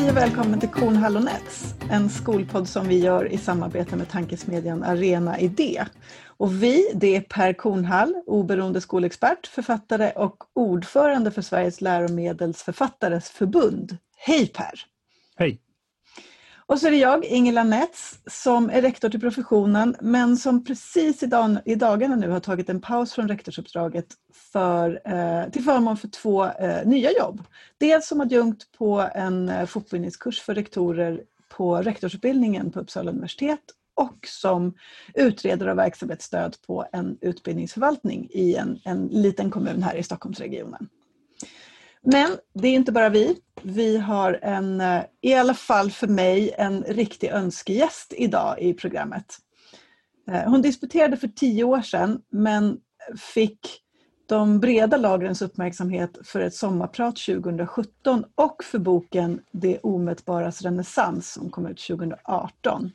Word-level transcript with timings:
Hej 0.00 0.10
och 0.10 0.16
välkommen 0.16 0.60
till 0.60 0.68
Kornhall 0.68 1.16
och 1.16 1.24
Nets, 1.24 1.74
en 1.90 2.10
skolpodd 2.10 2.68
som 2.68 2.88
vi 2.88 2.98
gör 2.98 3.32
i 3.32 3.38
samarbete 3.38 3.96
med 3.96 4.08
tankesmedjan 4.08 4.82
Arena 4.82 5.38
Idé. 5.38 5.84
Och 6.26 6.62
vi, 6.62 6.90
det 6.94 7.16
är 7.16 7.20
Per 7.20 7.52
Kornhall, 7.52 8.14
oberoende 8.26 8.80
skolexpert, 8.80 9.46
författare 9.46 10.12
och 10.16 10.36
ordförande 10.54 11.30
för 11.30 11.42
Sveriges 11.42 11.80
läromedelsförfattares 11.80 13.30
förbund. 13.30 13.96
Hej 14.16 14.46
Per! 14.46 14.80
Hej! 15.36 15.60
Och 16.70 16.78
så 16.78 16.86
är 16.86 16.90
det 16.90 16.96
jag, 16.96 17.24
Ingela 17.24 17.64
Nets, 17.64 18.18
som 18.26 18.70
är 18.70 18.82
rektor 18.82 19.08
till 19.08 19.20
professionen 19.20 19.96
men 20.00 20.36
som 20.36 20.64
precis 20.64 21.22
i, 21.22 21.26
dag, 21.26 21.56
i 21.64 21.74
dagarna 21.74 22.16
nu 22.16 22.28
har 22.28 22.40
tagit 22.40 22.68
en 22.68 22.80
paus 22.80 23.12
från 23.12 23.28
rektorsuppdraget 23.28 24.06
för, 24.52 25.00
eh, 25.04 25.50
till 25.50 25.64
förmån 25.64 25.96
för 25.96 26.08
två 26.08 26.44
eh, 26.44 26.86
nya 26.86 27.10
jobb. 27.12 27.42
Dels 27.78 28.06
som 28.08 28.20
adjunkt 28.20 28.72
på 28.78 29.08
en 29.14 29.48
eh, 29.48 29.66
fortbildningskurs 29.66 30.40
för 30.40 30.54
rektorer 30.54 31.22
på 31.48 31.76
rektorsutbildningen 31.76 32.72
på 32.72 32.80
Uppsala 32.80 33.10
universitet 33.10 33.64
och 33.94 34.26
som 34.26 34.74
utredare 35.14 35.70
av 35.70 35.76
verksamhetsstöd 35.76 36.56
på 36.66 36.86
en 36.92 37.18
utbildningsförvaltning 37.20 38.28
i 38.30 38.54
en, 38.54 38.80
en 38.84 39.06
liten 39.06 39.50
kommun 39.50 39.82
här 39.82 39.96
i 39.96 40.02
Stockholmsregionen. 40.02 40.88
Men 42.02 42.38
det 42.54 42.68
är 42.68 42.74
inte 42.74 42.92
bara 42.92 43.08
vi. 43.08 43.36
Vi 43.62 43.96
har 43.96 44.38
en, 44.42 44.80
eh, 44.80 45.02
i 45.20 45.34
alla 45.34 45.54
fall 45.54 45.90
för 45.90 46.06
mig, 46.06 46.54
en 46.58 46.82
riktig 46.82 47.28
önskegäst 47.28 48.14
idag 48.16 48.60
i 48.60 48.74
programmet. 48.74 49.38
Eh, 50.30 50.50
hon 50.50 50.62
disputerade 50.62 51.16
för 51.16 51.28
tio 51.28 51.64
år 51.64 51.82
sedan 51.82 52.22
men 52.30 52.78
fick 53.34 53.80
de 54.26 54.60
breda 54.60 54.96
lagrens 54.96 55.42
uppmärksamhet 55.42 56.18
för 56.24 56.40
ett 56.40 56.54
sommarprat 56.54 57.16
2017 57.16 58.24
och 58.34 58.64
för 58.64 58.78
boken 58.78 59.40
Det 59.52 59.78
omätbaras 59.78 60.62
renässans 60.62 61.32
som 61.32 61.50
kom 61.50 61.66
ut 61.66 61.78
2018. 61.78 62.90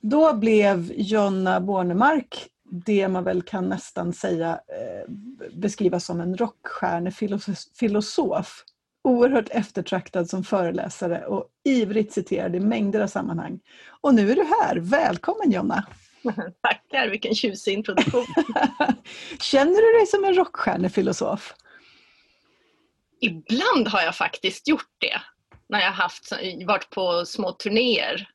Då 0.00 0.34
blev 0.34 0.92
Jonna 0.96 1.60
Bornemark 1.60 2.48
det 2.70 3.08
man 3.08 3.24
väl 3.24 3.42
kan 3.42 3.68
nästan 3.68 4.12
säga 4.12 4.50
eh, 4.50 5.12
beskrivas 5.52 6.04
som 6.04 6.20
en 6.20 6.36
rockstjärnefilosof. 6.36 8.64
Oerhört 9.04 9.48
eftertraktad 9.50 10.30
som 10.30 10.44
föreläsare 10.44 11.26
och 11.26 11.46
ivrigt 11.64 12.12
citerad 12.12 12.56
i 12.56 12.60
mängder 12.60 13.00
av 13.00 13.06
sammanhang. 13.06 13.60
Och 14.00 14.14
nu 14.14 14.30
är 14.30 14.36
du 14.36 14.44
här. 14.44 14.76
Välkommen 14.76 15.50
Jonna! 15.50 15.86
Tackar, 16.62 17.08
vilken 17.08 17.34
tjusig 17.34 17.72
introduktion. 17.72 18.26
Känner 19.40 19.92
du 19.92 19.98
dig 19.98 20.06
som 20.06 20.24
en 20.24 20.34
rockstjärnefilosof? 20.34 21.54
Ibland 23.20 23.88
har 23.88 24.02
jag 24.02 24.16
faktiskt 24.16 24.68
gjort 24.68 24.94
det. 24.98 25.20
När 25.68 25.80
jag 25.80 25.92
haft, 25.92 26.32
varit 26.66 26.90
på 26.90 27.26
små 27.26 27.52
turnéer 27.52 28.28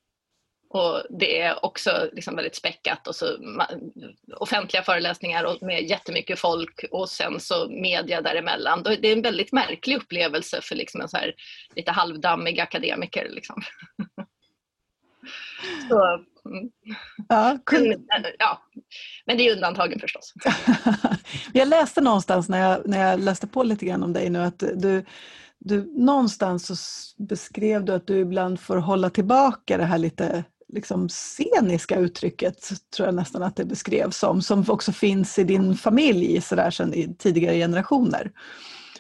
och 0.74 1.04
det 1.10 1.42
är 1.42 1.66
också 1.66 2.10
liksom 2.14 2.36
väldigt 2.36 2.56
späckat 2.56 3.08
och 3.08 3.16
så 3.16 3.26
offentliga 4.36 4.84
föreläsningar 4.84 5.44
och 5.44 5.58
med 5.62 5.90
jättemycket 5.90 6.40
folk 6.40 6.86
och 6.92 7.10
sen 7.10 7.40
så 7.40 7.70
media 7.70 8.22
däremellan. 8.22 8.84
Det 8.84 9.08
är 9.08 9.14
en 9.14 9.22
väldigt 9.22 9.52
märklig 9.52 9.96
upplevelse 9.96 10.60
för 10.62 10.76
liksom 10.76 11.02
en 11.02 11.10
så 11.10 11.18
här 11.18 11.34
lite 11.76 11.92
halvdammig 11.92 12.60
akademiker. 12.60 13.30
Liksom. 13.30 13.56
så, 15.90 16.24
mm. 16.50 16.70
ja, 17.30 17.60
men, 17.72 18.06
ja, 18.40 18.62
men 19.26 19.38
det 19.38 19.48
är 19.48 19.56
undantagen 19.56 20.00
förstås. 20.00 20.34
jag 21.54 21.68
läste 21.68 22.02
någonstans 22.02 22.50
när 22.50 22.60
jag, 22.60 22.88
när 22.88 23.10
jag 23.10 23.20
läste 23.20 23.48
på 23.48 23.64
lite 23.64 23.86
grann 23.86 24.04
om 24.04 24.14
dig 24.14 24.30
nu 24.30 24.40
att 24.40 24.60
du 24.60 25.06
du, 25.66 25.94
någonstans 25.94 26.68
så 26.68 26.76
beskrev 27.24 27.86
du 27.86 27.94
att 27.94 28.08
du 28.08 28.20
ibland 28.20 28.60
får 28.60 28.78
hålla 28.78 29.10
tillbaka 29.10 29.78
det 29.78 29.86
här 29.86 29.98
lite 29.98 30.44
liksom 30.74 31.10
sceniska 31.10 31.96
uttrycket, 31.96 32.70
tror 32.96 33.08
jag 33.08 33.16
nästan 33.16 33.44
att 33.44 33.56
det 33.56 33.66
beskrevs 33.66 34.18
som, 34.18 34.42
som 34.42 34.66
också 34.68 34.92
finns 34.92 35.40
i 35.40 35.44
din 35.44 35.76
familj 35.76 36.42
så 36.42 36.56
där 36.56 36.72
sedan 36.72 36.94
i 36.94 37.16
tidigare 37.20 37.56
generationer. 37.56 38.32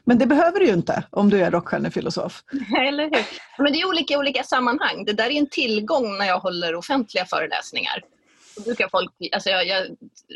Men 0.05 0.17
det 0.17 0.25
behöver 0.25 0.59
du 0.59 0.65
ju 0.65 0.73
inte 0.73 1.03
om 1.09 1.29
du 1.29 1.43
är 1.43 1.51
rockstjärnefilosof. 1.51 2.43
Eller 2.87 3.03
hur? 3.03 3.63
Men 3.63 3.73
det 3.73 3.81
är 3.81 3.87
olika 3.87 4.19
olika 4.19 4.43
sammanhang. 4.43 5.05
Det 5.05 5.13
där 5.13 5.29
är 5.29 5.39
en 5.39 5.49
tillgång 5.49 6.17
när 6.17 6.25
jag 6.25 6.39
håller 6.39 6.75
offentliga 6.75 7.25
föreläsningar. 7.25 8.03
Då 8.55 8.61
brukar 8.61 8.89
folk, 8.89 9.11
alltså 9.31 9.49
jag, 9.49 9.67
jag, 9.67 9.87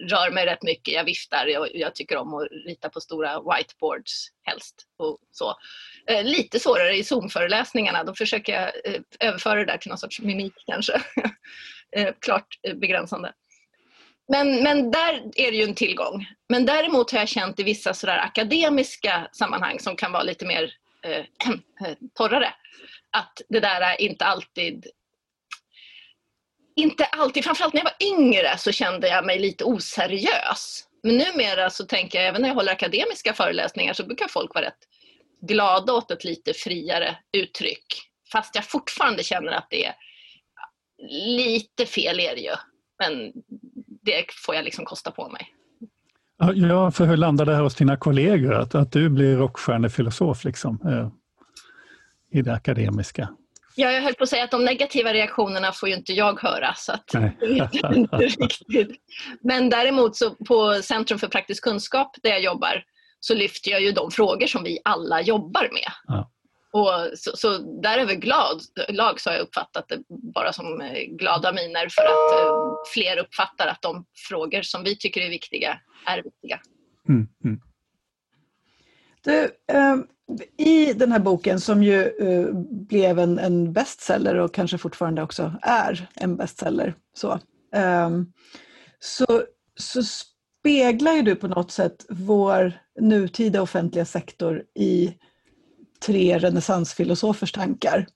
rör 0.09 0.31
mig 0.31 0.45
rätt 0.45 0.63
mycket, 0.63 0.94
jag 0.94 1.03
viftar, 1.03 1.45
jag, 1.47 1.75
jag 1.75 1.95
tycker 1.95 2.17
om 2.17 2.33
att 2.33 2.47
rita 2.66 2.89
på 2.89 3.01
stora 3.01 3.39
whiteboards 3.39 4.31
helst. 4.44 4.75
Och 4.97 5.17
så. 5.31 5.55
Eh, 6.07 6.23
lite 6.23 6.59
svårare 6.59 6.97
i 6.97 7.03
Zoom-föreläsningarna, 7.03 8.03
då 8.03 8.13
försöker 8.13 8.53
jag 8.53 8.95
eh, 8.95 9.01
överföra 9.19 9.56
det 9.56 9.66
där 9.66 9.77
till 9.77 9.89
någon 9.89 9.97
sorts 9.97 10.22
mimik 10.22 10.53
kanske. 10.67 10.94
eh, 11.95 12.13
klart 12.19 12.47
eh, 12.63 12.75
begränsande. 12.75 13.33
Men, 14.27 14.63
men 14.63 14.91
där 14.91 15.13
är 15.35 15.51
det 15.51 15.57
ju 15.57 15.63
en 15.63 15.75
tillgång. 15.75 16.25
Men 16.50 16.66
däremot 16.66 17.11
har 17.11 17.19
jag 17.19 17.29
känt 17.29 17.59
i 17.59 17.63
vissa 17.63 17.94
sådär 17.94 18.17
akademiska 18.17 19.27
sammanhang 19.31 19.79
som 19.79 19.95
kan 19.95 20.11
vara 20.11 20.23
lite 20.23 20.45
mer 20.45 20.73
eh, 21.03 21.19
eh 21.88 21.94
torrare, 22.13 22.53
att 23.11 23.41
det 23.50 23.59
där 23.59 24.01
inte 24.01 24.25
alltid 24.25 24.85
inte 26.77 27.05
alltid, 27.05 27.43
framförallt 27.43 27.73
när 27.73 27.81
jag 27.81 27.91
var 27.91 28.07
yngre 28.07 28.57
så 28.57 28.71
kände 28.71 29.07
jag 29.07 29.25
mig 29.25 29.39
lite 29.39 29.63
oseriös. 29.63 30.83
Men 31.03 31.17
numera 31.17 31.69
så 31.69 31.85
tänker 31.85 32.19
jag, 32.19 32.27
även 32.27 32.41
när 32.41 32.49
jag 32.49 32.55
håller 32.55 32.71
akademiska 32.71 33.33
föreläsningar 33.33 33.93
så 33.93 34.05
brukar 34.05 34.27
folk 34.27 34.55
vara 34.55 34.65
rätt 34.65 34.79
glada 35.41 35.93
åt 35.93 36.11
ett 36.11 36.23
lite 36.23 36.53
friare 36.53 37.17
uttryck. 37.33 37.85
Fast 38.31 38.55
jag 38.55 38.65
fortfarande 38.65 39.23
känner 39.23 39.51
att 39.51 39.67
det 39.69 39.85
är 39.85 39.93
lite 41.38 41.85
fel 41.85 42.19
är 42.19 42.35
det 42.35 42.41
ju. 42.41 42.55
Men 42.99 43.31
det 44.03 44.25
får 44.45 44.55
jag 44.55 44.65
liksom 44.65 44.85
kosta 44.85 45.11
på 45.11 45.29
mig. 45.29 45.53
Ja, 46.55 46.91
för 46.91 47.05
hur 47.05 47.17
landar 47.17 47.45
det 47.45 47.55
här 47.55 47.61
hos 47.61 47.75
dina 47.75 47.97
kollegor? 47.97 48.53
Att, 48.53 48.75
att 48.75 48.91
du 48.91 49.09
blir 49.09 49.38
rockstjärnefilosof 49.38 50.44
liksom, 50.44 50.79
eh, 50.85 51.09
i 52.39 52.41
det 52.41 52.53
akademiska? 52.53 53.29
Ja, 53.79 53.91
jag 53.91 54.01
höll 54.01 54.13
på 54.13 54.23
att 54.23 54.29
säga 54.29 54.43
att 54.43 54.51
de 54.51 54.65
negativa 54.65 55.13
reaktionerna 55.13 55.71
får 55.71 55.89
ju 55.89 55.95
inte 55.95 56.13
jag 56.13 56.41
höra. 56.41 56.73
Så 56.73 56.91
att 56.91 57.13
inte 57.95 58.17
riktigt. 58.17 59.01
Men 59.41 59.69
däremot 59.69 60.15
så 60.15 60.35
på 60.35 60.73
Centrum 60.73 61.19
för 61.19 61.27
praktisk 61.27 61.63
kunskap 61.63 62.15
där 62.23 62.29
jag 62.29 62.41
jobbar 62.41 62.83
så 63.19 63.35
lyfter 63.35 63.71
jag 63.71 63.81
ju 63.81 63.91
de 63.91 64.11
frågor 64.11 64.47
som 64.47 64.63
vi 64.63 64.79
alla 64.83 65.21
jobbar 65.21 65.69
med. 65.71 65.91
Ja. 66.07 66.31
Och 66.71 67.17
så, 67.17 67.38
så 67.38 67.57
där 67.81 67.97
överlag 67.97 68.59
lag 68.89 69.21
så 69.21 69.29
har 69.29 69.35
jag 69.35 69.43
uppfattat 69.43 69.88
det 69.89 70.03
bara 70.33 70.53
som 70.53 70.81
eh, 70.81 71.03
glada 71.03 71.51
miner 71.51 71.89
för 71.89 72.01
att 72.01 72.45
uh, 72.45 72.73
fler 72.94 73.17
uppfattar 73.17 73.67
att 73.67 73.81
de 73.81 74.05
frågor 74.29 74.61
som 74.61 74.83
vi 74.83 74.97
tycker 74.97 75.21
är 75.21 75.29
viktiga 75.29 75.79
är 76.05 76.23
viktiga. 76.23 76.59
Mm, 77.09 77.27
mm. 77.44 77.61
Du, 79.23 79.49
um 79.73 80.07
i 80.57 80.93
den 80.93 81.11
här 81.11 81.19
boken 81.19 81.59
som 81.59 81.83
ju 81.83 82.11
uh, 82.21 82.53
blev 82.69 83.19
en, 83.19 83.39
en, 83.39 83.73
bestseller 83.73 84.35
och 84.35 84.53
kanske 84.53 84.77
fortfarande 84.77 85.23
också 85.23 85.53
är 85.61 86.09
en 86.15 86.35
bestseller 86.38 86.95
så, 87.13 87.39
um, 88.05 88.33
så, 88.99 89.43
så 89.79 90.03
speglar 90.03 91.13
ju 91.13 91.21
du 91.21 91.35
på 91.35 91.47
något 91.47 91.71
sätt 91.71 92.05
vår 92.09 92.73
nutida 92.99 93.61
offentliga 93.61 94.05
sektor 94.05 94.63
i 94.75 95.13
tre 96.05 96.38
renässansfilosofers 96.38 97.51
tankar. 97.51 98.07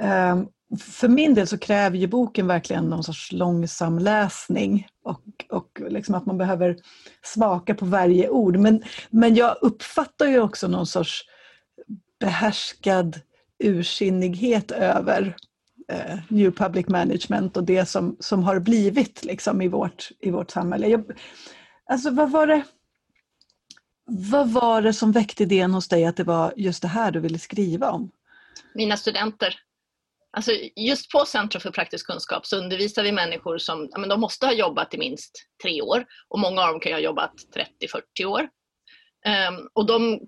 Ehm, 0.00 0.46
för 0.80 1.08
min 1.08 1.34
del 1.34 1.46
så 1.46 1.58
kräver 1.58 1.98
ju 1.98 2.06
boken 2.06 2.46
verkligen 2.46 2.84
någon 2.84 3.04
sorts 3.04 3.32
långsam 3.32 3.98
läsning 3.98 4.86
och, 5.02 5.22
och 5.50 5.82
liksom 5.88 6.14
att 6.14 6.26
man 6.26 6.38
behöver 6.38 6.76
smaka 7.22 7.74
på 7.74 7.84
varje 7.84 8.28
ord. 8.28 8.56
Men, 8.56 8.82
men 9.10 9.34
jag 9.34 9.56
uppfattar 9.60 10.26
ju 10.26 10.40
också 10.40 10.68
någon 10.68 10.86
sorts 10.86 11.24
behärskad 12.20 13.20
ursinnighet 13.64 14.70
över 14.70 15.36
eh, 15.92 16.18
New 16.28 16.50
Public 16.50 16.88
Management 16.88 17.56
och 17.56 17.64
det 17.64 17.86
som, 17.86 18.16
som 18.20 18.42
har 18.42 18.60
blivit 18.60 19.24
liksom, 19.24 19.62
i, 19.62 19.68
vårt, 19.68 20.10
i 20.20 20.30
vårt 20.30 20.50
samhälle. 20.50 20.88
Jag, 20.88 21.04
alltså 21.90 22.10
vad 22.10 22.30
var 22.30 22.46
det 22.46 22.62
vad 24.08 24.50
var 24.50 24.82
det 24.82 24.92
som 24.92 25.12
väckte 25.12 25.42
idén 25.42 25.74
hos 25.74 25.88
dig 25.88 26.06
att 26.06 26.16
det 26.16 26.24
var 26.24 26.52
just 26.56 26.82
det 26.82 26.88
här 26.88 27.10
du 27.10 27.20
ville 27.20 27.38
skriva 27.38 27.90
om? 27.90 28.10
Mina 28.74 28.96
studenter. 28.96 29.54
Alltså 30.36 30.52
just 30.76 31.10
på 31.10 31.24
Centrum 31.24 31.60
för 31.60 31.70
praktisk 31.70 32.06
kunskap 32.06 32.46
så 32.46 32.56
undervisar 32.56 33.02
vi 33.02 33.12
människor 33.12 33.58
som 33.58 33.88
ja 33.90 33.98
men 33.98 34.08
de 34.08 34.20
måste 34.20 34.46
ha 34.46 34.52
jobbat 34.52 34.94
i 34.94 34.98
minst 34.98 35.46
tre 35.62 35.82
år 35.82 36.04
och 36.28 36.38
många 36.38 36.62
av 36.62 36.68
dem 36.68 36.80
kan 36.80 36.92
ha 36.92 36.98
jobbat 36.98 37.32
30-40 38.20 38.24
år. 38.24 38.40
Um, 39.50 39.68
och 39.72 39.86
de 39.86 40.20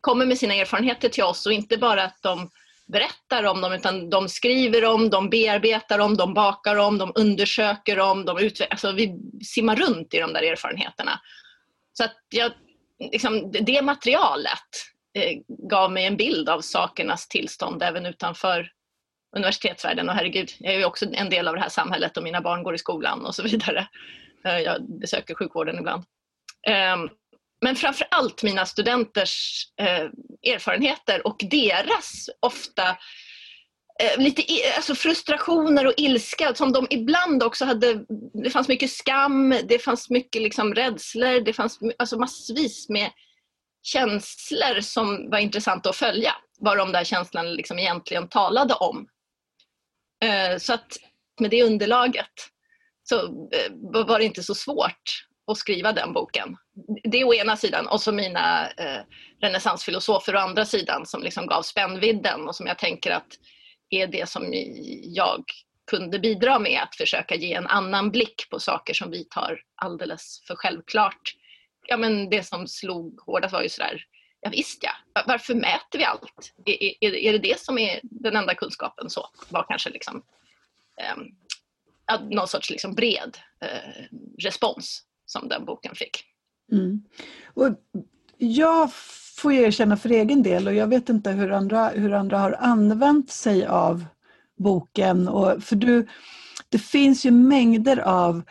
kommer 0.00 0.26
med 0.26 0.38
sina 0.38 0.54
erfarenheter 0.54 1.08
till 1.08 1.24
oss 1.24 1.46
och 1.46 1.52
inte 1.52 1.76
bara 1.76 2.02
att 2.02 2.18
de 2.22 2.50
berättar 2.86 3.44
om 3.44 3.60
dem 3.60 3.72
utan 3.72 4.10
de 4.10 4.28
skriver 4.28 4.84
om, 4.84 5.10
de 5.10 5.30
bearbetar 5.30 5.98
om, 5.98 6.16
de 6.16 6.34
bakar 6.34 6.76
om, 6.76 6.98
de 6.98 7.12
undersöker 7.14 8.00
om, 8.00 8.24
de 8.24 8.38
utvecklar, 8.38 8.68
alltså 8.70 8.92
vi 8.92 9.14
simmar 9.44 9.76
runt 9.76 10.14
i 10.14 10.18
de 10.18 10.32
där 10.32 10.42
erfarenheterna. 10.42 11.20
Så 11.92 12.04
att 12.04 12.16
jag, 12.28 12.52
liksom, 13.12 13.52
det 13.52 13.82
materialet 13.82 14.68
eh, 15.14 15.38
gav 15.70 15.92
mig 15.92 16.06
en 16.06 16.16
bild 16.16 16.48
av 16.48 16.60
sakernas 16.60 17.28
tillstånd 17.28 17.82
även 17.82 18.06
utanför 18.06 18.70
universitetsvärlden. 19.36 20.08
Och 20.08 20.14
herregud, 20.14 20.50
jag 20.58 20.74
är 20.74 20.78
ju 20.78 20.84
också 20.84 21.06
en 21.12 21.30
del 21.30 21.48
av 21.48 21.54
det 21.54 21.60
här 21.60 21.68
samhället 21.68 22.16
och 22.16 22.22
mina 22.22 22.40
barn 22.40 22.62
går 22.62 22.74
i 22.74 22.78
skolan 22.78 23.26
och 23.26 23.34
så 23.34 23.42
vidare. 23.42 23.88
Eh, 24.46 24.58
jag 24.58 24.98
besöker 25.00 25.34
sjukvården 25.34 25.78
ibland. 25.78 26.04
Ehm, 26.68 27.08
men 27.64 27.76
framför 27.76 28.06
allt 28.10 28.42
mina 28.42 28.66
studenters 28.66 29.64
eh, 29.80 30.52
erfarenheter 30.52 31.26
och 31.26 31.36
deras 31.50 32.28
ofta 32.40 32.88
eh, 34.02 34.18
lite 34.18 34.42
alltså 34.76 34.94
frustrationer 34.94 35.86
och 35.86 35.94
ilska 35.96 36.54
som 36.54 36.72
de 36.72 36.86
ibland 36.90 37.42
också 37.42 37.64
hade. 37.64 38.04
Det 38.42 38.50
fanns 38.50 38.68
mycket 38.68 38.90
skam, 38.90 39.54
det 39.64 39.78
fanns 39.78 40.10
mycket 40.10 40.42
liksom 40.42 40.74
rädslor, 40.74 41.40
det 41.40 41.52
fanns 41.52 41.78
alltså 41.98 42.18
massvis 42.18 42.88
med 42.88 43.10
känslor 43.82 44.80
som 44.80 45.30
var 45.30 45.38
intressanta 45.38 45.90
att 45.90 45.96
följa. 45.96 46.32
Vad 46.58 46.78
de 46.78 46.92
där 46.92 47.04
känslorna 47.04 47.48
liksom 47.48 47.78
egentligen 47.78 48.28
talade 48.28 48.74
om. 48.74 49.08
Eh, 50.24 50.58
så 50.58 50.74
att 50.74 50.96
med 51.40 51.50
det 51.50 51.62
underlaget 51.62 52.50
så 53.02 53.26
eh, 53.26 53.72
var 54.06 54.18
det 54.18 54.24
inte 54.24 54.42
så 54.42 54.54
svårt 54.54 55.26
att 55.50 55.58
skriva 55.58 55.92
den 55.92 56.12
boken. 56.12 56.56
Det 57.04 57.20
är 57.20 57.24
å 57.24 57.34
ena 57.34 57.56
sidan 57.56 57.86
och 57.86 58.00
så 58.00 58.12
mina 58.12 58.68
eh, 58.70 59.00
renässansfilosofer 59.40 60.36
å 60.36 60.38
andra 60.38 60.64
sidan 60.64 61.06
som 61.06 61.22
liksom 61.22 61.46
gav 61.46 61.62
spännvidden 61.62 62.48
och 62.48 62.56
som 62.56 62.66
jag 62.66 62.78
tänker 62.78 63.10
att 63.10 63.38
är 63.90 64.06
det 64.06 64.28
som 64.28 64.52
jag 65.02 65.44
kunde 65.90 66.18
bidra 66.18 66.58
med 66.58 66.82
att 66.82 66.96
försöka 66.96 67.34
ge 67.34 67.54
en 67.54 67.66
annan 67.66 68.10
blick 68.10 68.50
på 68.50 68.60
saker 68.60 68.94
som 68.94 69.10
vi 69.10 69.24
tar 69.24 69.60
alldeles 69.74 70.42
för 70.46 70.56
självklart. 70.56 71.34
Ja 71.86 71.96
men 71.96 72.30
det 72.30 72.42
som 72.42 72.66
slog 72.68 73.20
hårdast 73.20 73.52
var 73.52 73.62
ju 73.62 73.68
sådär, 73.68 74.02
ja 74.46 74.50
visst 74.50 74.82
ja, 74.82 75.22
varför 75.26 75.54
mäter 75.54 75.98
vi 75.98 76.04
allt? 76.04 76.52
Är, 76.64 77.04
är, 77.04 77.14
är 77.14 77.32
det 77.32 77.38
det 77.38 77.60
som 77.60 77.78
är 77.78 78.00
den 78.02 78.36
enda 78.36 78.54
kunskapen? 78.54 79.10
Så 79.10 79.26
var 79.48 79.66
kanske 79.68 79.90
liksom 79.90 80.22
eh, 81.00 82.20
någon 82.30 82.48
sorts 82.48 82.70
liksom 82.70 82.94
bred 82.94 83.38
eh, 83.60 84.04
respons 84.38 85.02
som 85.26 85.48
den 85.48 85.64
boken 85.64 85.94
fick. 85.94 86.24
Mm. 86.72 87.02
Och 87.54 87.68
jag 88.38 88.92
får 89.36 89.52
erkänna 89.52 89.96
för 89.96 90.10
egen 90.10 90.42
del 90.42 90.66
och 90.66 90.74
jag 90.74 90.86
vet 90.86 91.08
inte 91.08 91.30
hur 91.30 91.52
andra, 91.52 91.88
hur 91.88 92.12
andra 92.12 92.38
har 92.38 92.52
använt 92.52 93.30
sig 93.30 93.66
av 93.66 94.04
boken. 94.58 95.28
Och, 95.28 95.62
för 95.62 95.76
du, 95.76 96.06
det 96.68 96.78
finns 96.78 97.26
ju 97.26 97.30
mängder 97.30 97.98
av 97.98 98.42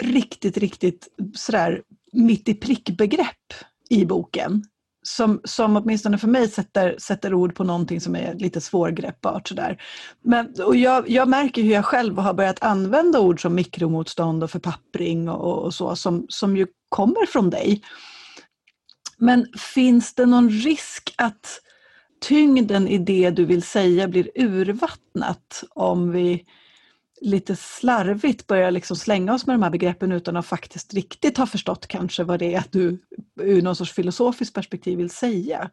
riktigt, 0.00 0.56
riktigt 0.56 1.08
sådär 1.34 1.82
mitt 2.12 2.48
i 2.48 2.54
prick-begrepp 2.54 3.54
i 3.90 4.04
boken 4.04 4.64
som, 5.08 5.40
som 5.44 5.76
åtminstone 5.76 6.18
för 6.18 6.28
mig 6.28 6.48
sätter, 6.48 6.96
sätter 6.98 7.34
ord 7.34 7.54
på 7.54 7.64
någonting 7.64 8.00
som 8.00 8.16
är 8.16 8.34
lite 8.34 8.60
svårgreppbart. 8.60 9.48
Sådär. 9.48 9.82
Men, 10.22 10.52
och 10.66 10.76
jag, 10.76 11.10
jag 11.10 11.28
märker 11.28 11.62
hur 11.62 11.72
jag 11.72 11.84
själv 11.84 12.18
har 12.18 12.34
börjat 12.34 12.62
använda 12.62 13.20
ord 13.20 13.42
som 13.42 13.54
mikromotstånd 13.54 14.44
och 14.44 14.50
förpappring 14.50 15.28
och, 15.28 15.64
och 15.64 15.74
så 15.74 15.96
som, 15.96 16.26
som 16.28 16.56
ju 16.56 16.66
kommer 16.88 17.26
från 17.26 17.50
dig. 17.50 17.82
Men 19.18 19.46
finns 19.74 20.14
det 20.14 20.26
någon 20.26 20.50
risk 20.50 21.14
att 21.18 21.60
tyngden 22.20 22.88
i 22.88 22.98
det 22.98 23.30
du 23.30 23.44
vill 23.44 23.62
säga 23.62 24.08
blir 24.08 24.30
urvattnat 24.34 25.64
om 25.70 26.12
vi 26.12 26.44
lite 27.20 27.56
slarvigt 27.56 28.46
börjar 28.46 28.70
liksom 28.70 28.96
slänga 28.96 29.34
oss 29.34 29.46
med 29.46 29.54
de 29.54 29.62
här 29.62 29.70
begreppen 29.70 30.12
utan 30.12 30.36
att 30.36 30.46
faktiskt 30.46 30.94
riktigt 30.94 31.38
ha 31.38 31.46
förstått 31.46 31.86
kanske 31.86 32.24
vad 32.24 32.38
det 32.38 32.54
är 32.54 32.58
att 32.58 32.72
du 32.72 32.98
ur 33.40 33.62
någon 33.62 33.76
sorts 33.76 33.92
filosofiskt 33.92 34.54
perspektiv 34.54 34.98
vill 34.98 35.10
säga? 35.10 35.70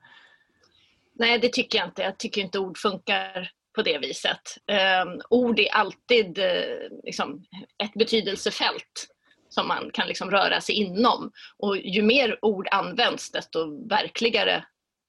Nej, 1.13 1.39
det 1.39 1.53
tycker 1.53 1.79
jag 1.79 1.87
inte. 1.87 2.01
Jag 2.01 2.17
tycker 2.17 2.41
inte 2.41 2.59
ord 2.59 2.77
funkar 2.77 3.51
på 3.75 3.81
det 3.81 3.97
viset. 3.97 4.57
Um, 5.05 5.21
ord 5.29 5.59
är 5.59 5.73
alltid 5.73 6.39
uh, 6.39 6.99
liksom, 7.03 7.43
ett 7.83 7.93
betydelsefält 7.93 9.07
som 9.49 9.67
man 9.67 9.89
kan 9.93 10.07
liksom 10.07 10.31
röra 10.31 10.61
sig 10.61 10.75
inom. 10.75 11.31
Och 11.57 11.77
ju 11.77 12.01
mer 12.01 12.45
ord 12.45 12.67
används 12.71 13.31
desto 13.31 13.87
verkligare 13.87 14.65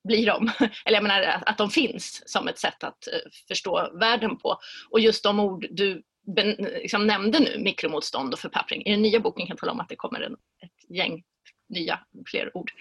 blir 0.08 0.26
de. 0.26 0.50
Eller 0.84 0.96
jag 0.96 1.02
menar 1.02 1.42
att 1.46 1.58
de 1.58 1.70
finns 1.70 2.22
som 2.26 2.48
ett 2.48 2.58
sätt 2.58 2.84
att 2.84 3.08
uh, 3.12 3.30
förstå 3.48 3.90
världen 4.00 4.38
på. 4.38 4.58
Och 4.90 5.00
just 5.00 5.22
de 5.22 5.40
ord 5.40 5.66
du 5.70 6.02
ben, 6.26 6.48
liksom 6.48 7.06
nämnde 7.06 7.40
nu, 7.40 7.58
mikromotstånd 7.58 8.32
och 8.32 8.38
förpappring. 8.38 8.86
I 8.86 8.90
den 8.90 9.02
nya 9.02 9.20
boken 9.20 9.46
kan 9.46 9.54
jag 9.54 9.58
tala 9.58 9.72
om 9.72 9.80
att 9.80 9.88
det 9.88 9.96
kommer 9.96 10.20
en, 10.20 10.32
ett 10.32 10.96
gäng 10.96 11.22
nya, 11.68 12.00
fler 12.26 12.56
ord. 12.56 12.72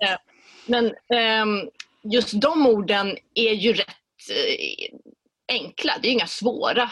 Eh, 0.00 0.16
men 0.66 0.86
eh, 0.86 1.68
just 2.02 2.40
de 2.40 2.66
orden 2.66 3.16
är 3.34 3.52
ju 3.52 3.72
rätt 3.72 3.88
eh, 4.30 4.96
enkla. 5.48 5.98
Det 6.02 6.08
är 6.08 6.12
inga 6.12 6.26
svåra 6.26 6.90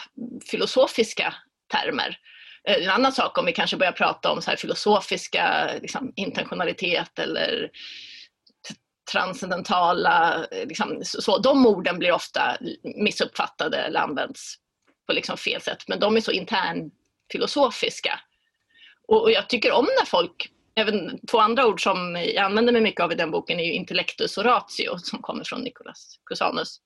filosofiska 0.51 1.35
termer. 1.73 2.19
Eh, 2.69 2.85
en 2.85 2.91
annan 2.91 3.13
sak 3.13 3.39
om 3.39 3.47
vi 3.47 3.53
kanske 3.53 3.77
börjar 3.77 3.93
prata 3.93 4.33
om 4.33 4.43
så 4.43 4.51
filosofiska 4.57 5.71
liksom, 5.83 6.13
intentionalitet 6.17 7.19
eller 7.19 7.71
transcendentala, 9.13 10.47
liksom, 10.65 11.01
så, 11.03 11.39
de 11.39 11.67
orden 11.67 11.99
blir 11.99 12.13
ofta 12.13 12.57
missuppfattade 12.83 13.77
eller 13.77 14.01
används 14.01 14.57
på 15.11 15.15
liksom 15.15 15.37
fel 15.37 15.61
sätt. 15.61 15.89
Men 15.89 16.01
de 16.01 16.17
är 16.17 16.21
så 16.21 16.31
internfilosofiska. 16.33 18.21
Och, 19.09 19.23
och 19.23 19.31
jag 19.31 19.49
tycker 19.49 19.73
om 19.73 19.85
när 19.99 20.07
folk 20.07 20.51
Även 20.75 21.27
två 21.27 21.39
andra 21.39 21.67
ord 21.67 21.83
som 21.83 22.17
jag 22.17 22.45
använder 22.45 22.73
mig 22.73 22.83
mycket 22.83 23.01
av 23.01 23.13
i 23.13 23.15
den 23.15 23.31
boken 23.31 23.61
är 23.61 23.65
ju 23.65 23.73
intellectus 23.73 24.39
och 24.39 24.45
ratio 24.45 24.99
som 24.99 25.23
kommer 25.23 25.45
från 25.45 25.61
Nicolas 25.61 26.19
Cusanus. 26.27 26.81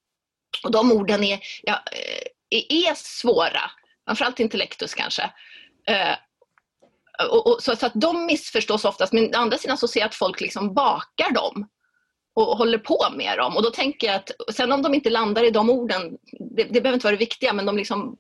Och 0.65 0.71
de 0.71 0.93
orden 0.93 1.25
är, 1.25 1.41
ja, 1.63 1.83
eh, 1.93 2.59
är, 2.59 2.73
är 2.73 2.95
svåra, 2.95 3.71
framförallt 4.07 4.41
intellectus 4.41 4.95
kanske. 4.95 5.23
Eh, 5.87 6.15
och, 7.31 7.47
och, 7.47 7.63
så, 7.63 7.77
så, 7.77 7.87
att 7.87 7.93
de 7.95 8.27
missförstås 8.27 8.85
oftast, 8.85 9.13
men 9.13 9.35
å 9.35 9.39
andra 9.39 9.59
sidan 9.59 9.79
så 9.79 9.89
ser 9.89 10.01
jag 10.01 10.07
att 10.07 10.15
folk 10.15 10.41
liksom 10.41 10.75
bakar 10.75 11.33
dem 11.33 11.69
och 12.35 12.59
håller 12.59 12.79
på 12.79 13.07
med 13.17 13.39
dem. 13.39 13.57
Och 13.57 13.63
då 13.63 13.71
tänker 13.71 14.07
jag 14.07 14.17
att 14.17 14.31
sen 14.55 14.73
om 14.73 14.83
de 14.83 14.95
inte 14.95 15.11
landar 15.11 15.45
i 15.45 15.51
de 15.51 15.71
orden, 15.71 16.19
det, 16.57 16.65
det 16.65 16.81
behöver 16.81 16.95
inte 16.95 17.07
vara 17.07 17.17
det 17.17 17.25
viktiga, 17.25 17.53
men 17.53 17.67
de 17.67 17.77
liksom 17.77 18.17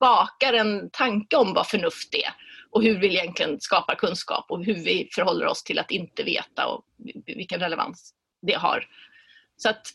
bakar 0.00 0.52
en 0.52 0.90
tanke 0.90 1.36
om 1.36 1.54
vad 1.54 1.66
förnuft 1.66 2.14
är 2.14 2.34
och 2.70 2.82
hur 2.82 2.98
vi 2.98 3.06
egentligen 3.06 3.60
skapar 3.60 3.94
kunskap 3.94 4.46
och 4.48 4.64
hur 4.64 4.74
vi 4.74 5.08
förhåller 5.14 5.46
oss 5.46 5.62
till 5.62 5.78
att 5.78 5.90
inte 5.90 6.22
veta 6.22 6.66
och 6.66 6.84
vilken 7.26 7.60
relevans 7.60 8.14
det 8.42 8.54
har. 8.54 8.86
Så 9.56 9.68
att 9.68 9.86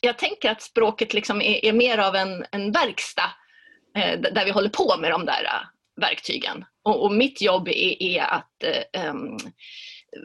jag 0.00 0.18
tänker 0.18 0.50
att 0.50 0.62
språket 0.62 1.14
liksom 1.14 1.40
är, 1.40 1.64
är 1.64 1.72
mer 1.72 1.98
av 1.98 2.16
en, 2.16 2.44
en 2.50 2.72
verkstad 2.72 3.30
eh, 3.96 4.20
där 4.20 4.44
vi 4.44 4.50
håller 4.50 4.68
på 4.68 4.96
med 5.00 5.10
de 5.10 5.26
där 5.26 5.44
eh, 5.44 6.00
verktygen. 6.00 6.64
Och, 6.82 7.04
och, 7.04 7.12
mitt 7.12 7.42
jobb 7.42 7.68
är, 7.68 8.02
är 8.02 8.22
att 8.22 8.64
eh, 8.92 9.10
um, 9.10 9.38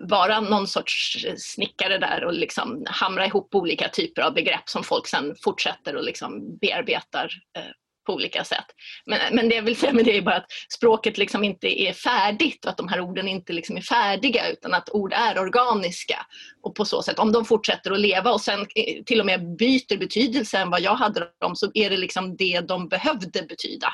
vara 0.01 0.39
någon 0.39 0.67
sorts 0.67 1.25
snickare 1.37 1.97
där 1.97 2.23
och 2.23 2.33
liksom 2.33 2.83
hamra 2.87 3.25
ihop 3.25 3.55
olika 3.55 3.89
typer 3.89 4.21
av 4.21 4.33
begrepp 4.33 4.69
som 4.69 4.83
folk 4.83 5.07
sen 5.07 5.35
fortsätter 5.43 5.95
och 5.95 6.03
liksom 6.03 6.57
bearbetar 6.57 7.29
eh, 7.57 7.71
på 8.05 8.13
olika 8.13 8.43
sätt. 8.43 8.65
Men, 9.05 9.35
men 9.35 9.49
det 9.49 9.55
jag 9.55 9.63
vill 9.63 9.75
säga 9.75 9.93
med 9.93 10.05
det 10.05 10.17
är 10.17 10.21
bara 10.21 10.35
att 10.35 10.51
språket 10.69 11.17
liksom 11.17 11.43
inte 11.43 11.81
är 11.81 11.93
färdigt 11.93 12.65
och 12.65 12.71
att 12.71 12.77
de 12.77 12.87
här 12.87 12.99
orden 12.99 13.27
inte 13.27 13.53
liksom 13.53 13.77
är 13.77 13.81
färdiga 13.81 14.49
utan 14.49 14.73
att 14.73 14.89
ord 14.89 15.13
är 15.13 15.39
organiska. 15.39 16.25
Och 16.61 16.75
på 16.75 16.85
så 16.85 17.01
sätt, 17.01 17.19
om 17.19 17.31
de 17.31 17.45
fortsätter 17.45 17.91
att 17.91 17.99
leva 17.99 18.31
och 18.33 18.41
sen 18.41 18.59
eh, 18.59 19.03
till 19.05 19.19
och 19.19 19.25
med 19.25 19.55
byter 19.55 19.97
betydelse 19.97 20.57
än 20.57 20.69
vad 20.69 20.81
jag 20.81 20.95
hade 20.95 21.29
dem 21.41 21.55
så 21.55 21.71
är 21.73 21.89
det 21.89 21.97
liksom 21.97 22.35
det 22.35 22.59
de 22.59 22.87
behövde 22.87 23.43
betyda. 23.43 23.87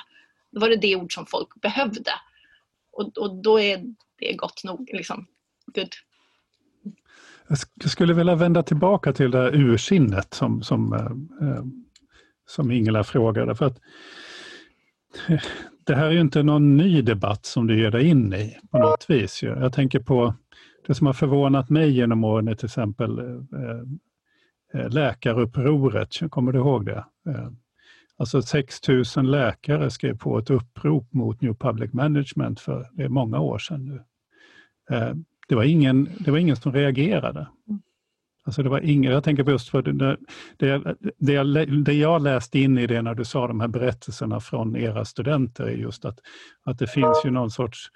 Då 0.52 0.60
var 0.60 0.70
det 0.70 0.76
det 0.76 0.96
ord 0.96 1.14
som 1.14 1.26
folk 1.26 1.62
behövde. 1.62 2.12
Och, 2.92 3.18
och 3.18 3.44
då 3.44 3.60
är 3.60 3.84
det 4.20 4.34
gott 4.34 4.64
nog. 4.64 4.90
Liksom. 4.94 5.28
Good. 5.74 5.90
Jag 7.50 7.90
skulle 7.90 8.14
vilja 8.14 8.36
vända 8.36 8.64
tillbaka 8.64 9.14
till 9.14 9.32
det 9.32 9.38
här 9.38 9.56
ursinnet 9.56 10.34
som, 10.34 10.62
som, 10.62 10.94
eh, 10.94 11.48
eh, 11.50 11.64
som 12.48 12.72
Ingela 12.72 13.04
frågade. 13.04 13.56
För 13.56 13.66
att, 13.66 13.80
det 15.84 15.96
här 15.96 16.06
är 16.06 16.12
ju 16.12 16.22
inte 16.22 16.44
någon 16.44 16.78
ny 16.78 17.02
debatt 17.02 17.46
som 17.46 17.68
du 17.68 17.80
ger 17.80 17.92
dig 17.92 18.08
in 18.08 18.34
i 18.34 18.58
på 18.72 18.78
något 18.78 19.10
vis. 19.10 19.44
Jag 19.44 19.74
tänker 19.74 20.00
på 20.00 20.34
det 20.88 20.96
som 20.96 21.08
har 21.08 21.14
förvånat 21.14 21.70
mig 21.70 21.92
genom 21.92 22.24
åren 22.24 22.48
är 22.48 22.56
till 22.56 22.66
exempel 22.66 23.20
eh, 23.20 24.82
eh, 24.82 24.90
läkarupproret. 24.90 26.30
Kommer 26.30 26.52
du 26.52 26.60
ihåg 26.60 26.86
det? 26.86 27.06
Alltså 28.18 28.42
6 28.42 28.88
000 28.88 29.32
läkare 29.32 29.90
skrev 29.90 30.18
på 30.18 30.38
ett 30.38 30.50
upprop 30.50 31.14
mot 31.14 31.42
New 31.42 31.54
Public 31.54 31.94
Management 31.94 32.60
för 32.60 32.90
det 32.94 33.04
är 33.04 33.10
många 33.10 33.40
år 33.40 33.58
sedan 33.58 33.86
nu 33.86 34.04
det 35.50 35.56
var 35.56 35.64
ingen, 35.64 36.10
det 36.20 36.32
var 36.32 36.38
ingen 36.38 36.56
som 36.56 36.74
reagerade. 36.74 37.48
Alltså 38.46 38.64
det 38.64 38.70
var 38.70 38.80
ingen, 38.80 39.12
jag 39.12 39.24
tänker 39.24 39.52
just 39.52 39.70
för 39.70 39.82
det, 39.82 39.92
det, 39.92 40.18
det, 41.18 41.34
jag, 41.34 41.84
det 41.84 41.94
jag 41.94 42.22
läste 42.22 42.60
in 42.60 42.78
i 42.78 42.88
det 42.88 43.02
när 43.02 43.16
du 43.16 43.26
sa 43.26 43.48
de 43.48 43.60
här 43.60 43.68
berättelserna 43.68 44.40
från 44.40 44.76
era 44.76 45.06
studenter 45.06 45.64
är 45.64 45.76
just 45.76 46.06
att, 46.06 46.20
att 46.64 46.80
det 46.80 46.88
finns 46.88 47.22
ju 47.26 47.32
någon 47.32 47.52
sorts 47.52 47.88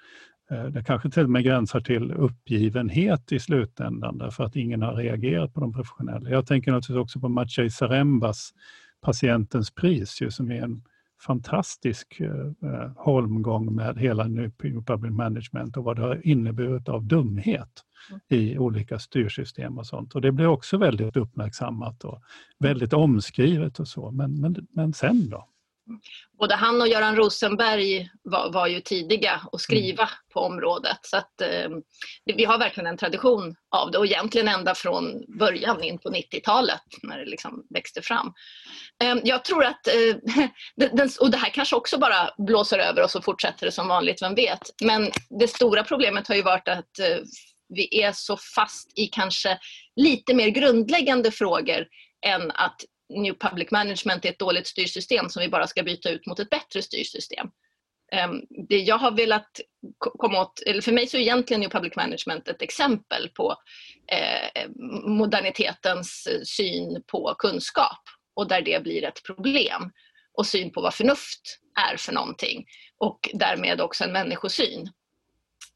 eh, 0.50 0.64
det 0.64 0.84
kanske 0.84 1.10
till 1.10 1.24
och 1.24 1.30
med 1.30 1.44
gränsar 1.44 1.80
till 1.80 2.12
uppgivenhet 2.12 3.32
i 3.32 3.38
slutändan 3.38 4.18
därför 4.18 4.44
att 4.44 4.56
ingen 4.56 4.82
har 4.82 4.94
reagerat 4.94 5.54
på 5.54 5.60
de 5.60 5.72
professionella. 5.72 6.30
Jag 6.30 6.46
tänker 6.46 6.72
naturligtvis 6.72 7.02
också 7.02 7.20
på 7.20 7.28
Maciej 7.28 7.70
Zarembas 7.70 8.50
Patientens 9.02 9.70
pris 9.70 10.22
ju, 10.22 10.30
som 10.30 10.50
är 10.50 10.62
en 10.62 10.82
fantastisk 11.20 12.20
eh, 12.20 12.70
eh 12.70 12.90
holmgång 12.96 13.74
med 13.74 13.98
hela 13.98 14.24
New 14.24 14.50
Public 14.86 15.12
Management 15.12 15.76
och 15.76 15.84
vad 15.84 15.96
det 15.96 16.02
har 16.02 16.26
inneburit 16.26 16.88
av 16.88 17.04
dumhet 17.04 17.84
mm. 18.10 18.20
i 18.28 18.58
olika 18.58 18.98
styrsystem 18.98 19.78
och 19.78 19.86
sånt. 19.86 20.14
Och 20.14 20.20
det 20.20 20.32
blir 20.32 20.46
också 20.46 20.76
väldigt 20.76 21.16
uppmärksammat 21.16 22.04
och 22.04 22.22
väldigt 22.58 22.92
omskrivet 22.92 23.80
och 23.80 23.88
så. 23.88 24.10
Men, 24.10 24.40
men, 24.40 24.66
men 24.70 24.92
sen 24.92 25.30
då? 25.30 25.48
Både 26.38 26.54
han 26.54 26.80
och 26.80 26.88
Göran 26.88 27.16
Rosenberg 27.16 28.10
var, 28.22 28.52
var 28.52 28.66
ju 28.66 28.80
tidiga 28.80 29.40
att 29.52 29.60
skriva 29.60 30.02
mm. 30.02 30.14
på 30.32 30.40
området. 30.40 30.98
Så 31.02 31.16
att, 31.16 31.40
eh, 31.40 31.68
vi 32.24 32.44
har 32.44 32.58
verkligen 32.58 32.86
en 32.86 32.96
tradition 32.96 33.56
av 33.76 33.90
det 33.90 33.98
och 33.98 34.06
egentligen 34.06 34.48
ända 34.48 34.74
från 34.74 35.24
början 35.38 35.82
in 35.82 35.98
på 35.98 36.10
90-talet 36.10 36.82
när 37.02 37.18
det 37.18 37.24
liksom 37.24 37.66
växte 37.70 38.02
fram. 38.02 38.32
Eh, 39.02 39.16
jag 39.24 39.44
tror 39.44 39.64
att, 39.64 39.86
eh, 39.86 40.48
den, 40.92 41.10
och 41.20 41.30
det 41.30 41.38
här 41.38 41.50
kanske 41.50 41.76
också 41.76 41.98
bara 41.98 42.30
blåser 42.38 42.78
över 42.78 43.02
och 43.02 43.10
så 43.10 43.22
fortsätter 43.22 43.66
det 43.66 43.72
som 43.72 43.88
vanligt, 43.88 44.22
vem 44.22 44.34
vet. 44.34 44.70
Men 44.82 45.10
det 45.40 45.48
stora 45.48 45.84
problemet 45.84 46.28
har 46.28 46.34
ju 46.34 46.42
varit 46.42 46.68
att 46.68 46.98
eh, 46.98 47.18
vi 47.68 48.02
är 48.02 48.12
så 48.12 48.36
fast 48.56 48.98
i 48.98 49.06
kanske 49.06 49.58
lite 49.96 50.34
mer 50.34 50.48
grundläggande 50.48 51.30
frågor 51.30 51.86
än 52.26 52.50
att 52.50 52.80
New 53.08 53.34
Public 53.34 53.70
Management 53.70 54.24
är 54.24 54.30
ett 54.30 54.38
dåligt 54.38 54.66
styrsystem 54.66 55.28
som 55.28 55.42
vi 55.42 55.48
bara 55.48 55.66
ska 55.66 55.82
byta 55.82 56.10
ut 56.10 56.26
mot 56.26 56.40
ett 56.40 56.50
bättre 56.50 56.82
styrsystem. 56.82 57.46
Ehm, 58.12 58.40
det 58.68 58.78
jag 58.78 58.98
har 58.98 59.10
velat 59.10 59.60
komma 59.98 60.40
åt, 60.40 60.62
eller 60.66 60.82
för 60.82 60.92
mig 60.92 61.06
så 61.06 61.16
är 61.16 61.20
egentligen 61.20 61.60
New 61.60 61.70
Public 61.70 61.96
Management 61.96 62.48
ett 62.48 62.62
exempel 62.62 63.28
på 63.28 63.56
eh, 64.12 64.68
modernitetens 65.06 66.26
eh, 66.26 66.40
syn 66.44 67.02
på 67.06 67.34
kunskap 67.38 68.02
och 68.34 68.48
där 68.48 68.62
det 68.62 68.82
blir 68.82 69.04
ett 69.04 69.22
problem 69.26 69.90
och 70.32 70.46
syn 70.46 70.72
på 70.72 70.80
vad 70.80 70.94
förnuft 70.94 71.58
är 71.90 71.96
för 71.96 72.12
någonting 72.12 72.64
och 72.98 73.30
därmed 73.32 73.80
också 73.80 74.04
en 74.04 74.12
människosyn 74.12 74.92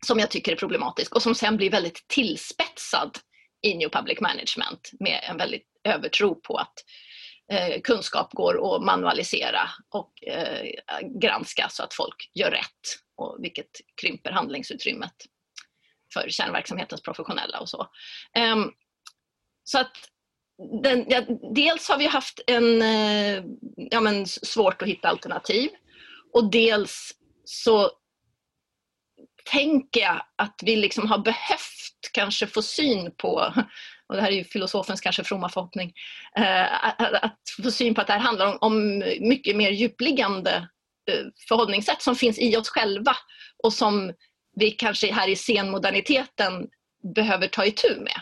som 0.07 0.19
jag 0.19 0.31
tycker 0.31 0.53
är 0.53 0.57
problematisk 0.57 1.15
och 1.15 1.23
som 1.23 1.35
sen 1.35 1.57
blir 1.57 1.71
väldigt 1.71 2.09
tillspetsad 2.09 3.19
i 3.63 3.75
New 3.75 3.89
Public 3.89 4.21
Management 4.21 4.91
med 5.01 5.21
en 5.31 5.37
väldigt 5.37 5.67
övertro 5.85 6.35
på 6.35 6.57
att 6.57 6.75
eh, 7.53 7.81
kunskap 7.81 8.33
går 8.33 8.77
att 8.77 8.83
manualisera 8.83 9.71
och 9.91 10.13
eh, 10.27 10.71
granska 11.21 11.69
så 11.69 11.83
att 11.83 11.95
folk 11.95 12.31
gör 12.35 12.51
rätt, 12.51 13.01
och 13.17 13.37
vilket 13.39 13.71
krymper 14.01 14.31
handlingsutrymmet 14.31 15.15
för 16.13 16.29
kärnverksamhetens 16.29 17.03
professionella 17.03 17.61
och 17.61 17.69
så. 17.69 17.87
Um, 18.39 18.73
så 19.65 19.79
att 19.79 19.97
den, 20.83 21.05
ja, 21.09 21.23
dels 21.55 21.89
har 21.89 21.99
vi 21.99 22.07
haft 22.07 22.41
en, 22.47 22.83
eh, 22.83 23.45
ja, 23.77 24.01
men 24.01 24.27
svårt 24.27 24.83
att 24.83 24.89
hitta 24.89 25.09
alternativ 25.09 25.71
och 26.33 26.51
dels 26.51 27.13
så 27.45 27.91
tänker 29.51 30.01
jag 30.01 30.23
att 30.37 30.61
vi 30.65 30.77
liksom 30.77 31.07
har 31.07 31.19
behövt 31.19 32.11
kanske 32.13 32.47
få 32.47 32.63
syn 32.63 33.15
på 33.17 33.55
och 34.09 34.17
det 34.17 34.23
här 34.23 34.31
är 34.31 34.37
ju 34.37 34.45
filosofens 34.45 35.01
kanske 35.01 35.25
fromma 35.25 35.49
förhoppning, 35.49 35.93
eh, 36.37 36.85
att, 37.25 37.39
få 37.63 37.71
syn 37.71 37.95
på 37.95 38.01
att 38.01 38.07
det 38.07 38.13
här 38.13 38.21
handlar 38.21 38.47
om, 38.47 38.59
om 38.61 38.99
mycket 39.21 39.57
mer 39.57 39.71
djupliggande 39.71 40.69
eh, 41.11 41.27
förhållningssätt 41.49 42.03
som 42.03 42.17
finns 42.17 42.39
i 42.39 42.57
oss 42.57 42.69
själva 42.69 43.17
och 43.63 43.73
som 43.73 44.13
vi 44.57 44.71
kanske 44.71 45.13
här 45.13 45.29
i 45.29 45.37
senmoderniteten 45.37 46.69
behöver 47.15 47.49
ta 47.49 47.65
itu 47.65 48.01
med. 48.01 48.21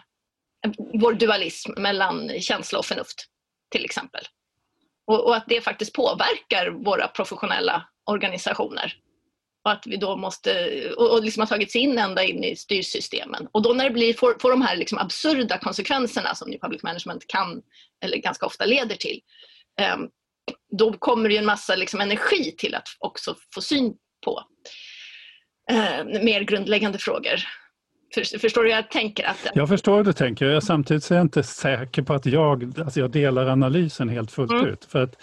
Vår 1.00 1.12
dualism 1.12 1.72
mellan 1.76 2.40
känsla 2.40 2.78
och 2.78 2.86
förnuft 2.86 3.26
till 3.70 3.84
exempel. 3.84 4.24
Och, 5.06 5.26
och 5.26 5.36
att 5.36 5.44
det 5.46 5.60
faktiskt 5.60 5.92
påverkar 5.92 6.70
våra 6.84 7.08
professionella 7.08 7.88
organisationer 8.04 8.94
och 9.66 9.72
att 9.72 9.86
vi 9.86 9.96
då 9.96 10.16
måste, 10.16 10.80
och, 10.90 11.24
liksom 11.24 11.40
har 11.40 11.46
tagits 11.46 11.76
in 11.76 11.98
ända 11.98 12.24
in 12.24 12.44
i 12.44 12.56
styrsystemen. 12.56 13.48
Och 13.52 13.62
då 13.62 13.72
när 13.72 13.84
det 13.84 13.90
blir, 13.90 14.14
får, 14.14 14.36
får 14.40 14.50
de 14.50 14.62
här 14.62 14.76
liksom 14.76 14.98
absurda 14.98 15.58
konsekvenserna 15.58 16.34
som 16.34 16.50
New 16.50 16.58
Public 16.60 16.82
Management 16.82 17.26
kan, 17.26 17.62
eller 18.04 18.16
ganska 18.16 18.46
ofta 18.46 18.64
leder 18.64 18.96
till, 18.96 19.20
eh, 19.80 19.96
då 20.78 20.92
kommer 20.92 21.28
det 21.28 21.36
en 21.36 21.46
massa 21.46 21.76
liksom 21.76 22.00
energi 22.00 22.54
till 22.58 22.74
att 22.74 22.88
också 22.98 23.34
få 23.54 23.60
syn 23.60 23.94
på 24.24 24.42
eh, 25.70 26.22
mer 26.22 26.40
grundläggande 26.40 26.98
frågor. 26.98 27.40
Förstår 28.40 28.62
du 28.62 28.68
hur 28.68 28.76
jag 28.76 28.90
tänker? 28.90 29.24
Att... 29.24 29.46
Jag 29.54 29.68
förstår 29.68 29.96
hur 29.96 30.04
du 30.04 30.12
tänker. 30.12 30.46
Jag, 30.46 30.62
samtidigt 30.62 31.10
är 31.10 31.14
jag 31.14 31.24
inte 31.24 31.42
säker 31.42 32.02
på 32.02 32.14
att 32.14 32.26
jag, 32.26 32.80
alltså 32.80 33.00
jag 33.00 33.10
delar 33.10 33.46
analysen 33.46 34.08
helt 34.08 34.32
fullt 34.32 34.52
mm. 34.52 34.66
ut. 34.66 34.84
För 34.84 35.02
att 35.02 35.16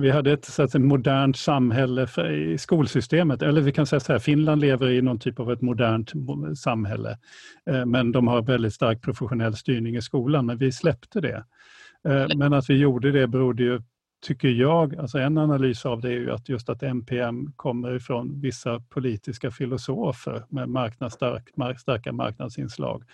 vi 0.00 0.10
hade 0.10 0.32
ett, 0.32 0.44
så 0.44 0.62
att, 0.62 0.74
ett 0.74 0.80
modernt 0.80 1.36
samhälle 1.36 2.06
för, 2.06 2.30
i 2.30 2.58
skolsystemet. 2.58 3.42
Eller 3.42 3.60
vi 3.60 3.72
kan 3.72 3.86
säga 3.86 4.00
så 4.00 4.12
här, 4.12 4.18
Finland 4.18 4.60
lever 4.60 4.90
i 4.90 5.02
någon 5.02 5.18
typ 5.18 5.40
av 5.40 5.52
ett 5.52 5.60
modernt 5.60 6.12
samhälle. 6.58 7.18
Eh, 7.70 7.86
men 7.86 8.12
de 8.12 8.28
har 8.28 8.42
väldigt 8.42 8.74
stark 8.74 9.02
professionell 9.02 9.56
styrning 9.56 9.96
i 9.96 10.02
skolan, 10.02 10.46
men 10.46 10.58
vi 10.58 10.72
släppte 10.72 11.20
det. 11.20 11.44
Eh, 12.08 12.26
men 12.36 12.52
att 12.52 12.70
vi 12.70 12.74
gjorde 12.74 13.12
det 13.12 13.26
berodde 13.26 13.62
ju, 13.62 13.80
tycker 14.26 14.48
jag, 14.48 14.96
alltså 14.96 15.18
en 15.18 15.38
analys 15.38 15.86
av 15.86 16.00
det 16.00 16.08
är 16.08 16.18
ju 16.18 16.30
att 16.30 16.48
just 16.48 16.68
att 16.68 16.82
NPM 16.82 17.52
kommer 17.56 17.94
ifrån 17.94 18.40
vissa 18.40 18.80
politiska 18.80 19.50
filosofer 19.50 20.42
med 20.48 20.68
marknadsstark, 20.68 21.48
starka 21.78 22.12
marknadsinslag 22.12 23.04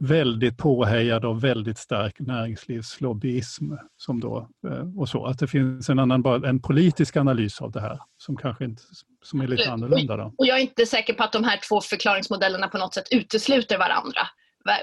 väldigt 0.00 0.58
påhejad 0.58 1.24
av 1.24 1.40
väldigt 1.40 1.78
stark 1.78 2.14
näringslivslobbyism. 2.18 3.72
Som 3.96 4.20
då, 4.20 4.48
eh, 4.68 4.98
och 5.00 5.08
så. 5.08 5.26
Att 5.26 5.38
det 5.38 5.46
finns 5.46 5.88
en 5.88 5.98
annan 5.98 6.44
en 6.44 6.62
politisk 6.62 7.16
analys 7.16 7.60
av 7.60 7.72
det 7.72 7.80
här 7.80 7.98
som 8.18 8.36
kanske 8.36 8.64
inte 8.64 8.82
som 9.22 9.40
är 9.40 9.48
lite 9.48 9.72
annorlunda. 9.72 10.16
Då. 10.16 10.34
Och 10.38 10.46
jag 10.46 10.56
är 10.56 10.60
inte 10.60 10.86
säker 10.86 11.14
på 11.14 11.22
att 11.22 11.32
de 11.32 11.44
här 11.44 11.60
två 11.68 11.80
förklaringsmodellerna 11.80 12.68
på 12.68 12.78
något 12.78 12.94
sätt 12.94 13.08
utesluter 13.10 13.78
varandra. 13.78 14.20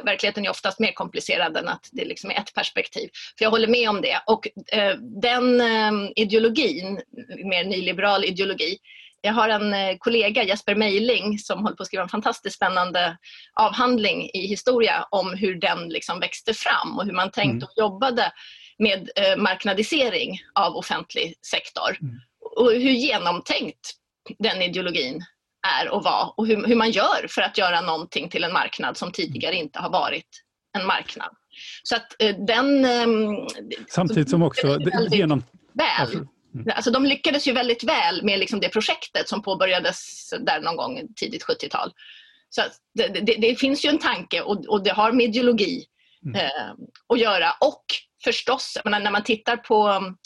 Verkligheten 0.05 0.45
är 0.45 0.49
oftast 0.49 0.79
mer 0.79 0.91
komplicerad 0.91 1.57
än 1.57 1.67
att 1.67 1.89
det 1.91 2.05
liksom 2.05 2.31
är 2.31 2.35
ett 2.35 2.53
perspektiv. 2.55 3.09
För 3.37 3.45
Jag 3.45 3.51
håller 3.51 3.67
med 3.67 3.89
om 3.89 4.01
det. 4.01 4.21
Och 4.27 4.47
eh, 4.71 4.97
Den 4.99 5.61
eh, 5.61 6.11
ideologin, 6.15 7.01
mer 7.43 7.63
nyliberal 7.63 8.23
ideologi, 8.23 8.77
jag 9.25 9.33
har 9.33 9.49
en 9.49 9.73
eh, 9.73 9.97
kollega, 9.99 10.43
Jesper 10.43 10.75
Mejling, 10.75 11.39
som 11.39 11.59
håller 11.59 11.75
på 11.75 11.83
att 11.83 11.87
skriva 11.87 12.03
en 12.03 12.09
fantastiskt 12.09 12.55
spännande 12.55 13.17
avhandling 13.59 14.29
i 14.33 14.47
historia 14.47 15.07
om 15.11 15.33
hur 15.33 15.55
den 15.55 15.89
liksom 15.89 16.19
växte 16.19 16.53
fram 16.53 16.97
och 16.97 17.05
hur 17.05 17.13
man 17.13 17.31
tänkte 17.31 17.55
mm. 17.55 17.63
och 17.63 17.77
jobbade 17.77 18.31
med 18.77 19.09
eh, 19.15 19.37
marknadisering 19.37 20.39
av 20.53 20.75
offentlig 20.75 21.33
sektor. 21.51 21.97
Mm. 22.01 22.15
Och 22.55 22.71
hur 22.71 22.91
genomtänkt 22.91 23.91
den 24.39 24.61
ideologin 24.61 25.25
är 25.79 25.89
och 25.89 26.03
var 26.03 26.33
och 26.37 26.47
hur, 26.47 26.67
hur, 26.67 26.75
man 26.75 26.91
gör 26.91 27.27
för 27.29 27.41
att 27.41 27.57
göra 27.57 27.81
någonting 27.81 28.29
till 28.29 28.43
en 28.43 28.53
marknad 28.53 28.97
som 28.97 29.11
tidigare 29.11 29.55
inte 29.55 29.79
har 29.79 29.89
varit 29.89 30.29
en 30.77 30.85
marknad. 30.85 31.29
Så 31.83 31.95
att 31.95 32.21
eh, 32.21 32.35
den... 32.47 32.85
Eh, 32.85 33.47
Samtidigt 33.89 34.29
som 34.29 34.43
också... 34.43 34.79
Genom, 35.11 35.43
väl. 35.73 36.27
Mm. 36.53 36.67
Alltså 36.75 36.91
de 36.91 37.05
lyckades 37.05 37.47
ju 37.47 37.51
väldigt 37.51 37.83
väl 37.83 38.23
med 38.23 38.39
liksom 38.39 38.59
det 38.59 38.69
projektet 38.69 39.29
som 39.29 39.41
påbörjades 39.41 40.29
där 40.39 40.61
någon 40.61 40.75
gång 40.75 41.07
tidigt 41.15 41.45
70-tal. 41.45 41.91
Så 42.49 42.61
det, 42.93 43.07
det, 43.07 43.35
det, 43.35 43.55
finns 43.55 43.85
ju 43.85 43.89
en 43.89 43.99
tanke 43.99 44.41
och, 44.41 44.65
och 44.65 44.83
det 44.83 44.91
har 44.91 45.11
med 45.11 45.25
ideologi 45.25 45.85
mm. 46.25 46.35
eh, 46.35 46.71
att 47.09 47.19
göra. 47.19 47.51
Och 47.61 47.85
förstås, 48.23 48.77
när 48.85 49.11
man 49.11 49.23
tittar 49.23 49.57
på 49.57 49.87
um, 49.87 50.17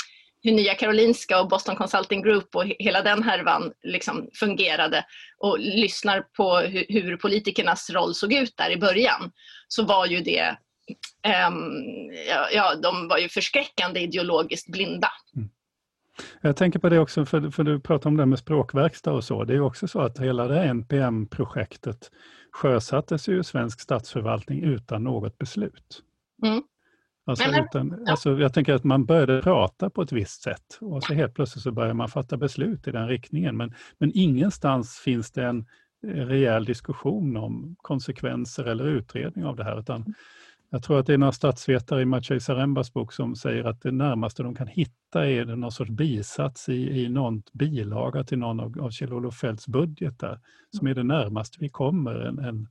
hur 0.43 0.51
Nya 0.51 0.73
Karolinska 0.73 1.39
och 1.39 1.47
Boston 1.47 1.75
Consulting 1.75 2.21
Group 2.21 2.55
och 2.55 2.65
hela 2.79 3.01
den 3.01 3.23
härvan 3.23 3.71
liksom 3.83 4.29
fungerade 4.39 5.05
och 5.37 5.59
lyssnar 5.59 6.21
på 6.21 6.57
hur, 6.57 6.85
hur 6.89 7.17
politikernas 7.17 7.89
roll 7.89 8.15
såg 8.15 8.33
ut 8.33 8.57
där 8.57 8.69
i 8.69 8.77
början 8.77 9.31
så 9.67 9.83
var 9.83 10.05
ju 10.05 10.21
det 10.21 10.57
ja, 12.27 12.49
ja, 12.53 12.75
de 12.75 13.07
var 13.07 13.17
ju 13.17 13.29
förskräckande 13.29 13.99
ideologiskt 13.99 14.71
blinda. 14.71 15.11
Mm. 15.35 15.49
Jag 16.41 16.55
tänker 16.55 16.79
på 16.79 16.89
det 16.89 16.99
också, 16.99 17.25
för, 17.25 17.51
för 17.51 17.63
du 17.63 17.79
pratar 17.79 18.09
om 18.09 18.17
det 18.17 18.25
med 18.25 18.39
språkverkstad 18.39 19.11
och 19.11 19.23
så. 19.23 19.43
Det 19.43 19.53
är 19.53 19.59
också 19.59 19.87
så 19.87 20.01
att 20.01 20.19
hela 20.19 20.47
det 20.47 20.63
NPM-projektet 20.63 22.11
sjösattes 22.51 23.29
ju 23.29 23.39
i 23.39 23.43
svensk 23.43 23.79
statsförvaltning 23.79 24.63
utan 24.63 25.03
något 25.03 25.37
beslut. 25.37 26.03
Mm. 26.43 26.63
Alltså, 27.25 27.49
utan, 27.49 28.03
ja. 28.05 28.11
alltså, 28.11 28.39
jag 28.39 28.53
tänker 28.53 28.73
att 28.73 28.83
man 28.83 29.05
började 29.05 29.41
prata 29.41 29.89
på 29.89 30.01
ett 30.01 30.11
visst 30.11 30.41
sätt 30.41 30.77
och 30.81 31.03
så 31.03 31.13
helt 31.13 31.33
plötsligt 31.33 31.63
så 31.63 31.71
börjar 31.71 31.93
man 31.93 32.09
fatta 32.09 32.37
beslut 32.37 32.87
i 32.87 32.91
den 32.91 33.07
riktningen. 33.07 33.57
Men, 33.57 33.73
men 33.97 34.11
ingenstans 34.13 34.99
finns 34.99 35.31
det 35.31 35.45
en 35.45 35.65
rejäl 36.03 36.65
diskussion 36.65 37.37
om 37.37 37.75
konsekvenser 37.77 38.65
eller 38.65 38.85
utredning 38.85 39.45
av 39.45 39.55
det 39.55 39.63
här. 39.63 39.79
Utan 39.79 40.13
jag 40.69 40.83
tror 40.83 40.99
att 40.99 41.05
det 41.05 41.13
är 41.13 41.17
några 41.17 41.31
statsvetare 41.31 42.01
i 42.01 42.05
Maciej 42.05 42.39
Zarembas 42.39 42.93
bok 42.93 43.13
som 43.13 43.35
säger 43.35 43.63
att 43.63 43.81
det 43.81 43.91
närmaste 43.91 44.43
de 44.43 44.55
kan 44.55 44.67
hitta 44.67 45.27
är 45.27 45.45
någon 45.45 45.71
sorts 45.71 45.91
bisats 45.91 46.69
i, 46.69 46.73
i 46.73 47.09
någon 47.09 47.43
bilaga 47.53 48.23
till 48.23 48.37
någon 48.37 48.59
av, 48.59 48.81
av 48.81 48.89
Kjell-Olof 48.89 49.39
Feldts 49.39 49.67
budgetar, 49.67 50.39
som 50.77 50.87
är 50.87 50.93
det 50.93 51.03
närmaste 51.03 51.57
vi 51.59 51.69
kommer 51.69 52.15
en, 52.15 52.39
en, 52.39 52.67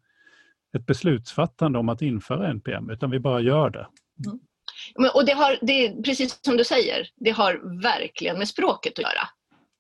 ett 0.77 0.87
beslutsfattande 0.87 1.79
om 1.79 1.89
att 1.89 2.03
införa 2.03 2.49
NPM, 2.49 2.91
utan 2.91 3.11
vi 3.11 3.21
bara 3.21 3.41
gör 3.41 3.71
det. 3.71 3.87
Mm. 4.27 5.11
Och 5.15 5.27
det 5.27 5.33
har, 5.33 5.59
det 5.63 5.87
är 5.87 6.03
precis 6.03 6.39
som 6.45 6.57
du 6.57 6.65
säger, 6.65 7.09
det 7.17 7.31
har 7.31 7.83
verkligen 7.83 8.39
med 8.39 8.49
språket 8.49 8.93
att 8.93 9.05
göra. 9.05 9.29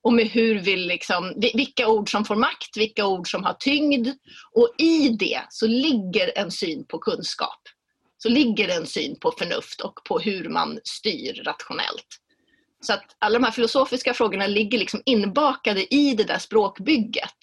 Och 0.02 0.12
med 0.12 0.26
hur 0.26 0.58
vi 0.60 0.76
liksom, 0.76 1.32
vilka 1.54 1.88
ord 1.88 2.10
som 2.10 2.24
får 2.24 2.36
makt, 2.36 2.76
vilka 2.76 3.06
ord 3.06 3.30
som 3.30 3.44
har 3.44 3.52
tyngd. 3.52 4.08
Och 4.52 4.70
i 4.78 5.08
det 5.08 5.40
så 5.48 5.66
ligger 5.66 6.38
en 6.38 6.50
syn 6.50 6.86
på 6.88 6.98
kunskap 6.98 7.60
så 8.26 8.32
ligger 8.32 8.66
det 8.66 8.74
en 8.74 8.86
syn 8.86 9.16
på 9.20 9.32
förnuft 9.38 9.80
och 9.80 10.04
på 10.04 10.18
hur 10.18 10.48
man 10.48 10.78
styr 10.84 11.42
rationellt. 11.44 12.06
Så 12.80 12.92
att 12.92 13.16
alla 13.18 13.38
de 13.38 13.44
här 13.44 13.52
filosofiska 13.52 14.14
frågorna 14.14 14.46
ligger 14.46 14.78
liksom 14.78 15.02
inbakade 15.06 15.94
i 15.94 16.14
det 16.14 16.24
där 16.24 16.38
språkbygget. 16.38 17.34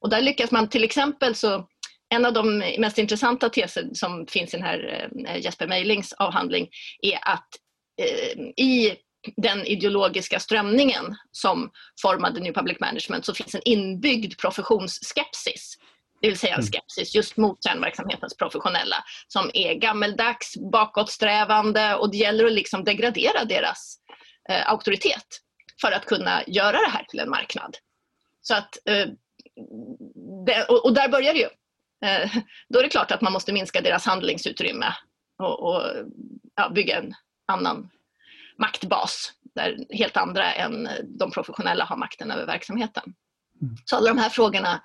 Och 0.00 0.10
där 0.10 0.20
lyckas 0.20 0.50
man 0.50 0.68
till 0.68 0.84
exempel 0.84 1.34
så 1.34 1.68
en 2.08 2.24
av 2.24 2.32
de 2.32 2.58
mest 2.78 2.98
intressanta 2.98 3.48
teser 3.48 3.88
som 3.92 4.26
finns 4.26 4.54
i 4.54 4.56
den 4.56 4.66
här 4.66 5.10
eh, 5.26 5.40
Jesper 5.42 5.66
Mejlings 5.66 6.12
avhandling 6.12 6.68
är 7.02 7.18
att 7.22 7.48
eh, 8.02 8.40
i 8.56 8.96
den 9.36 9.66
ideologiska 9.66 10.40
strömningen 10.40 11.16
som 11.32 11.70
formade 12.02 12.40
New 12.40 12.52
Public 12.52 12.80
Management 12.80 13.24
så 13.24 13.34
finns 13.34 13.54
en 13.54 13.62
inbyggd 13.64 14.38
professionsskepsis 14.38 15.78
det 16.20 16.28
vill 16.28 16.38
säga 16.38 16.54
en 16.54 16.60
mm. 16.60 16.70
skepsis 16.72 17.14
just 17.14 17.36
mot 17.36 17.64
kärnverksamhetens 17.64 18.36
professionella 18.36 18.96
som 19.28 19.50
är 19.54 19.74
gammeldags, 19.74 20.56
bakåtsträvande 20.72 21.94
och 21.94 22.10
det 22.10 22.16
gäller 22.16 22.44
att 22.44 22.52
liksom 22.52 22.84
degradera 22.84 23.44
deras 23.44 23.98
eh, 24.48 24.70
auktoritet 24.70 25.26
för 25.80 25.92
att 25.92 26.06
kunna 26.06 26.42
göra 26.46 26.78
det 26.78 26.90
här 26.90 27.04
till 27.04 27.20
en 27.20 27.30
marknad. 27.30 27.76
Så 28.40 28.54
att, 28.54 28.78
eh, 28.84 29.06
det, 30.46 30.64
och, 30.68 30.84
och, 30.84 30.94
där 30.94 31.08
börjar 31.08 31.34
det 31.34 31.38
ju. 31.38 31.48
Eh, 32.08 32.30
då 32.68 32.78
är 32.78 32.82
det 32.82 32.88
klart 32.88 33.10
att 33.10 33.20
man 33.20 33.32
måste 33.32 33.52
minska 33.52 33.80
deras 33.80 34.06
handlingsutrymme 34.06 34.94
och, 35.38 35.68
och 35.68 35.82
ja, 36.54 36.68
bygga 36.68 36.98
en 36.98 37.14
annan 37.46 37.90
maktbas 38.58 39.32
där 39.54 39.76
helt 39.90 40.16
andra 40.16 40.52
än 40.52 40.88
de 41.18 41.30
professionella 41.30 41.84
har 41.84 41.96
makten 41.96 42.30
över 42.30 42.46
verksamheten. 42.46 43.14
Mm. 43.62 43.76
Så 43.84 43.96
alla 43.96 44.08
de 44.08 44.18
här 44.18 44.30
frågorna 44.30 44.82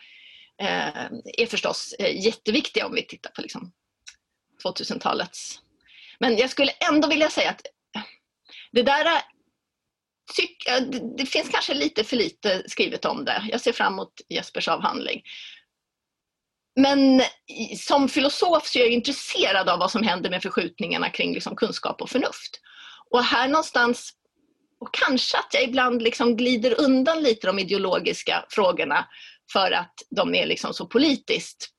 Eh, 0.61 1.05
är 1.23 1.45
förstås 1.45 1.93
eh, 1.99 2.25
jätteviktiga 2.25 2.85
om 2.85 2.93
vi 2.93 3.07
tittar 3.07 3.31
på 3.31 3.41
liksom 3.41 3.71
2000-talets... 4.63 5.59
Men 6.19 6.37
jag 6.37 6.49
skulle 6.49 6.71
ändå 6.71 7.07
vilja 7.07 7.29
säga 7.29 7.49
att 7.49 7.61
det 8.71 8.81
där 8.81 9.05
eh, 9.05 9.21
tyck, 10.35 10.67
eh, 10.67 10.81
det 11.17 11.25
finns 11.25 11.49
kanske 11.49 11.73
lite 11.73 12.03
för 12.03 12.15
lite 12.15 12.63
skrivet 12.67 13.05
om 13.05 13.25
det. 13.25 13.47
Jag 13.51 13.61
ser 13.61 13.71
fram 13.71 13.93
emot 13.93 14.13
Jespers 14.29 14.67
avhandling. 14.67 15.21
Men 16.75 17.21
som 17.77 18.09
filosof 18.09 18.67
så 18.67 18.79
är 18.79 18.83
jag 18.83 18.91
intresserad 18.91 19.69
av 19.69 19.79
vad 19.79 19.91
som 19.91 20.03
händer 20.03 20.29
med 20.29 20.41
förskjutningarna 20.41 21.09
kring 21.09 21.33
liksom 21.33 21.55
kunskap 21.55 22.01
och 22.01 22.09
förnuft. 22.09 22.61
Och 23.09 23.23
här 23.23 23.47
någonstans, 23.47 24.13
och 24.79 24.93
kanske 24.93 25.37
att 25.37 25.53
jag 25.53 25.63
ibland 25.63 26.01
liksom 26.01 26.35
glider 26.37 26.81
undan 26.81 27.23
lite 27.23 27.47
de 27.47 27.59
ideologiska 27.59 28.45
frågorna 28.49 29.07
för 29.53 29.71
att 29.71 29.93
de 30.09 30.35
är 30.35 30.45
liksom 30.45 30.73
så 30.73 30.87
politiskt 30.87 31.69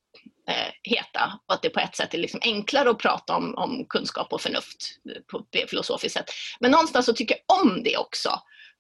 eh, 0.49 0.73
heta 0.83 1.41
och 1.49 1.55
att 1.55 1.63
det 1.63 1.71
på 1.71 1.81
ett 1.81 1.97
sätt 1.97 2.15
är 2.15 2.19
liksom 2.19 2.41
enklare 2.43 2.91
att 2.91 2.99
prata 2.99 3.37
om, 3.37 3.55
om 3.55 3.87
kunskap 3.89 4.33
och 4.33 4.41
förnuft 4.41 4.99
eh, 5.11 5.23
på 5.23 5.59
ett 5.59 5.71
filosofiskt 5.71 6.19
sätt. 6.19 6.31
Men 6.61 6.71
någonstans 6.71 7.07
så 7.07 7.13
tycker 7.13 7.37
jag 7.47 7.63
om 7.63 7.83
det 7.83 7.97
också 7.97 8.31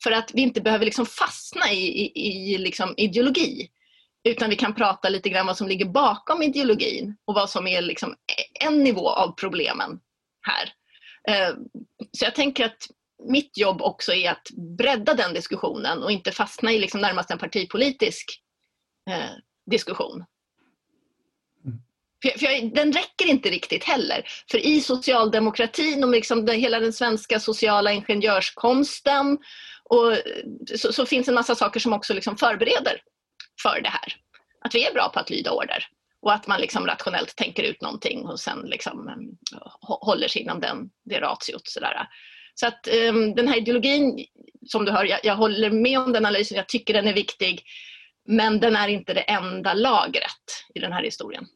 för 0.03 0.13
att 0.13 0.31
vi 0.35 0.43
inte 0.43 0.61
behöver 0.61 0.85
liksom 0.85 1.07
fastna 1.07 1.73
i, 1.73 2.11
i, 2.15 2.55
i 2.55 2.59
liksom 2.59 2.95
ideologi 2.97 3.71
utan 4.29 4.51
vi 4.51 4.57
kan 4.57 4.75
prata 4.75 5.09
lite 5.09 5.29
grann 5.29 5.47
vad 5.47 5.57
som 5.57 5.69
ligger 5.69 5.85
bakom 5.85 6.43
ideologin 6.43 7.17
och 7.25 7.35
vad 7.35 7.51
som 7.51 7.67
är 7.67 7.83
liksom 7.83 8.15
en 8.61 8.85
nivå 8.85 9.09
av 9.11 9.33
problemen 9.33 10.01
här. 10.47 10.73
Eh, 11.29 11.55
så 12.13 12.25
jag 12.25 12.35
tänker 12.35 12.65
att 12.65 12.89
mitt 13.31 13.59
jobb 13.59 13.83
också 13.83 14.13
är 14.13 14.31
att 14.31 14.49
bredda 14.79 15.15
den 15.15 15.35
diskussionen 15.35 16.03
och 16.03 16.13
inte 16.13 16.33
fastna 16.33 16.73
i 16.73 16.79
liksom 16.79 17.01
närmast 17.01 17.31
en 17.31 17.39
partipolitisk 17.39 18.41
eh, 19.11 19.31
diskussion. 19.71 20.25
Mm. 21.65 21.79
För, 22.23 22.39
för 22.39 22.47
jag, 22.47 22.75
den 22.75 22.93
räcker 22.93 23.27
inte 23.27 23.51
riktigt 23.51 23.85
heller. 23.85 24.25
För 24.51 24.59
i 24.59 24.81
socialdemokratin 24.81 26.05
och 26.05 26.11
liksom 26.11 26.47
den, 26.47 26.61
hela 26.61 26.81
den 26.81 26.93
svenska 26.93 27.41
sociala 27.41 27.93
ingenjörskonsten 27.93 29.39
och, 29.85 30.17
så, 30.79 30.93
så, 30.93 31.07
finns 31.07 31.29
en 31.29 31.35
massa 31.35 31.55
saker 31.55 31.81
som 31.81 31.93
också 31.93 32.15
liksom 32.15 32.37
förbereder 32.37 33.01
för 33.63 33.81
det 33.81 33.89
här. 33.89 34.17
Att 34.61 34.75
vi 34.75 34.87
är 34.87 34.93
bra 34.93 35.11
på 35.15 35.21
att 35.21 35.31
lyda 35.31 35.51
order 35.51 35.87
och 36.23 36.33
att 36.33 36.47
man 36.47 36.61
liksom 36.61 36.87
rationellt 36.87 37.37
tänker 37.37 37.63
ut 37.63 37.83
någonting 37.83 38.27
och 38.27 38.41
sen 38.41 38.59
liksom, 38.65 39.09
um, 39.09 39.39
håller 39.81 40.29
sig 40.29 40.43
inom 40.43 40.61
den, 40.61 40.91
det 41.05 41.21
ratiot. 41.21 41.69
Sådär. 41.69 42.09
Så 42.55 42.67
att 42.67 42.89
um, 43.09 43.35
den 43.35 43.49
här 43.49 43.57
ideologin, 43.57 44.27
som 44.67 44.85
du 44.85 44.93
hör, 44.93 45.05
jag, 45.05 45.21
jag 45.23 45.37
håller 45.37 45.71
med 45.71 45.99
om 45.99 46.13
den 46.13 46.27
analysen, 46.27 46.57
jag 46.57 46.69
tycker 46.69 46.95
den 46.95 47.09
är 47.09 47.15
viktig. 47.15 47.63
Men 48.25 48.61
den 48.61 48.77
är 48.77 48.89
inte 48.89 49.15
det 49.15 49.21
enda 49.21 49.75
lagret 49.75 50.65
i 50.75 50.81
den 50.81 50.93
här 50.93 51.03
historien. 51.03 51.47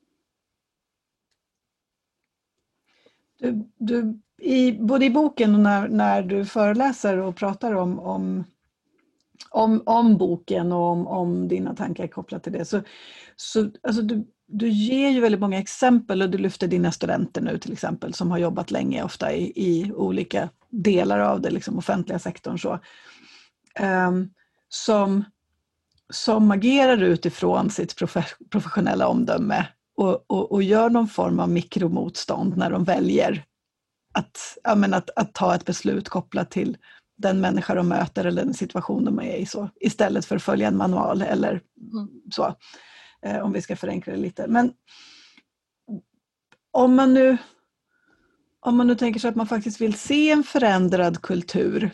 Du, 3.38 3.70
du, 3.76 4.20
i, 4.38 4.72
både 4.72 5.04
i 5.04 5.10
boken 5.10 5.54
och 5.54 5.60
när, 5.60 5.88
när 5.88 6.22
du 6.22 6.44
föreläser 6.44 7.18
och 7.18 7.36
pratar 7.36 7.72
om, 7.72 7.98
om, 7.98 8.44
om, 9.50 9.82
om 9.86 10.16
boken 10.16 10.72
och 10.72 10.82
om, 10.82 11.06
om 11.06 11.48
dina 11.48 11.74
tankar 11.74 12.06
kopplat 12.06 12.42
till 12.42 12.52
det 12.52 12.64
så, 12.64 12.82
så 13.36 13.70
alltså 13.82 14.02
du, 14.02 14.26
du 14.46 14.68
ger 14.68 15.10
ju 15.10 15.20
väldigt 15.20 15.40
många 15.40 15.58
exempel 15.58 16.22
och 16.22 16.30
du 16.30 16.38
lyfter 16.38 16.68
dina 16.68 16.92
studenter 16.92 17.40
nu 17.40 17.58
till 17.58 17.72
exempel 17.72 18.14
som 18.14 18.30
har 18.30 18.38
jobbat 18.38 18.70
länge 18.70 19.02
ofta 19.02 19.32
i, 19.32 19.52
i 19.56 19.92
olika 19.92 20.48
delar 20.70 21.18
av 21.18 21.40
det 21.40 21.50
liksom 21.50 21.78
offentliga 21.78 22.18
sektorn. 22.18 22.58
Så, 22.58 22.78
um, 24.08 24.30
som 24.68 25.24
som 26.12 26.50
agerar 26.50 27.02
utifrån 27.02 27.70
sitt 27.70 27.96
professionella 28.50 29.08
omdöme 29.08 29.68
och, 29.96 30.24
och, 30.26 30.52
och, 30.52 30.62
gör 30.62 30.90
någon 30.90 31.08
form 31.08 31.40
av 31.40 31.48
mikromotstånd 31.48 32.56
när 32.56 32.70
de 32.70 32.84
väljer 32.84 33.44
att, 34.14 34.58
ja, 34.64 34.74
men 34.74 34.94
att, 34.94 35.10
att 35.16 35.34
ta 35.34 35.54
ett 35.54 35.64
beslut 35.64 36.08
kopplat 36.08 36.50
till 36.50 36.76
den 37.16 37.40
människa 37.40 37.74
de 37.74 37.88
möter 37.88 38.24
eller 38.24 38.44
den 38.44 38.54
situation 38.54 39.04
de 39.04 39.20
är 39.20 39.36
i 39.36 39.46
så, 39.46 39.70
istället 39.80 40.24
för 40.24 40.36
att 40.36 40.42
följa 40.42 40.68
en 40.68 40.76
manual 40.76 41.22
eller 41.22 41.50
mm. 41.50 42.08
så. 42.30 42.54
Eh, 43.22 43.38
om 43.38 43.52
vi 43.52 43.62
ska 43.62 43.76
förenkla 43.76 44.12
det 44.12 44.18
lite. 44.18 44.46
Men 44.46 44.72
om 46.72 46.94
man 46.94 47.14
nu 47.14 47.38
om 48.60 48.76
man 48.76 48.86
nu 48.86 48.94
tänker 48.94 49.20
sig 49.20 49.28
att 49.28 49.36
man 49.36 49.46
faktiskt 49.46 49.80
vill 49.80 49.94
se 49.94 50.30
en 50.30 50.44
förändrad 50.44 51.22
kultur 51.22 51.90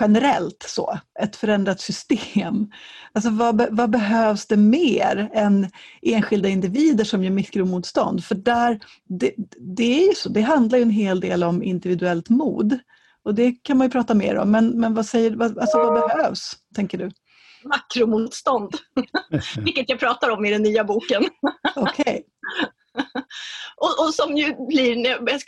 generellt 0.00 0.64
så, 0.68 0.98
ett 1.20 1.36
förändrat 1.36 1.80
system. 1.80 2.70
Alltså 3.12 3.30
vad, 3.30 3.76
vad, 3.76 3.90
behövs 3.90 4.46
det 4.46 4.56
mer 4.56 5.30
än 5.32 5.70
enskilda 6.02 6.48
individer 6.48 7.04
som 7.04 7.24
gör 7.24 7.30
mikromotstånd? 7.30 8.24
För 8.24 8.34
där, 8.34 8.80
det, 9.08 9.34
det 9.58 10.02
är 10.02 10.08
ju 10.08 10.14
så, 10.14 10.28
det 10.28 10.40
handlar 10.40 10.78
ju 10.78 10.82
en 10.82 10.90
hel 10.90 11.20
del 11.20 11.44
om 11.44 11.62
individuellt 11.62 12.28
mod. 12.28 12.78
Och 13.24 13.34
det 13.34 13.52
kan 13.62 13.78
man 13.78 13.86
ju 13.86 13.90
prata 13.90 14.14
mer 14.14 14.36
om, 14.36 14.50
men, 14.50 14.80
men 14.80 14.94
vad, 14.94 15.06
säger, 15.06 15.30
vad, 15.30 15.58
alltså 15.58 15.78
vad 15.78 16.08
behövs, 16.08 16.52
tänker 16.74 16.98
du? 16.98 17.10
Makromotstånd, 17.64 18.74
vilket 19.56 19.88
jag 19.90 19.98
pratar 19.98 20.30
om 20.30 20.44
i 20.44 20.50
den 20.50 20.62
nya 20.62 20.84
boken. 20.84 21.24
Okej. 21.76 22.02
Okay. 22.02 22.22
och, 23.76 24.06
och, 24.06 24.14
som 24.14 24.36
ju 24.36 24.66
blir, 24.66 25.38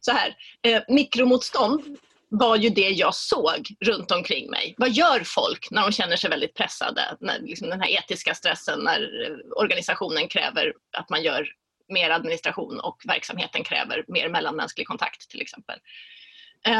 så 0.00 0.12
här, 0.12 0.36
eh, 0.62 0.82
mikromotstånd 0.88 1.98
var 2.28 2.56
ju 2.56 2.68
det 2.68 2.90
jag 2.90 3.14
såg 3.14 3.68
runt 3.84 4.10
omkring 4.10 4.50
mig. 4.50 4.74
Vad 4.78 4.90
gör 4.90 5.22
folk 5.24 5.70
när 5.70 5.82
de 5.82 5.92
känner 5.92 6.16
sig 6.16 6.30
väldigt 6.30 6.54
pressade? 6.54 7.16
När 7.20 7.40
liksom 7.40 7.68
den 7.70 7.80
här 7.80 7.88
etiska 7.88 8.34
stressen, 8.34 8.80
när 8.80 9.00
eh, 9.00 9.36
organisationen 9.56 10.28
kräver 10.28 10.72
att 10.96 11.10
man 11.10 11.22
gör 11.22 11.48
mer 11.88 12.10
administration 12.10 12.80
och 12.80 13.02
verksamheten 13.04 13.64
kräver 13.64 14.04
mer 14.08 14.28
mellanmänsklig 14.28 14.86
kontakt 14.86 15.30
till 15.30 15.40
exempel. 15.40 15.78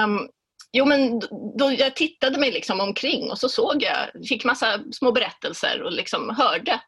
Um, 0.04 0.28
jo 0.72 0.84
men 0.84 1.20
då 1.58 1.72
jag 1.78 1.96
tittade 1.96 2.38
mig 2.38 2.52
liksom 2.52 2.80
omkring 2.80 3.30
och 3.30 3.38
så 3.38 3.48
såg 3.48 3.82
jag, 3.82 4.26
fick 4.28 4.44
massa 4.44 4.80
små 4.92 5.12
berättelser 5.12 5.82
och 5.82 5.92
liksom 5.92 6.36
hörde 6.38 6.80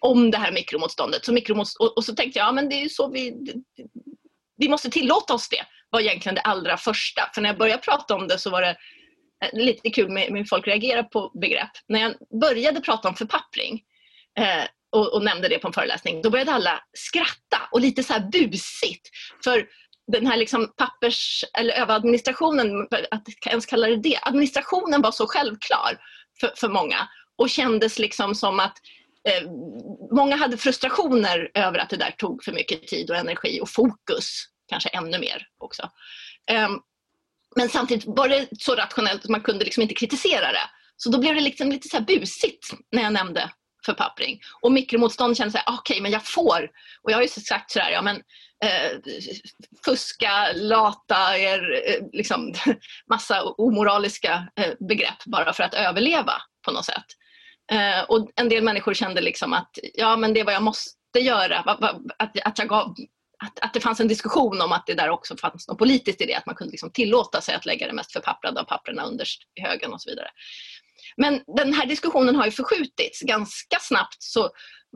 om 0.00 0.30
det 0.30 0.38
här 0.38 0.52
mikromotståndet. 0.52 1.24
Så 1.24 1.32
mikromotst 1.32 1.76
och, 1.80 1.96
och, 1.96 2.04
så 2.04 2.14
tänkte 2.14 2.38
jag, 2.38 2.46
ja 2.46 2.52
men 2.52 2.68
det 2.68 2.74
är 2.74 2.82
ju 2.82 2.88
så 2.88 3.10
vi, 3.10 3.34
vi 4.56 4.68
måste 4.68 4.90
tillåta 4.90 5.34
oss 5.34 5.48
det 5.48 5.64
var 5.90 6.00
egentligen 6.00 6.34
det 6.34 6.40
allra 6.40 6.76
första. 6.76 7.30
För 7.34 7.40
när 7.40 7.48
jag 7.48 7.58
började 7.58 7.82
prata 7.82 8.14
om 8.14 8.28
det 8.28 8.38
så 8.38 8.50
var 8.50 8.62
det 8.62 8.76
eh, 9.44 9.58
lite 9.64 9.90
kul 9.90 10.10
med, 10.10 10.28
hur 10.28 10.44
folk 10.44 10.66
reagerar 10.66 11.02
på 11.02 11.30
begrepp. 11.40 11.70
När 11.88 12.00
jag 12.00 12.14
började 12.40 12.80
prata 12.80 13.08
om 13.08 13.14
förpappring, 13.14 13.82
eh, 14.38 14.64
och, 14.92 15.14
och, 15.14 15.24
nämnde 15.24 15.48
det 15.48 15.58
på 15.58 15.66
en 15.66 15.72
föreläsning, 15.72 16.22
då 16.22 16.30
började 16.30 16.52
alla 16.52 16.80
skratta 16.92 17.68
och 17.72 17.80
lite 17.80 18.02
så 18.02 18.12
här 18.12 18.28
busigt. 18.32 19.08
För 19.44 19.66
den 20.12 20.26
här 20.26 20.36
liksom 20.36 20.72
pappers 20.76 21.44
eller 21.58 21.74
överadministrationen, 21.74 22.88
att 23.10 23.22
ens 23.46 23.66
kalla 23.66 23.86
det 23.86 23.96
det, 23.96 24.18
administrationen 24.22 25.02
var 25.02 25.12
så 25.12 25.26
självklar 25.26 25.98
för, 26.40 26.52
för 26.56 26.68
många 26.68 27.08
och 27.38 27.50
kändes 27.50 27.98
liksom 27.98 28.34
som 28.34 28.60
att 28.60 28.78
eh, 29.28 29.50
många 30.12 30.36
hade 30.36 30.56
frustrationer 30.56 31.50
över 31.54 31.78
att 31.78 31.90
det 31.90 31.96
där 31.96 32.10
tog 32.10 32.44
för 32.44 32.52
mycket 32.52 32.86
tid 32.86 33.10
och 33.10 33.16
energi 33.16 33.60
och 33.62 33.70
fokus, 33.70 34.44
kanske 34.70 34.88
ännu 34.88 35.18
mer 35.18 35.46
också. 35.58 35.90
Ehm, 36.46 36.80
men 37.56 37.68
samtidigt 37.68 38.04
var 38.06 38.28
det 38.28 38.48
så 38.58 38.74
rationellt 38.74 39.24
att 39.24 39.30
man 39.30 39.42
kunde 39.42 39.64
liksom 39.64 39.82
inte 39.82 39.94
kritisera 39.94 40.52
det. 40.52 40.70
Så 40.96 41.10
då 41.10 41.18
blev 41.18 41.34
det 41.34 41.40
liksom 41.40 41.70
lite 41.70 41.88
så 41.88 41.96
här 41.96 42.04
busigt 42.04 42.70
när 42.90 43.02
jag 43.02 43.12
nämnde 43.12 43.50
förpappring. 43.86 44.40
Och 44.60 44.72
mikromotstånd 44.72 45.36
kände 45.36 45.52
sig, 45.52 45.62
ah, 45.66 45.78
okej 45.78 45.94
okay, 45.94 46.02
men 46.02 46.12
jag 46.12 46.26
får. 46.26 46.70
Och 47.02 47.10
jag 47.10 47.16
har 47.16 47.22
ju 47.22 47.28
sagt 47.28 47.70
sådär, 47.70 47.90
ja 47.90 48.02
men 48.02 48.16
eh, 48.64 48.98
fuska, 49.84 50.52
lata, 50.54 51.38
er, 51.38 51.82
eh, 51.86 52.06
liksom 52.12 52.54
massa 53.10 53.42
omoraliska 53.42 54.48
eh, 54.56 54.72
begrepp 54.88 55.24
bara 55.26 55.52
för 55.52 55.62
att 55.62 55.74
överleva 55.74 56.32
på 56.64 56.70
något 56.70 56.84
sätt. 56.84 57.06
Eh, 57.72 58.02
och 58.08 58.30
en 58.36 58.48
del 58.48 58.64
människor 58.64 58.94
kände 58.94 59.20
liksom 59.20 59.52
att, 59.52 59.78
ja 59.94 60.16
men 60.16 60.34
det 60.34 60.40
är 60.40 60.44
vad 60.44 60.54
jag 60.54 60.62
måste 60.62 61.18
göra. 61.20 61.58
Att, 61.58 62.34
att, 62.44 62.58
jag 62.58 62.68
gav, 62.68 62.94
att, 63.44 63.58
att 63.60 63.74
det 63.74 63.80
fanns 63.80 64.00
en 64.00 64.08
diskussion 64.08 64.60
om 64.60 64.72
att 64.72 64.86
det 64.86 64.94
där 64.94 65.10
också 65.10 65.36
fanns 65.36 65.68
något 65.68 65.78
politiskt 65.78 66.20
i 66.20 66.26
det, 66.26 66.34
att 66.34 66.46
man 66.46 66.54
kunde 66.54 66.70
liksom 66.70 66.92
tillåta 66.92 67.40
sig 67.40 67.54
att 67.54 67.66
lägga 67.66 67.86
det 67.86 67.92
mest 67.92 68.12
förpapprade 68.12 68.60
av 68.60 68.64
papperna 68.64 69.04
underst 69.04 69.42
i 69.54 69.60
högen 69.60 69.92
och 69.92 70.02
så 70.02 70.10
vidare. 70.10 70.28
Men 71.16 71.42
den 71.56 71.72
här 71.72 71.86
diskussionen 71.86 72.36
har 72.36 72.44
ju 72.44 72.50
förskjutits. 72.50 73.20
Ganska 73.20 73.78
snabbt 73.80 74.16
så 74.18 74.50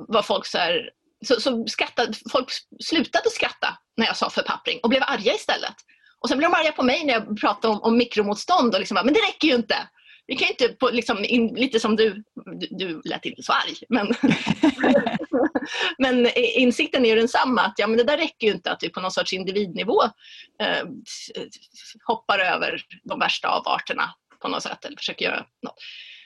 var 0.09 0.23
folk 0.23 0.47
så 0.47 0.59
här, 0.59 0.91
så, 1.27 1.41
så 1.41 1.67
skrattade, 1.67 2.13
folk 2.33 2.49
slutade 2.85 3.31
skratta 3.31 3.79
när 3.97 4.07
jag 4.07 4.17
sa 4.17 4.31
förpappring 4.31 4.81
och 4.83 4.89
blev 4.89 5.03
arga 5.03 5.35
istället. 5.35 5.75
Och 6.21 6.29
sen 6.29 6.39
blev 6.39 6.51
de 6.51 6.57
arga 6.57 6.73
på 6.73 6.83
mig 6.83 7.05
när 7.05 7.15
jag 7.15 7.41
pratade 7.41 7.75
om, 7.75 7.83
om 7.83 7.97
mikromotstånd 7.97 8.75
och 8.75 8.81
liksom 8.81 8.95
men 8.95 9.15
det 9.15 9.21
räcker 9.21 9.49
ju 9.49 9.55
inte. 9.55 9.89
Vi 10.27 10.37
kan 10.37 10.47
ju 10.47 10.51
inte, 10.51 10.69
på, 10.69 10.91
liksom, 10.91 11.25
in, 11.25 11.55
lite 11.55 11.81
som 11.81 11.97
du, 11.97 12.25
du, 12.61 12.69
du 12.71 13.03
lät 13.05 13.25
inte 13.25 13.43
så 13.43 13.53
arg, 13.53 13.75
men, 13.89 14.15
men 15.99 16.31
insikten 16.37 17.05
är 17.05 17.09
ju 17.09 17.15
densamma 17.15 17.61
att 17.61 17.75
ja, 17.77 17.87
men 17.87 17.97
det 17.97 18.05
där 18.05 18.17
räcker 18.17 18.47
ju 18.47 18.53
inte 18.53 18.71
att 18.71 18.83
vi 18.83 18.89
på 18.89 19.01
någon 19.01 19.11
sorts 19.11 19.33
individnivå 19.33 20.03
eh, 20.63 20.85
hoppar 22.07 22.39
över 22.39 22.83
de 23.05 23.19
värsta 23.19 23.49
avarterna 23.49 24.15
på 24.43 24.49
något 24.49 24.63
sätt 24.63 24.85
eller 24.85 24.97
försöker 24.97 25.25
göra 25.25 25.47
något. 25.63 25.77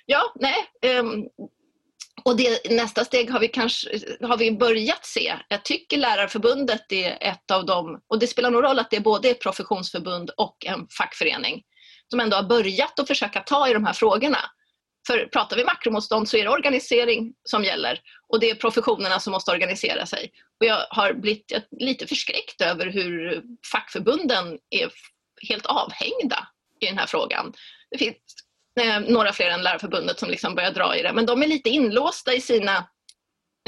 Ja, 0.06 0.32
nej. 0.34 0.56
Um, 0.98 1.28
och 2.24 2.36
det, 2.36 2.70
nästa 2.70 3.04
steg 3.04 3.30
har 3.30 3.40
vi 3.40 3.48
kanske 3.48 3.88
har 4.20 4.36
vi 4.36 4.52
börjat 4.52 5.06
se. 5.06 5.34
Jag 5.48 5.64
tycker 5.64 5.96
Lärarförbundet 5.96 6.92
är 6.92 7.18
ett 7.20 7.50
av 7.50 7.66
dem, 7.66 8.00
och 8.08 8.18
det 8.18 8.26
spelar 8.26 8.50
nog 8.50 8.64
roll 8.64 8.78
att 8.78 8.90
det 8.90 8.96
är 8.96 9.00
både 9.00 9.28
ett 9.28 9.42
professionsförbund 9.42 10.30
och 10.30 10.66
en 10.66 10.86
fackförening 10.98 11.62
som 12.10 12.20
ändå 12.20 12.36
har 12.36 12.42
börjat 12.42 12.98
att 12.98 13.08
försöka 13.08 13.40
ta 13.40 13.68
i 13.68 13.72
de 13.72 13.84
här 13.84 13.92
frågorna. 13.92 14.38
För 15.06 15.26
pratar 15.26 15.56
vi 15.56 15.64
makromotstånd 15.64 16.28
så 16.28 16.36
är 16.36 16.44
det 16.44 16.50
organisering 16.50 17.34
som 17.44 17.64
gäller 17.64 18.00
och 18.28 18.40
det 18.40 18.50
är 18.50 18.54
professionerna 18.54 19.20
som 19.20 19.30
måste 19.30 19.50
organisera 19.50 20.06
sig. 20.06 20.30
Och 20.60 20.66
jag 20.66 20.86
har 20.90 21.12
blivit 21.12 21.52
lite 21.70 22.06
förskräckt 22.06 22.60
över 22.60 22.86
hur 22.86 23.42
fackförbunden 23.72 24.58
är 24.70 24.90
helt 25.48 25.66
avhängda 25.66 26.48
i 26.80 26.86
den 26.86 26.98
här 26.98 27.06
frågan. 27.06 27.52
Det 27.90 27.98
finns 27.98 28.16
eh, 28.80 29.00
några 29.00 29.32
fler 29.32 29.50
än 29.50 29.62
Lärarförbundet 29.62 30.18
som 30.18 30.30
liksom 30.30 30.54
börjar 30.54 30.72
dra 30.72 30.96
i 30.96 31.02
det, 31.02 31.12
men 31.12 31.26
de 31.26 31.42
är 31.42 31.46
lite 31.46 31.68
inlåsta 31.68 32.34
i 32.34 32.40
sina 32.40 32.76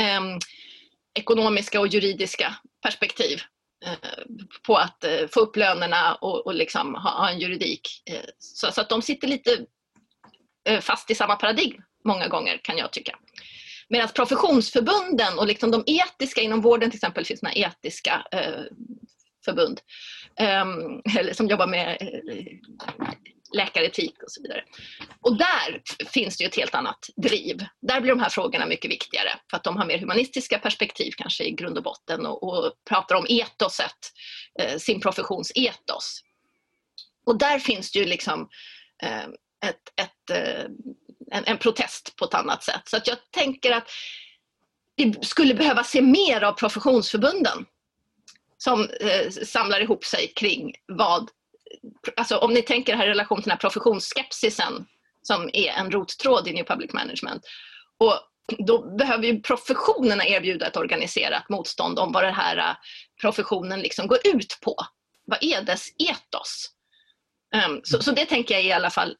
eh, 0.00 0.20
ekonomiska 1.14 1.80
och 1.80 1.88
juridiska 1.88 2.56
perspektiv 2.82 3.40
Eh, 3.86 3.94
på 4.66 4.76
att 4.76 5.04
eh, 5.04 5.26
få 5.30 5.40
upp 5.40 5.56
lönerna 5.56 6.14
och, 6.14 6.46
och 6.46 6.54
liksom 6.54 6.94
ha, 6.94 7.10
ha, 7.10 7.30
en 7.30 7.38
juridik. 7.38 8.02
Eh, 8.10 8.24
så, 8.38 8.72
så, 8.72 8.80
att 8.80 8.88
de 8.88 9.02
sitter 9.02 9.28
lite 9.28 9.66
fast 10.80 11.10
i 11.10 11.14
samma 11.14 11.36
paradigm 11.36 11.82
många 12.04 12.28
gånger 12.28 12.60
kan 12.64 12.78
jag 12.78 12.92
tycka. 12.92 13.18
Medan 13.88 14.08
professionsförbunden 14.08 15.38
och 15.38 15.46
liksom 15.46 15.70
de 15.70 15.84
etiska 15.86 16.40
inom 16.40 16.60
vården 16.60 16.90
till 16.90 16.98
exempel 16.98 17.24
finns 17.24 17.42
några 17.42 17.54
etiska 17.54 18.26
förbund 19.44 19.80
ehm, 20.36 21.34
som 21.34 21.46
jobbar 21.46 21.66
med 21.66 21.98
läkaretik 23.52 24.10
typ, 24.10 24.22
och 24.22 24.32
så 24.32 24.42
vidare. 24.42 24.64
Och 25.20 25.36
där 25.36 25.82
finns 26.06 26.36
det 26.36 26.44
ju 26.44 26.48
ett 26.48 26.56
helt 26.56 26.74
annat 26.74 27.06
driv. 27.16 27.66
Där 27.82 28.00
blir 28.00 28.10
de 28.10 28.20
här 28.20 28.28
frågorna 28.28 28.66
mycket 28.66 28.90
viktigare 28.90 29.30
för 29.50 29.56
att 29.56 29.64
de 29.64 29.76
har 29.76 29.86
mer 29.86 29.98
humanistiska 29.98 30.58
perspektiv 30.58 31.12
kanske 31.16 31.44
i 31.44 31.50
grund 31.50 31.76
och 31.76 31.84
botten 31.84 32.26
och, 32.26 32.42
och 32.42 32.72
pratar 32.88 33.14
om 33.14 33.26
etoset, 33.28 34.12
eh, 34.60 34.78
sin 34.78 35.00
professions 35.00 35.52
etos. 35.54 36.20
Och 37.26 37.38
där 37.38 37.58
finns 37.58 37.92
det 37.92 37.98
ju 37.98 38.04
liksom 38.04 38.48
eh, 39.02 39.24
ett, 39.68 39.92
ett, 39.96 40.30
eh, 40.30 40.64
en, 41.32 41.44
en, 41.46 41.58
protest 41.58 42.16
på 42.16 42.24
ett 42.24 42.34
annat 42.34 42.62
sätt. 42.62 42.82
Så 42.84 42.96
att 42.96 43.06
jag 43.06 43.16
tänker 43.30 43.70
att 43.70 43.90
vi 44.96 45.14
skulle 45.22 45.54
behöva 45.54 45.84
se 45.84 46.02
mer 46.02 46.44
av 46.44 46.52
professionsförbunden 46.52 47.66
som 48.58 48.88
eh, 49.00 49.30
samlar 49.30 49.80
ihop 49.80 50.04
sig 50.04 50.32
kring 50.36 50.74
vad 50.86 51.30
alltså 52.16 52.36
om 52.36 52.52
ni 52.52 52.62
tänker 52.62 52.96
här 52.96 53.06
i 53.06 53.10
relation 53.10 53.38
till 53.38 53.48
den 53.48 53.50
här 53.50 53.58
professionsskepsisen 53.58 54.86
som 55.22 55.50
är 55.52 55.68
en 55.68 55.90
rottråd 55.90 56.48
i 56.48 56.52
New 56.52 56.64
Public 56.64 56.92
Management. 56.92 57.42
Och 57.98 58.20
då 58.58 58.96
behöver 58.96 59.24
ju 59.24 59.42
professionerna 59.42 60.26
erbjuda 60.26 60.66
ett 60.66 60.76
organiserat 60.76 61.48
motstånd 61.48 61.98
om 61.98 62.12
vad 62.12 62.24
den 62.24 62.34
här 62.34 62.56
äh, 62.56 62.76
professionen 63.20 63.80
liksom 63.80 64.06
går 64.06 64.18
ut 64.24 64.58
på. 64.62 64.76
Vad 65.24 65.38
är 65.42 65.62
dess 65.62 65.88
etos? 65.98 66.70
Um, 67.66 67.80
så, 67.84 68.02
så, 68.02 68.12
det 68.12 68.26
tänker 68.26 68.54
jag 68.54 68.62
är 68.62 68.68
i 68.68 68.72
alla 68.72 68.90
fall 68.90 69.16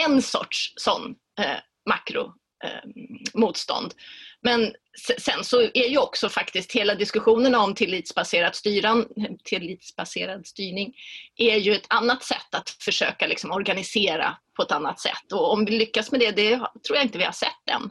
en 0.00 0.22
sorts 0.22 0.72
sån 0.76 1.14
äh, 1.38 1.50
eh, 1.50 1.58
makromotstånd. 1.88 3.84
Ehm, 3.84 3.96
eh, 3.96 4.00
men 4.42 4.74
sen 5.18 5.44
så 5.44 5.60
är 5.60 5.88
ju 5.88 5.98
också 5.98 6.28
faktiskt 6.28 6.72
hela 6.72 6.94
diskussionen 6.94 7.54
om 7.54 7.74
tillitsbaserad, 7.74 8.54
styran, 8.54 9.06
tillitsbaserad 9.44 10.46
styrning 10.46 10.94
är 11.36 11.56
ju 11.56 11.72
ett 11.72 11.86
annat 11.88 12.22
sätt 12.22 12.54
att 12.54 12.68
försöka 12.68 13.26
liksom 13.26 13.50
organisera 13.50 14.36
på 14.56 14.62
ett 14.62 14.72
annat 14.72 15.00
sätt. 15.00 15.32
Och 15.32 15.52
om 15.52 15.64
vi 15.64 15.78
lyckas 15.78 16.12
med 16.12 16.20
det, 16.20 16.30
det 16.30 16.56
tror 16.56 16.96
jag 16.96 17.02
inte 17.04 17.18
vi 17.18 17.24
har 17.24 17.32
sett 17.32 17.70
än. 17.70 17.90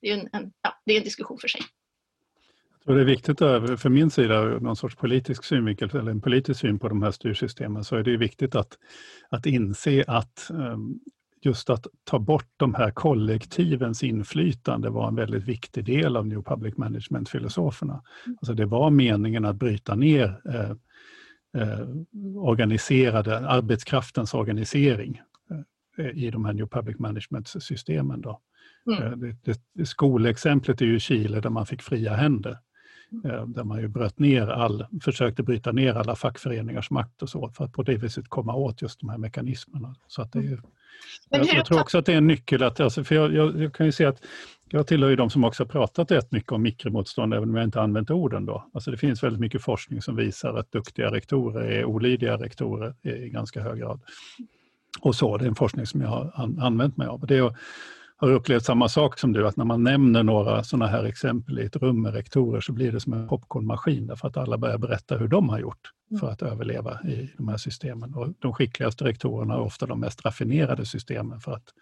Det 0.00 0.10
är 0.10 0.14
en, 0.14 0.28
en, 0.32 0.52
ja, 0.62 0.80
det 0.86 0.92
är 0.92 0.96
en 0.96 1.04
diskussion 1.04 1.38
för 1.38 1.48
sig. 1.48 1.60
Och 2.84 2.94
det 2.94 3.00
är 3.00 3.04
viktigt 3.04 3.38
för 3.38 3.88
min 3.88 4.10
sida, 4.10 4.42
någon 4.42 4.76
sorts 4.76 4.96
politisk 4.96 5.44
synvinkel 5.44 5.90
eller 5.96 6.10
en 6.10 6.20
politisk 6.20 6.60
syn 6.60 6.78
på 6.78 6.88
de 6.88 7.02
här 7.02 7.10
styrsystemen, 7.10 7.84
så 7.84 7.96
är 7.96 8.02
det 8.02 8.16
viktigt 8.16 8.54
att, 8.54 8.78
att 9.30 9.46
inse 9.46 10.04
att 10.06 10.50
um, 10.50 11.00
just 11.40 11.70
att 11.70 11.86
ta 12.04 12.18
bort 12.18 12.50
de 12.56 12.74
här 12.74 12.90
kollektivens 12.90 14.02
inflytande 14.02 14.90
var 14.90 15.08
en 15.08 15.14
väldigt 15.14 15.44
viktig 15.44 15.84
del 15.84 16.16
av 16.16 16.26
New 16.26 16.42
Public 16.42 16.76
Management-filosoferna. 16.76 18.02
Mm. 18.26 18.38
Alltså 18.40 18.54
det 18.54 18.66
var 18.66 18.90
meningen 18.90 19.44
att 19.44 19.56
bryta 19.56 19.94
ner 19.94 20.40
eh, 20.48 20.70
eh, 21.62 21.86
organiserade, 22.36 23.48
arbetskraftens 23.48 24.34
organisering 24.34 25.20
eh, 25.98 26.24
i 26.24 26.30
de 26.30 26.44
här 26.44 26.52
New 26.52 26.66
Public 26.66 26.98
Management-systemen. 26.98 28.24
Mm. 28.86 29.02
Eh, 29.02 29.10
det, 29.10 29.36
det, 29.44 29.60
det 29.74 29.86
skolexemplet 29.86 30.80
är 30.80 30.86
ju 30.86 31.00
Chile 31.00 31.40
där 31.40 31.50
man 31.50 31.66
fick 31.66 31.82
fria 31.82 32.14
händer. 32.14 32.58
Mm. 33.12 33.30
Eh, 33.30 33.46
där 33.46 33.64
man 33.64 33.80
ju 33.80 33.88
bröt 33.88 34.18
ner 34.18 34.48
all, 34.48 34.86
försökte 35.02 35.42
bryta 35.42 35.72
ner 35.72 35.94
alla 35.94 36.16
fackföreningars 36.16 36.90
makt 36.90 37.22
och 37.22 37.28
så 37.28 37.48
för 37.48 37.64
att 37.64 37.72
på 37.72 37.82
det 37.82 37.96
viset 37.96 38.28
komma 38.28 38.54
åt 38.54 38.82
just 38.82 39.00
de 39.00 39.08
här 39.08 39.18
mekanismerna. 39.18 39.94
Så 40.08 40.22
att 40.22 40.32
det 40.32 40.38
är 40.38 40.60
jag, 41.30 41.46
jag, 41.46 41.66
tror 41.66 41.80
också 41.80 41.98
att 41.98 42.06
det 42.06 42.12
är 42.12 42.16
en 42.16 42.26
nyckel 42.26 42.62
att, 42.62 42.80
alltså, 42.80 43.04
för 43.04 43.14
jag, 43.14 43.34
jag, 43.34 43.62
jag, 43.62 43.74
kan 43.74 43.86
ju 43.86 43.92
se 43.92 44.04
att 44.04 44.24
jag 44.68 44.86
tillhör 44.86 45.10
ju 45.10 45.16
de 45.16 45.30
som 45.30 45.44
också 45.44 45.62
har 45.62 45.68
pratat 45.68 46.10
rätt 46.10 46.32
mycket 46.32 46.52
om 46.52 46.62
mikromotstånd, 46.62 47.34
även 47.34 47.48
om 47.48 47.54
jag 47.54 47.64
inte 47.64 47.80
använt 47.80 48.10
orden 48.10 48.46
då. 48.46 48.64
Alltså 48.74 48.90
det 48.90 48.96
finns 48.96 49.22
väldigt 49.22 49.40
mycket 49.40 49.62
forskning 49.62 50.02
som 50.02 50.16
visar 50.16 50.54
att 50.54 50.72
duktiga 50.72 51.10
rektorer 51.10 51.70
är 51.70 51.84
olydiga 51.84 52.36
rektorer 52.36 52.94
i 53.02 53.28
ganska 53.28 53.62
hög 53.62 53.78
grad. 53.78 54.00
Och 55.00 55.14
så, 55.14 55.36
det 55.36 55.44
är 55.44 55.48
en 55.48 55.54
forskning 55.54 55.86
som 55.86 56.00
jag 56.00 56.08
har 56.08 56.32
an, 56.34 56.58
använt 56.60 56.96
mig 56.96 57.06
av. 57.06 57.26
Det 57.26 57.36
är, 57.36 57.56
har 58.20 58.32
upplevt 58.32 58.64
samma 58.64 58.88
sak 58.88 59.18
som 59.18 59.32
du, 59.32 59.46
att 59.46 59.56
när 59.56 59.64
man 59.64 59.82
nämner 59.82 60.22
några 60.22 60.64
sådana 60.64 60.86
här 60.86 61.04
exempel 61.04 61.58
i 61.58 61.64
ett 61.64 61.76
rum 61.76 62.02
med 62.02 62.14
rektorer 62.14 62.60
så 62.60 62.72
blir 62.72 62.92
det 62.92 63.00
som 63.00 63.12
en 63.12 63.28
popcornmaskin 63.28 64.06
därför 64.06 64.28
att 64.28 64.36
alla 64.36 64.58
börjar 64.58 64.78
berätta 64.78 65.16
hur 65.16 65.28
de 65.28 65.48
har 65.48 65.58
gjort 65.58 65.90
för 66.20 66.26
mm. 66.26 66.32
att 66.32 66.42
överleva 66.42 67.00
i 67.02 67.30
de 67.36 67.48
här 67.48 67.56
systemen. 67.56 68.14
Och 68.14 68.28
de 68.38 68.52
skickligaste 68.52 69.04
rektorerna 69.04 69.54
har 69.54 69.60
ofta 69.60 69.86
de 69.86 70.00
mest 70.00 70.24
raffinerade 70.24 70.86
systemen 70.86 71.40
för 71.40 71.52
att 71.52 71.74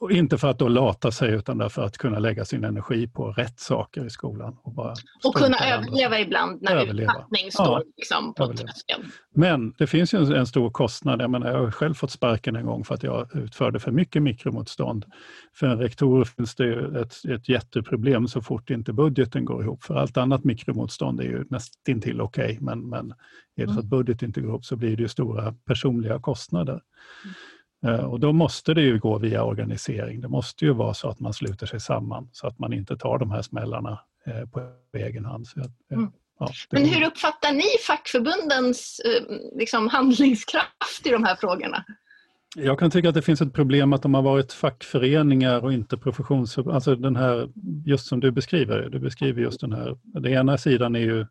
Och 0.00 0.12
inte 0.12 0.38
för 0.38 0.48
att 0.48 0.58
då 0.58 0.68
lata 0.68 1.10
sig 1.10 1.32
utan 1.34 1.58
därför 1.58 1.82
att 1.82 1.98
kunna 1.98 2.18
lägga 2.18 2.44
sin 2.44 2.64
energi 2.64 3.08
på 3.08 3.32
rätt 3.32 3.60
saker 3.60 4.06
i 4.06 4.10
skolan. 4.10 4.56
Och, 4.62 4.74
bara 4.74 4.94
och 5.24 5.34
kunna 5.34 5.56
överleva 5.58 6.20
ibland 6.20 6.62
när 6.62 6.76
överleva. 6.76 7.12
utmattning 7.12 7.52
står 7.52 7.66
ja, 7.66 7.82
liksom 7.96 8.34
på 8.34 8.46
tröskeln. 8.46 9.10
Men 9.34 9.74
det 9.78 9.86
finns 9.86 10.14
ju 10.14 10.34
en, 10.34 10.46
stor 10.46 10.70
kostnad. 10.70 11.22
Jag, 11.22 11.30
menar, 11.30 11.50
jag 11.50 11.60
har 11.60 11.70
själv 11.70 11.94
fått 11.94 12.10
sparken 12.10 12.56
en 12.56 12.66
gång 12.66 12.84
för 12.84 12.94
att 12.94 13.02
jag 13.02 13.36
utförde 13.36 13.80
för 13.80 13.90
mycket 13.90 14.22
mikromotstånd. 14.22 15.04
För 15.54 15.66
en 15.66 15.78
rektor 15.78 16.24
finns 16.24 16.54
det 16.54 17.00
ett, 17.00 17.24
ett 17.24 17.48
jätteproblem 17.48 18.28
så 18.28 18.42
fort 18.42 18.70
inte 18.70 18.92
budgeten 18.92 19.44
går 19.44 19.62
ihop. 19.62 19.84
För 19.84 19.94
allt 19.94 20.16
annat 20.16 20.44
mikromotstånd 20.44 21.20
är 21.20 21.24
ju 21.24 21.44
nästintill 21.50 22.20
okej, 22.20 22.44
okay, 22.44 22.58
men, 22.60 22.88
men 22.88 23.10
är 23.56 23.66
det 23.66 23.72
så 23.72 23.78
att 23.78 23.84
mm. 23.84 23.88
budgeten 23.88 24.28
inte 24.28 24.40
går 24.40 24.50
ihop 24.50 24.64
så 24.64 24.76
blir 24.76 24.96
det 24.96 25.02
ju 25.02 25.08
stora 25.08 25.54
personliga 25.66 26.20
kostnader. 26.20 26.80
Eh, 27.86 28.04
och 28.04 28.20
då 28.20 28.32
måste 28.32 28.74
det 28.74 28.82
ju 28.82 28.98
gå 28.98 29.18
via 29.18 29.44
organisering. 29.44 30.20
Det 30.20 30.28
måste 30.28 30.64
ju 30.64 30.72
vara 30.72 30.94
så 30.94 31.08
att 31.08 31.20
man 31.20 31.32
sluter 31.32 31.66
sig 31.66 31.80
samman 31.80 32.28
så 32.32 32.46
att 32.46 32.58
man 32.58 32.72
inte 32.72 32.96
tar 32.96 33.18
de 33.18 33.30
här 33.30 33.42
smällarna 33.42 34.00
eh, 34.26 34.48
på 34.48 34.72
egen 34.98 35.24
hand. 35.24 35.46
Eh, 35.56 35.96
mm. 35.96 36.12
Ja, 36.38 36.52
Men 36.70 36.84
hur 36.84 37.06
uppfattar 37.06 37.52
ni 37.52 37.64
fackförbundens 37.86 39.00
liksom, 39.56 39.88
handlingskraft 39.88 41.06
i 41.06 41.10
de 41.10 41.24
här 41.24 41.36
frågorna? 41.36 41.84
Jag 42.56 42.78
kan 42.78 42.90
tycka 42.90 43.08
att 43.08 43.14
det 43.14 43.22
finns 43.22 43.40
ett 43.40 43.52
problem 43.52 43.92
att 43.92 44.02
de 44.02 44.14
har 44.14 44.22
varit 44.22 44.52
fackföreningar 44.52 45.64
och 45.64 45.72
inte 45.72 45.96
professionsförbund. 45.96 46.74
Alltså 46.74 46.96
den 46.96 47.16
här, 47.16 47.48
just 47.86 48.06
som 48.06 48.20
du 48.20 48.30
beskriver, 48.30 48.88
du 48.88 48.98
beskriver 48.98 49.42
just 49.42 49.60
den 49.60 49.72
här, 49.72 49.98
den 50.02 50.32
ena 50.32 50.58
sidan 50.58 50.96
är 50.96 51.00
ju 51.00 51.26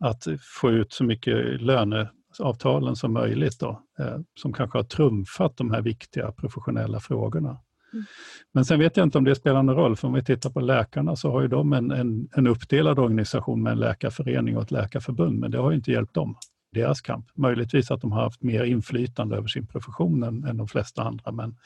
att 0.00 0.26
få 0.40 0.70
ut 0.70 0.92
så 0.92 1.04
mycket 1.04 1.62
löne 1.62 2.08
avtalen 2.40 2.96
som 2.96 3.12
möjligt 3.12 3.60
då, 3.60 3.82
eh, 3.98 4.18
som 4.40 4.52
kanske 4.52 4.78
har 4.78 4.84
trumfat 4.84 5.56
de 5.56 5.70
här 5.70 5.82
viktiga 5.82 6.32
professionella 6.32 7.00
frågorna. 7.00 7.58
Mm. 7.92 8.04
Men 8.52 8.64
sen 8.64 8.78
vet 8.78 8.96
jag 8.96 9.06
inte 9.06 9.18
om 9.18 9.24
det 9.24 9.34
spelar 9.34 9.62
någon 9.62 9.76
roll, 9.76 9.96
för 9.96 10.08
om 10.08 10.14
vi 10.14 10.24
tittar 10.24 10.50
på 10.50 10.60
läkarna 10.60 11.16
så 11.16 11.30
har 11.30 11.42
ju 11.42 11.48
de 11.48 11.72
en, 11.72 11.90
en, 11.90 12.28
en 12.36 12.46
uppdelad 12.46 12.98
organisation 12.98 13.62
med 13.62 13.72
en 13.72 13.78
läkarförening 13.78 14.56
och 14.56 14.62
ett 14.62 14.70
läkarförbund, 14.70 15.38
men 15.38 15.50
det 15.50 15.58
har 15.58 15.70
ju 15.70 15.76
inte 15.76 15.90
hjälpt 15.90 16.14
dem, 16.14 16.36
deras 16.72 17.00
kamp. 17.00 17.26
Möjligtvis 17.34 17.90
att 17.90 18.00
de 18.00 18.12
har 18.12 18.22
haft 18.22 18.42
mer 18.42 18.64
inflytande 18.64 19.36
över 19.36 19.48
sin 19.48 19.66
profession 19.66 20.22
än, 20.22 20.44
än 20.44 20.56
de 20.56 20.68
flesta 20.68 21.02
andra, 21.02 21.32
men 21.32 21.56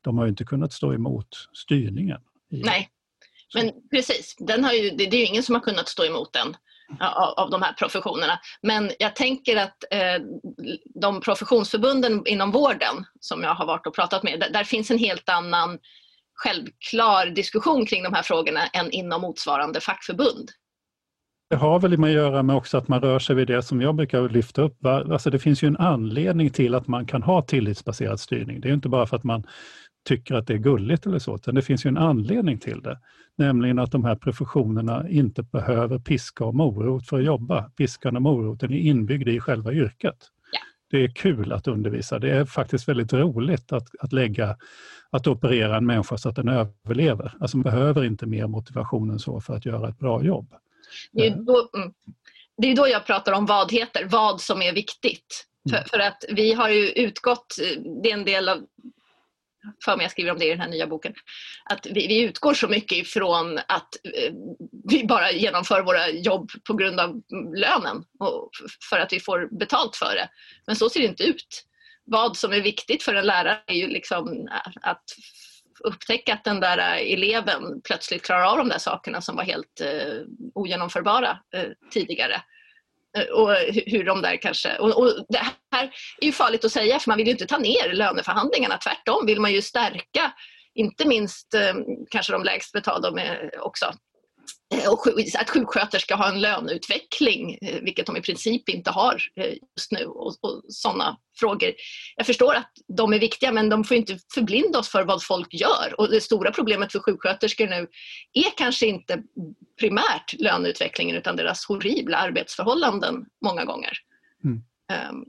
de 0.00 0.18
har 0.18 0.24
ju 0.24 0.30
inte 0.30 0.44
kunnat 0.44 0.72
stå 0.72 0.94
emot 0.94 1.28
styrningen. 1.64 2.20
Nej, 2.50 2.88
men 3.54 3.70
precis. 3.90 4.36
Den 4.38 4.64
har 4.64 4.72
ju, 4.72 4.90
det, 4.90 5.06
det 5.10 5.16
är 5.16 5.20
ju 5.20 5.26
ingen 5.26 5.42
som 5.42 5.54
har 5.54 5.62
kunnat 5.62 5.88
stå 5.88 6.04
emot 6.04 6.32
den 6.32 6.56
av, 7.00 7.28
av 7.28 7.50
de 7.50 7.62
här 7.62 7.72
professionerna. 7.72 8.40
Men 8.62 8.90
jag 8.98 9.16
tänker 9.16 9.56
att 9.56 9.84
eh, 9.90 10.22
de 10.94 11.20
professionsförbunden 11.20 12.22
inom 12.26 12.50
vården 12.50 13.04
som 13.20 13.42
jag 13.42 13.54
har 13.54 13.66
varit 13.66 13.86
och 13.86 13.94
pratat 13.94 14.22
med, 14.22 14.40
där, 14.40 14.50
där 14.50 14.64
finns 14.64 14.90
en 14.90 14.98
helt 14.98 15.28
annan 15.28 15.78
självklar 16.34 17.26
diskussion 17.26 17.86
kring 17.86 18.02
de 18.02 18.12
här 18.12 18.22
frågorna 18.22 18.66
än 18.66 18.90
inom 18.90 19.20
motsvarande 19.20 19.80
fackförbund. 19.80 20.50
Det 21.50 21.56
har 21.56 21.78
väl 21.80 21.98
med 21.98 22.08
att 22.08 22.14
göra 22.14 22.42
med 22.42 22.56
också 22.56 22.78
att 22.78 22.88
man 22.88 23.00
rör 23.00 23.18
sig 23.18 23.36
vid 23.36 23.46
det 23.46 23.62
som 23.62 23.80
jag 23.80 23.94
brukar 23.94 24.28
lyfta 24.28 24.62
upp. 24.62 24.86
Alltså 24.86 25.30
det 25.30 25.38
finns 25.38 25.62
ju 25.62 25.68
en 25.68 25.76
anledning 25.76 26.50
till 26.50 26.74
att 26.74 26.88
man 26.88 27.06
kan 27.06 27.22
ha 27.22 27.42
tillitsbaserad 27.42 28.20
styrning. 28.20 28.60
Det 28.60 28.68
är 28.68 28.72
inte 28.72 28.88
bara 28.88 29.06
för 29.06 29.16
att 29.16 29.24
man 29.24 29.46
tycker 30.04 30.34
att 30.34 30.46
det 30.46 30.54
är 30.54 30.58
gulligt 30.58 31.06
eller 31.06 31.18
så, 31.18 31.34
utan 31.34 31.54
det 31.54 31.62
finns 31.62 31.86
ju 31.86 31.88
en 31.88 31.98
anledning 31.98 32.58
till 32.58 32.82
det. 32.82 32.98
Nämligen 33.36 33.78
att 33.78 33.92
de 33.92 34.04
här 34.04 34.16
professionerna 34.16 35.08
inte 35.08 35.42
behöver 35.42 35.98
piska 35.98 36.44
och 36.44 36.54
morot 36.54 37.08
för 37.08 37.18
att 37.18 37.24
jobba. 37.24 37.62
Piskan 37.62 38.16
och 38.16 38.22
moroten 38.22 38.72
är 38.72 38.78
inbyggda 38.78 39.30
i 39.30 39.40
själva 39.40 39.72
yrket. 39.72 40.16
Ja. 40.52 40.60
Det 40.90 41.04
är 41.04 41.08
kul 41.08 41.52
att 41.52 41.68
undervisa. 41.68 42.18
Det 42.18 42.30
är 42.30 42.44
faktiskt 42.44 42.88
väldigt 42.88 43.12
roligt 43.12 43.72
att, 43.72 43.88
att 44.00 44.12
lägga 44.12 44.56
att 45.10 45.26
operera 45.26 45.76
en 45.76 45.86
människa 45.86 46.18
så 46.18 46.28
att 46.28 46.36
den 46.36 46.48
överlever. 46.48 47.34
Alltså 47.40 47.56
man 47.56 47.62
behöver 47.62 48.04
inte 48.04 48.26
mer 48.26 48.46
motivation 48.46 49.10
än 49.10 49.18
så 49.18 49.40
för 49.40 49.54
att 49.54 49.66
göra 49.66 49.88
ett 49.88 49.98
bra 49.98 50.24
jobb. 50.24 50.54
Det 51.12 51.26
är 51.26 51.36
då, 51.36 51.68
mm. 51.76 51.92
det 52.56 52.66
är 52.66 52.76
då 52.76 52.88
jag 52.88 53.06
pratar 53.06 53.32
om 53.32 53.46
vad 53.46 53.72
heter, 53.72 54.08
vad 54.10 54.40
som 54.40 54.62
är 54.62 54.72
viktigt. 54.72 55.46
För, 55.70 55.76
mm. 55.76 55.88
för, 55.90 55.98
att 55.98 56.24
vi 56.28 56.52
har 56.52 56.68
ju 56.68 56.88
utgått, 56.88 57.56
det 58.02 58.10
är 58.10 58.14
en 58.14 58.24
del 58.24 58.48
av 58.48 58.58
för 59.84 59.96
mig 59.96 60.04
jag 60.04 60.10
skriver 60.10 60.30
om 60.30 60.38
det 60.38 60.46
i 60.46 60.50
den 60.50 60.60
här 60.60 60.68
nya 60.68 60.86
boken, 60.86 61.14
att 61.64 61.86
vi, 61.86 62.06
vi 62.06 62.22
utgår 62.22 62.54
så 62.54 62.68
mycket 62.68 62.98
ifrån 62.98 63.58
att 63.58 63.96
eh, 64.04 64.32
vi 64.88 65.04
bara 65.04 65.32
genomför 65.32 65.82
våra 65.82 66.10
jobb 66.10 66.50
på 66.66 66.74
grund 66.74 67.00
av 67.00 67.22
lönen 67.56 68.04
och 68.18 68.50
för 68.90 68.98
att 68.98 69.12
vi 69.12 69.20
får 69.20 69.58
betalt 69.58 69.96
för 69.96 70.14
det. 70.14 70.28
Men 70.66 70.76
så 70.76 70.90
ser 70.90 71.00
det 71.00 71.06
inte 71.06 71.24
ut. 71.24 71.64
Vad 72.04 72.36
som 72.36 72.52
är 72.52 72.60
viktigt 72.60 73.02
för 73.02 73.14
en 73.14 73.26
lärare 73.26 73.58
är 73.66 73.74
ju 73.74 73.86
liksom 73.86 74.48
eh, 74.48 74.72
att 74.82 75.04
upptäcka 75.84 76.34
att 76.34 76.44
den 76.44 76.60
där 76.60 76.78
eh, 76.78 77.12
eleven 77.12 77.80
plötsligt 77.84 78.22
klarar 78.22 78.44
av 78.44 78.58
de 78.58 78.68
där 78.68 78.78
sakerna 78.78 79.20
som 79.20 79.36
var 79.36 79.44
helt 79.44 79.80
eh, 79.80 80.18
ogenomförbara 80.54 81.38
eh, 81.54 81.68
tidigare. 81.90 82.42
Eh, 83.18 83.24
och 83.24 83.50
hur 83.86 84.04
de 84.04 84.22
där 84.22 84.36
kanske... 84.36 84.76
Och, 84.76 84.90
och, 84.90 85.26
det 85.28 85.38
här 85.72 85.84
är 86.20 86.26
ju 86.26 86.32
farligt 86.32 86.64
att 86.64 86.72
säga 86.72 86.98
för 86.98 87.10
man 87.10 87.18
vill 87.18 87.26
ju 87.26 87.32
inte 87.32 87.46
ta 87.46 87.58
ner 87.58 87.92
löneförhandlingarna. 87.92 88.76
Tvärtom 88.76 89.26
vill 89.26 89.40
man 89.40 89.52
ju 89.52 89.62
stärka 89.62 90.32
inte 90.74 91.08
minst 91.08 91.54
eh, 91.54 91.74
kanske 92.10 92.32
de 92.32 92.44
lägst 92.44 92.72
betalda 92.72 93.12
också 93.60 93.92
och 94.88 95.06
att 95.40 95.50
sjuksköterskor 95.50 96.16
har 96.16 96.28
en 96.28 96.40
löneutveckling, 96.40 97.58
eh, 97.62 97.80
vilket 97.82 98.06
de 98.06 98.16
i 98.16 98.20
princip 98.20 98.68
inte 98.68 98.90
har 98.90 99.22
eh, 99.36 99.52
just 99.76 99.92
nu. 99.92 100.04
Och, 100.04 100.26
och 100.26 100.62
sådana 100.68 101.16
frågor. 101.40 101.72
Jag 102.16 102.26
förstår 102.26 102.54
att 102.54 102.72
de 102.88 103.12
är 103.12 103.18
viktiga 103.18 103.52
men 103.52 103.68
de 103.68 103.84
får 103.84 103.96
inte 103.96 104.18
förblinda 104.34 104.78
oss 104.78 104.88
för 104.88 105.04
vad 105.04 105.24
folk 105.24 105.54
gör. 105.54 105.94
Och 105.98 106.10
det 106.10 106.20
stora 106.20 106.50
problemet 106.50 106.92
för 106.92 106.98
sjuksköterskor 106.98 107.66
nu 107.66 107.86
är 108.32 108.56
kanske 108.56 108.86
inte 108.86 109.22
primärt 109.80 110.32
löneutvecklingen 110.38 111.16
utan 111.16 111.36
deras 111.36 111.66
horribla 111.66 112.16
arbetsförhållanden 112.16 113.24
många 113.44 113.64
gånger. 113.64 113.92
Mm. 114.44 114.62
Um, 115.10 115.24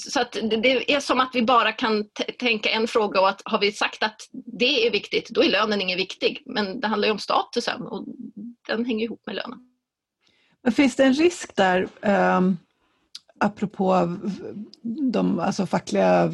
så 0.00 0.20
att 0.20 0.32
det 0.32 0.94
är 0.94 1.00
som 1.00 1.20
att 1.20 1.30
vi 1.34 1.42
bara 1.42 1.72
kan 1.72 2.04
tänka 2.38 2.70
en 2.70 2.86
fråga 2.86 3.20
och 3.20 3.28
att 3.28 3.42
har 3.44 3.60
vi 3.60 3.72
sagt 3.72 4.02
att 4.02 4.20
det 4.32 4.86
är 4.86 4.90
viktigt, 4.90 5.28
då 5.30 5.44
är 5.44 5.50
lönen 5.50 5.80
ingen 5.80 5.96
viktig. 5.96 6.42
Men 6.46 6.80
det 6.80 6.86
handlar 6.86 7.08
ju 7.08 7.12
om 7.12 7.18
statusen 7.18 7.82
och 7.82 8.04
den 8.68 8.84
hänger 8.84 9.04
ihop 9.04 9.22
med 9.26 9.34
lönen. 9.34 9.58
Men 10.62 10.72
finns 10.72 10.96
det 10.96 11.04
en 11.04 11.14
risk 11.14 11.56
där, 11.56 11.88
eh, 12.02 12.40
apropå 13.40 14.16
de 15.12 15.38
alltså 15.38 15.66
fackliga, 15.66 16.32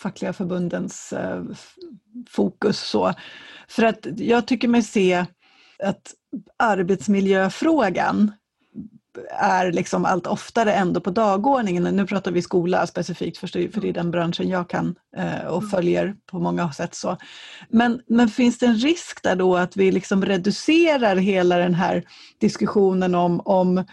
fackliga 0.00 0.32
förbundens 0.32 1.12
eh, 1.12 1.44
fokus 2.28 2.80
så, 2.80 3.14
för 3.68 3.82
att 3.82 4.06
jag 4.16 4.46
tycker 4.46 4.68
mig 4.68 4.82
se 4.82 5.26
att 5.82 6.14
arbetsmiljöfrågan 6.56 8.32
är 9.30 9.72
liksom 9.72 10.04
allt 10.04 10.26
oftare 10.26 10.72
ändå 10.72 11.00
på 11.00 11.10
dagordningen. 11.10 11.82
Nu 11.82 12.06
pratar 12.06 12.30
vi 12.30 12.42
skola 12.42 12.86
specifikt 12.86 13.38
för 13.38 13.80
det 13.80 13.88
är 13.88 13.92
den 13.92 14.10
branschen 14.10 14.48
jag 14.48 14.70
kan 14.70 14.94
eh, 15.16 15.46
och 15.46 15.58
mm. 15.58 15.70
följer 15.70 16.16
på 16.26 16.38
många 16.38 16.72
sätt. 16.72 16.94
så. 16.94 17.16
Men, 17.68 18.00
men 18.06 18.28
finns 18.28 18.58
det 18.58 18.66
en 18.66 18.76
risk 18.76 19.22
där 19.22 19.36
då 19.36 19.56
att 19.56 19.76
vi 19.76 19.92
liksom 19.92 20.24
reducerar 20.24 21.16
hela 21.16 21.56
den 21.56 21.74
här 21.74 22.04
diskussionen 22.40 23.14
om, 23.14 23.40
om 23.44 23.84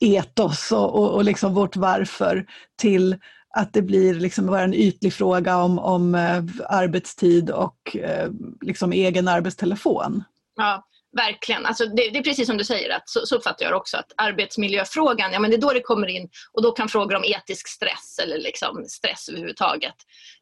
etos 0.00 0.72
och, 0.72 0.94
och, 0.94 1.10
och 1.14 1.24
liksom 1.24 1.54
vårt 1.54 1.76
varför 1.76 2.46
till 2.76 3.16
att 3.56 3.72
det 3.72 3.82
blir 3.82 4.14
liksom 4.14 4.46
bara 4.46 4.62
en 4.62 4.74
ytlig 4.74 5.12
fråga 5.12 5.56
om, 5.56 5.78
om 5.78 6.14
eh, 6.14 6.44
arbetstid 6.68 7.50
och 7.50 7.96
eh, 7.96 8.30
liksom 8.60 8.92
egen 8.92 9.28
arbetstelefon? 9.28 10.24
Ja, 10.56 10.84
Verkligen. 11.16 11.66
Alltså 11.66 11.86
det, 11.86 12.10
det, 12.10 12.18
är 12.18 12.22
precis 12.22 12.46
som 12.46 12.56
du 12.56 12.64
säger, 12.64 12.96
att 12.96 13.08
så, 13.08 13.26
så 13.26 13.36
uppfattar 13.36 13.64
jag 13.64 13.72
det 13.72 13.76
också. 13.76 13.96
Att 13.96 14.12
arbetsmiljöfrågan, 14.16 15.32
ja, 15.32 15.38
men 15.38 15.50
det 15.50 15.56
är 15.56 15.60
då 15.60 15.72
det 15.72 15.80
kommer 15.80 16.06
in 16.06 16.28
och 16.52 16.62
då 16.62 16.72
kan 16.72 16.88
frågor 16.88 17.16
om 17.16 17.24
etisk 17.24 17.68
stress 17.68 18.18
eller 18.22 18.38
liksom 18.38 18.84
stress 18.88 19.28
överhuvudtaget 19.28 19.94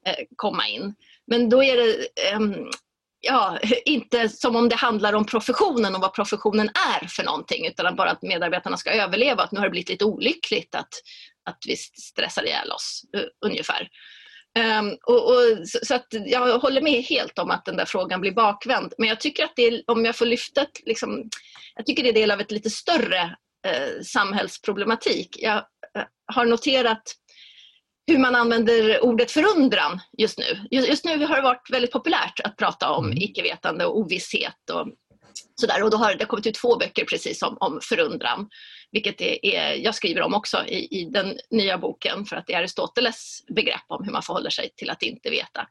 eh, 0.06 0.24
komma 0.36 0.68
in. 0.68 0.94
Men 1.26 1.48
då 1.48 1.62
är 1.64 1.76
det 1.76 1.90
eh, 2.30 2.40
ja, 3.20 3.58
inte 3.84 4.28
som 4.28 4.56
om 4.56 4.68
det 4.68 4.76
handlar 4.76 5.12
om 5.12 5.26
professionen 5.26 5.94
och 5.94 6.00
vad 6.00 6.14
professionen 6.14 6.70
är 7.00 7.06
för 7.06 7.24
någonting 7.24 7.66
utan 7.66 7.96
bara 7.96 8.10
att 8.10 8.22
medarbetarna 8.22 8.76
ska 8.76 8.90
överleva. 8.90 9.42
Att 9.42 9.52
nu 9.52 9.58
har 9.58 9.66
det 9.66 9.70
blivit 9.70 9.88
lite 9.88 10.04
olyckligt 10.04 10.74
att, 10.74 10.94
att 11.50 11.58
vi 11.66 11.76
stressar 11.76 12.44
ihjäl 12.44 12.72
oss, 12.72 13.02
uh, 13.16 13.22
ungefär. 13.46 13.88
Um, 14.58 14.96
och, 15.06 15.30
och, 15.30 15.68
så, 15.68 15.78
så, 15.82 15.98
jag 16.10 16.58
håller 16.58 16.80
med 16.80 17.02
helt 17.02 17.38
om 17.38 17.50
att 17.50 17.64
den 17.64 17.76
där 17.76 17.84
frågan 17.84 18.20
blir 18.20 18.32
bakvänd. 18.32 18.92
Men 18.98 19.08
jag 19.08 19.20
tycker 19.20 19.44
att 19.44 19.56
det 19.56 19.62
är, 19.62 19.82
om 19.86 20.04
jag 20.04 20.16
får 20.16 20.26
lyfta 20.26 20.66
liksom, 20.84 21.30
jag 21.74 21.86
tycker 21.86 22.02
det 22.02 22.08
är 22.08 22.12
del 22.12 22.30
av 22.30 22.40
ett 22.40 22.50
lite 22.50 22.70
större 22.70 23.36
eh, 23.66 24.02
samhällsproblematik. 24.04 25.36
Jag 25.40 25.56
eh, 25.56 26.04
har 26.26 26.44
noterat 26.44 27.02
hur 28.06 28.18
man 28.18 28.34
använder 28.34 29.04
ordet 29.04 29.30
förundran 29.30 30.00
just 30.18 30.38
nu. 30.38 30.66
Just, 30.70 30.88
just, 30.88 31.04
nu 31.04 31.26
har 31.26 31.36
det 31.36 31.42
varit 31.42 31.70
väldigt 31.72 31.92
populärt 31.92 32.40
att 32.44 32.56
prata 32.56 32.90
om 32.90 33.04
mm. 33.04 33.18
icke-vetande 33.18 33.84
och 33.86 33.98
ovisshet. 33.98 34.70
Och, 34.72 34.88
sådär. 35.62 35.82
Och 35.82 35.90
då 35.90 35.96
har 35.96 36.14
det 36.14 36.24
kommit 36.24 36.46
ut 36.46 36.54
två 36.54 36.76
böcker 36.76 37.04
precis 37.04 37.42
om, 37.42 37.56
om 37.60 37.80
förundran 37.82 38.48
vilket 38.92 39.18
det 39.18 39.56
är, 39.56 39.74
jag 39.74 39.94
skriver 39.94 40.22
om 40.22 40.34
också 40.34 40.66
i, 40.66 41.00
i 41.00 41.04
den 41.04 41.38
nya 41.50 41.78
boken 41.78 42.24
för 42.24 42.36
att 42.36 42.46
det 42.46 42.54
är 42.54 42.58
Aristoteles 42.58 43.44
begrepp 43.56 43.84
om 43.88 44.04
hur 44.04 44.12
man 44.12 44.22
förhåller 44.22 44.50
sig 44.50 44.70
till 44.76 44.90
att 44.90 45.02
inte 45.02 45.30
veta. 45.30 45.68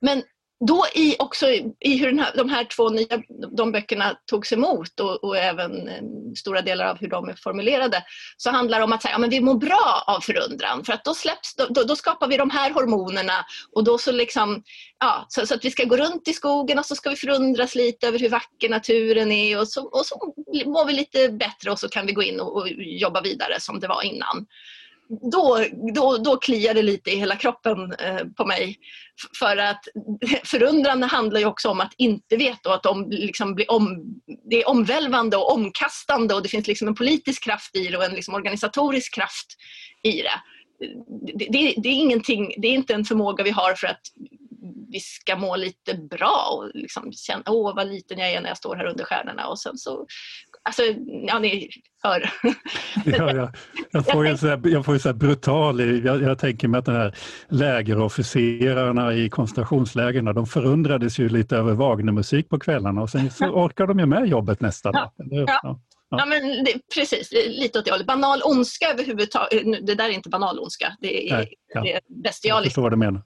Men 0.00 0.22
då 0.66 0.86
i 0.94 1.16
också 1.18 1.48
i 1.80 1.96
hur 1.96 2.18
här, 2.18 2.36
de 2.36 2.48
här 2.48 2.64
två 2.64 2.88
nya 2.88 3.22
de 3.56 3.72
böckerna 3.72 4.18
togs 4.26 4.52
emot 4.52 5.00
och, 5.00 5.24
och, 5.24 5.36
även 5.36 5.88
eh, 5.88 6.02
stora 6.36 6.62
delar 6.62 6.86
av 6.86 6.98
hur 6.98 7.08
de 7.08 7.28
är 7.28 7.34
formulerade 7.34 8.04
så 8.36 8.50
handlar 8.50 8.78
det 8.78 8.84
om 8.84 8.92
att 8.92 9.02
säga, 9.02 9.12
ja, 9.12 9.18
men 9.18 9.30
vi 9.30 9.40
mår 9.40 9.54
bra 9.54 10.04
av 10.06 10.20
förundran 10.20 10.84
för 10.84 10.92
att 10.92 11.04
då, 11.04 11.14
släpps, 11.14 11.54
då, 11.56 11.82
då, 11.82 11.96
skapar 11.96 12.28
vi 12.28 12.36
de 12.36 12.50
här 12.50 12.70
hormonerna 12.70 13.44
och 13.72 13.84
då 13.84 13.98
så 13.98 14.12
liksom 14.12 14.62
ja, 14.98 15.26
så, 15.28 15.46
så, 15.46 15.54
att 15.54 15.64
vi 15.64 15.70
ska 15.70 15.84
gå 15.84 15.96
runt 15.96 16.28
i 16.28 16.32
skogen 16.32 16.78
och 16.78 16.86
så 16.86 16.94
ska 16.94 17.10
vi 17.10 17.16
förundras 17.16 17.74
lite 17.74 18.08
över 18.08 18.18
hur 18.18 18.28
vacker 18.28 18.68
naturen 18.68 19.32
är 19.32 19.60
och 19.60 19.68
så, 19.68 19.84
och 19.84 20.06
så 20.06 20.34
mår 20.66 20.86
vi 20.86 20.92
lite 20.92 21.28
bättre 21.28 21.70
och 21.70 21.78
så 21.78 21.88
kan 21.88 22.06
vi 22.06 22.12
gå 22.12 22.22
in 22.22 22.40
och, 22.40 22.56
och 22.56 22.68
jobba 22.78 23.20
vidare 23.20 23.60
som 23.60 23.80
det 23.80 23.88
var 23.88 24.02
innan 24.02 24.46
då, 25.08 25.64
då, 25.94 26.16
då 26.16 26.36
kliar 26.36 26.74
det 26.74 26.82
lite 26.82 27.10
i 27.10 27.16
hela 27.16 27.36
kroppen 27.36 27.92
eh, 27.92 28.24
på 28.36 28.44
mig. 28.46 28.78
För 29.38 29.56
att 29.56 29.80
förundrande 30.44 31.06
handlar 31.06 31.40
ju 31.40 31.46
också 31.46 31.68
om 31.68 31.80
att 31.80 31.92
inte 31.96 32.36
veta 32.36 32.68
och 32.68 32.74
att 32.74 32.82
de 32.82 33.10
liksom 33.10 33.54
blir 33.54 33.70
om, 33.70 34.04
det 34.50 34.62
är 34.62 34.68
omvälvande 34.68 35.36
och 35.36 35.52
omkastande 35.52 36.34
och 36.34 36.42
det 36.42 36.48
finns 36.48 36.66
liksom 36.66 36.88
en 36.88 36.94
politisk 36.94 37.44
kraft 37.44 37.76
i 37.76 37.88
det 37.88 37.96
och 37.96 38.04
en 38.04 38.14
liksom 38.14 38.34
organisatorisk 38.34 39.14
kraft 39.14 39.46
i 40.02 40.22
det. 40.22 40.40
Det, 41.34 41.46
det, 41.50 41.74
det 41.76 41.88
är 41.88 41.92
ingenting, 41.92 42.54
det 42.58 42.68
är 42.68 42.72
inte 42.72 42.94
en 42.94 43.04
förmåga 43.04 43.44
vi 43.44 43.50
har 43.50 43.74
för 43.74 43.86
att 43.86 44.00
vi 44.88 45.00
ska 45.00 45.36
må 45.36 45.56
lite 45.56 45.94
bra 45.94 46.48
och 46.50 46.70
liksom 46.74 47.12
känna 47.12 47.42
åh 47.46 47.74
vad 47.74 47.88
liten 47.88 48.18
jag 48.18 48.32
är 48.32 48.40
när 48.40 48.48
jag 48.48 48.56
står 48.56 48.76
här 48.76 48.86
under 48.86 49.04
stjärnorna 49.04 49.46
och 49.46 49.58
sen 49.58 49.78
så 49.78 50.06
Alltså, 50.64 50.82
ja 51.26 51.38
ni 51.38 51.68
hör. 52.02 52.30
ja, 53.04 53.34
ja. 53.34 53.52
Jag 53.90 54.06
får 54.06 54.26
ju 54.26 54.36
så 54.36 54.46
här, 54.48 54.60
jag 54.68 54.84
får 54.84 54.98
så 54.98 55.08
här 55.08 55.14
brutal, 55.14 56.04
jag, 56.04 56.22
jag 56.22 56.38
tänker 56.38 56.68
mig 56.68 56.78
att 56.78 56.84
de 56.84 56.92
här 56.92 57.14
lägerofficerarna 57.48 59.14
i 59.14 59.30
koncentrationslägren, 59.30 60.24
de 60.24 60.46
förundrades 60.46 61.18
ju 61.18 61.28
lite 61.28 61.56
över 61.56 61.72
Wagnermusik 61.72 62.48
på 62.48 62.58
kvällarna 62.58 63.02
och 63.02 63.10
sen 63.10 63.30
så 63.30 63.44
orkar 63.64 63.86
de 63.86 63.98
ju 63.98 64.06
med 64.06 64.26
jobbet 64.26 64.60
nästa 64.60 64.92
dag. 64.92 65.10
Ja. 65.16 65.46
Ja. 65.62 65.80
Ja. 66.18 66.26
men 66.26 66.64
det, 66.64 66.72
precis, 66.94 67.32
lite 67.32 67.78
åt 67.78 67.84
det 67.84 67.90
hållet. 67.90 68.06
Banal 68.06 68.42
ondska 68.44 68.90
överhuvudtaget, 68.90 69.86
det 69.86 69.94
där 69.94 70.04
är 70.04 70.08
inte 70.08 70.28
banal 70.28 70.58
ondska, 70.58 70.96
det 71.00 71.30
är, 71.30 71.36
Nej, 71.36 71.54
ja. 71.74 71.80
det 71.80 71.92
är 71.92 72.00
bestialiskt. 72.22 72.44
Jag 72.46 72.64
förstår 72.64 72.82
vad 72.82 72.92
du 72.92 72.96
menar. 72.96 73.22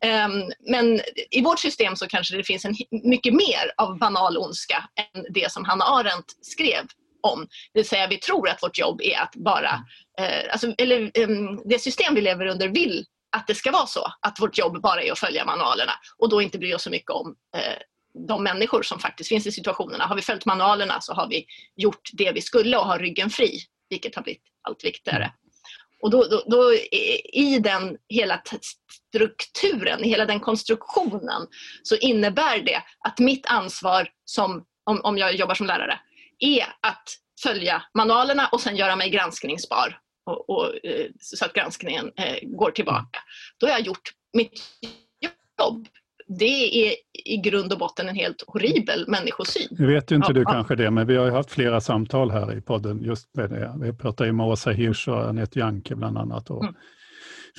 Ja. 0.00 0.24
Um, 0.26 0.52
men 0.70 1.00
i 1.30 1.42
vårt 1.42 1.58
system 1.58 1.96
så 1.96 2.06
kanske 2.06 2.36
det 2.36 2.44
finns 2.44 2.64
en, 2.64 2.74
mycket 2.90 3.34
mer 3.34 3.72
av 3.76 3.98
banal 3.98 4.38
ondska 4.38 4.84
än 5.14 5.24
det 5.30 5.52
som 5.52 5.64
Hanna 5.64 5.84
Arendt 5.84 6.26
skrev 6.42 6.84
om. 7.22 7.40
Det 7.72 7.78
vill 7.80 7.88
säga 7.88 8.06
vi 8.06 8.16
tror 8.16 8.48
att 8.48 8.62
vårt 8.62 8.78
jobb 8.78 9.00
är 9.02 9.20
att 9.20 9.34
bara, 9.34 9.72
uh, 10.20 10.52
alltså, 10.52 10.74
eller 10.78 11.18
um, 11.28 11.62
det 11.64 11.78
system 11.78 12.14
vi 12.14 12.20
lever 12.20 12.46
under 12.46 12.68
vill 12.68 13.04
att 13.36 13.46
det 13.46 13.54
ska 13.54 13.70
vara 13.70 13.86
så, 13.86 14.12
att 14.20 14.40
vårt 14.40 14.58
jobb 14.58 14.82
bara 14.82 15.02
är 15.02 15.12
att 15.12 15.18
följa 15.18 15.44
manualerna 15.44 15.92
och 16.18 16.28
då 16.28 16.42
inte 16.42 16.58
bry 16.58 16.74
oss 16.74 16.82
så 16.82 16.90
mycket 16.90 17.10
om 17.10 17.28
uh, 17.56 17.78
de 18.28 18.42
människor 18.42 18.82
som 18.82 18.98
faktiskt 18.98 19.28
finns 19.28 19.46
i 19.46 19.52
situationerna. 19.52 20.04
Har 20.04 20.16
vi 20.16 20.22
följt 20.22 20.46
manualerna 20.46 21.00
så 21.00 21.12
har 21.12 21.28
vi 21.28 21.46
gjort 21.76 22.10
det 22.12 22.32
vi 22.32 22.40
skulle 22.40 22.76
och 22.76 22.86
har 22.86 22.98
ryggen 22.98 23.30
fri, 23.30 23.60
vilket 23.90 24.14
har 24.14 24.22
blivit 24.22 24.42
allt 24.62 24.84
viktigare. 24.84 25.32
Och 26.02 26.10
då, 26.10 26.24
då, 26.24 26.42
då, 26.46 26.74
I 27.32 27.58
den 27.58 27.96
hela 28.08 28.42
strukturen, 29.08 30.04
i 30.04 30.08
hela 30.08 30.26
den 30.26 30.40
konstruktionen 30.40 31.46
så 31.82 31.96
innebär 31.96 32.58
det 32.58 32.82
att 32.98 33.18
mitt 33.18 33.46
ansvar 33.46 34.08
som, 34.24 34.64
om, 34.84 35.00
om 35.02 35.18
jag 35.18 35.34
jobbar 35.34 35.54
som 35.54 35.66
lärare 35.66 36.00
är 36.38 36.66
att 36.80 37.08
följa 37.42 37.82
manualerna 37.94 38.48
och 38.52 38.60
sen 38.60 38.76
göra 38.76 38.96
mig 38.96 39.10
granskningsbar 39.10 39.98
och, 40.26 40.50
och, 40.50 40.84
eh, 40.84 41.06
så 41.20 41.44
att 41.44 41.52
granskningen 41.52 42.12
eh, 42.16 42.38
går 42.42 42.70
tillbaka. 42.70 43.18
Då 43.58 43.66
har 43.66 43.72
jag 43.72 43.86
gjort 43.86 44.12
mitt 44.32 44.60
jobb 45.58 45.88
det 46.28 46.88
är 46.88 46.94
i 47.24 47.36
grund 47.36 47.72
och 47.72 47.78
botten 47.78 48.08
en 48.08 48.14
helt 48.14 48.44
horribel 48.46 49.04
människosyn. 49.08 49.68
Nu 49.70 49.86
vet 49.86 50.10
ju 50.12 50.16
inte 50.16 50.28
ja, 50.28 50.32
du 50.32 50.40
ja. 50.40 50.52
kanske 50.52 50.76
det, 50.76 50.90
men 50.90 51.06
vi 51.06 51.16
har 51.16 51.24
ju 51.24 51.30
haft 51.30 51.50
flera 51.50 51.80
samtal 51.80 52.30
här 52.30 52.58
i 52.58 52.60
podden 52.60 53.02
just 53.02 53.36
med 53.36 53.50
det. 53.50 53.74
Vi 53.80 53.92
pratar 53.92 54.24
ju 54.24 54.32
med 54.32 54.46
Åsa 54.46 54.70
Hirsch 54.70 55.08
och 55.08 55.28
Anette 55.28 55.58
Janke 55.58 55.94
bland 55.94 56.18
annat 56.18 56.50
och 56.50 56.62
mm. 56.62 56.74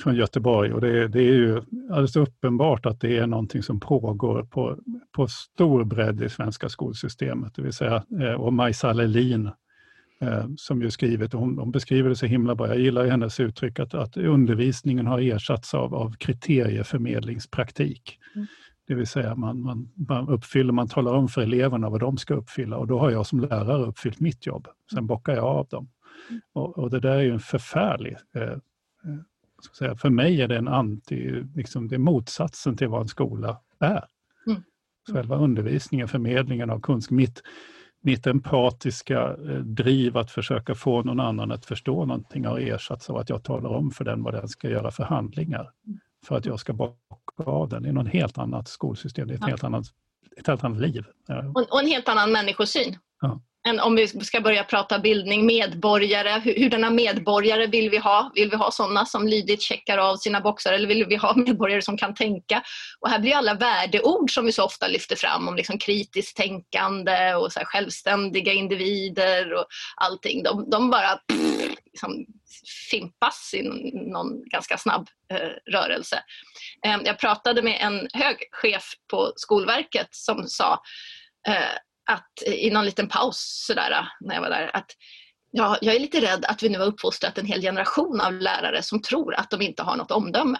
från 0.02 0.14
Göteborg 0.16 0.72
och 0.72 0.80
det, 0.80 1.08
det, 1.08 1.20
är 1.20 1.34
ju 1.34 1.62
alldeles 1.90 2.16
uppenbart 2.16 2.86
att 2.86 3.00
det 3.00 3.16
är 3.16 3.26
någonting 3.26 3.62
som 3.62 3.80
pågår 3.80 4.42
på, 4.42 4.78
på 5.16 5.28
stor 5.28 5.84
bredd 5.84 6.22
i 6.22 6.28
svenska 6.28 6.68
skolsystemet. 6.68 7.54
Det 7.54 7.62
vill 7.62 7.72
säga, 7.72 8.04
eh, 8.22 8.32
och 8.32 8.52
Majsa 8.52 8.92
Lelin 8.92 9.50
som 10.56 10.82
ju 10.82 10.90
skrivit, 10.90 11.32
hon, 11.32 11.58
hon, 11.58 11.70
beskriver 11.70 12.08
det 12.08 12.16
så 12.16 12.26
himla 12.26 12.54
bra, 12.54 12.68
jag 12.68 12.78
gillar 12.78 13.06
hennes 13.06 13.40
uttryck 13.40 13.78
att, 13.78 13.94
att 13.94 14.16
undervisningen 14.16 15.06
har 15.06 15.20
ersatts 15.20 15.74
av, 15.74 15.94
av 15.94 16.16
kriterieförmedlingspraktik. 16.16 18.18
Mm. 18.34 18.46
Det 18.86 18.94
vill 18.94 19.06
säga 19.06 19.34
man, 19.34 19.60
man, 19.60 19.88
man, 20.08 20.28
uppfyller, 20.28 20.72
man 20.72 20.88
talar 20.88 21.12
om 21.12 21.28
för 21.28 21.42
eleverna 21.42 21.90
vad 21.90 22.00
de 22.00 22.16
ska 22.16 22.34
uppfylla 22.34 22.76
och 22.76 22.86
då 22.86 22.98
har 22.98 23.10
jag 23.10 23.26
som 23.26 23.40
lärare 23.40 23.86
uppfyllt 23.86 24.20
mitt 24.20 24.46
jobb. 24.46 24.68
Sen 24.94 25.06
bockar 25.06 25.34
jag 25.34 25.44
av 25.44 25.66
dem. 25.66 25.88
Mm. 26.30 26.40
Och, 26.52 26.78
och 26.78 26.90
det 26.90 27.00
där 27.00 27.16
är 27.16 27.22
ju 27.22 27.32
en 27.32 27.40
förfärlig 27.40 28.16
eh, 28.34 28.42
eh 28.42 28.58
säga, 29.78 29.96
för 29.96 30.10
mig 30.10 30.42
är 30.42 30.48
det 30.48 30.56
en 30.56 30.68
anti, 30.68 31.44
liksom, 31.54 31.88
det 31.88 31.94
är 31.94 31.98
motsatsen 31.98 32.76
till 32.76 32.88
vad 32.88 33.02
en 33.02 33.08
skola 33.08 33.60
är. 33.78 34.04
Mm. 34.46 34.62
Själva 35.12 35.36
undervisningen, 35.36 36.08
förmedlingen 36.08 36.70
av 36.70 36.80
kunskap, 36.80 37.10
mitt, 37.10 37.42
mitt 38.08 38.26
empatiska 38.26 39.20
eh, 39.28 39.56
driv 39.56 40.16
att 40.16 40.30
försöka 40.30 40.74
få 40.74 41.02
någon 41.02 41.20
annan 41.20 41.52
att 41.52 41.66
förstå 41.66 42.04
någonting 42.04 42.44
har 42.44 42.58
ersatts 42.58 43.10
av 43.10 43.16
att 43.16 43.28
jag 43.28 43.42
talar 43.44 43.70
om 43.70 43.90
för 43.90 44.04
den 44.04 44.22
vad 44.22 44.34
den 44.34 44.48
ska 44.48 44.68
göra 44.68 44.90
för 44.90 45.04
handlingar. 45.04 45.70
För 46.26 46.36
att 46.36 46.46
jag 46.46 46.60
ska 46.60 46.72
bocka 46.72 47.44
av 47.44 47.68
den. 47.68 47.82
Det 47.82 47.88
är 47.88 47.92
något 47.92 48.08
helt 48.08 48.38
annat 48.38 48.68
skolsystem, 48.68 49.28
det 49.28 49.34
är 49.34 49.36
ett, 49.36 49.40
ja. 49.40 49.48
helt, 49.48 49.64
annat, 49.64 49.86
ett 50.36 50.46
helt 50.46 50.64
annat 50.64 50.80
liv. 50.80 51.04
Och, 51.54 51.72
och 51.72 51.80
en 51.80 51.86
helt 51.86 52.08
annan 52.08 52.32
människosyn. 52.32 52.96
Ja 53.20 53.40
än 53.68 53.80
om 53.80 53.96
vi 53.96 54.08
ska 54.08 54.40
börja 54.40 54.64
prata 54.64 54.98
bildning, 54.98 55.46
medborgare, 55.46 56.40
hurdana 56.40 56.90
medborgare 56.90 57.66
vill 57.66 57.90
vi 57.90 57.98
ha? 57.98 58.32
Vill 58.34 58.50
vi 58.50 58.56
ha 58.56 58.70
sådana 58.70 59.06
som 59.06 59.28
lydigt 59.28 59.62
checkar 59.62 59.98
av 59.98 60.16
sina 60.16 60.40
boxar 60.40 60.72
eller 60.72 60.88
vill 60.88 61.06
vi 61.06 61.16
ha 61.16 61.34
medborgare 61.36 61.82
som 61.82 61.96
kan 61.96 62.14
tänka? 62.14 62.62
Och 63.00 63.10
här 63.10 63.18
blir 63.18 63.34
alla 63.34 63.54
värdeord 63.54 64.34
som 64.34 64.46
vi 64.46 64.52
så 64.52 64.64
ofta 64.64 64.88
lyfter 64.88 65.16
fram 65.16 65.48
om 65.48 65.56
liksom 65.56 65.78
kritiskt 65.78 66.36
tänkande 66.36 67.34
och 67.34 67.52
så 67.52 67.60
självständiga 67.64 68.52
individer 68.52 69.54
och 69.54 69.66
allting. 69.96 70.42
De, 70.42 70.70
de 70.70 70.90
bara 70.90 71.16
pff, 71.16 71.74
liksom, 71.84 72.26
fimpas 72.90 73.54
i 73.54 73.62
någon 74.12 74.48
ganska 74.48 74.78
snabb 74.78 75.08
eh, 75.32 75.72
rörelse. 75.72 76.22
Eh, 76.86 76.96
jag 77.04 77.18
pratade 77.18 77.62
med 77.62 77.78
en 77.80 78.08
hög 78.12 78.36
chef 78.52 78.92
på 79.10 79.32
Skolverket 79.36 80.08
som 80.10 80.46
sa 80.46 80.80
eh, 81.48 81.76
att 82.08 82.42
i 82.46 82.70
någon 82.70 82.84
liten 82.84 83.08
paus 83.08 83.64
sådär, 83.66 84.08
när 84.20 84.34
jag 84.34 84.42
var 84.42 84.50
där 84.50 84.70
att 84.76 84.90
ja, 85.50 85.78
jag 85.80 85.94
är 85.94 86.00
lite 86.00 86.20
rädd 86.20 86.44
att 86.44 86.62
vi 86.62 86.68
nu 86.68 86.78
har 86.78 86.86
uppfostrat 86.86 87.38
en 87.38 87.46
hel 87.46 87.60
generation 87.60 88.20
av 88.20 88.32
lärare 88.32 88.82
som 88.82 89.02
tror 89.02 89.34
att 89.34 89.50
de 89.50 89.62
inte 89.62 89.82
har 89.82 89.96
något 89.96 90.10
omdöme. 90.10 90.58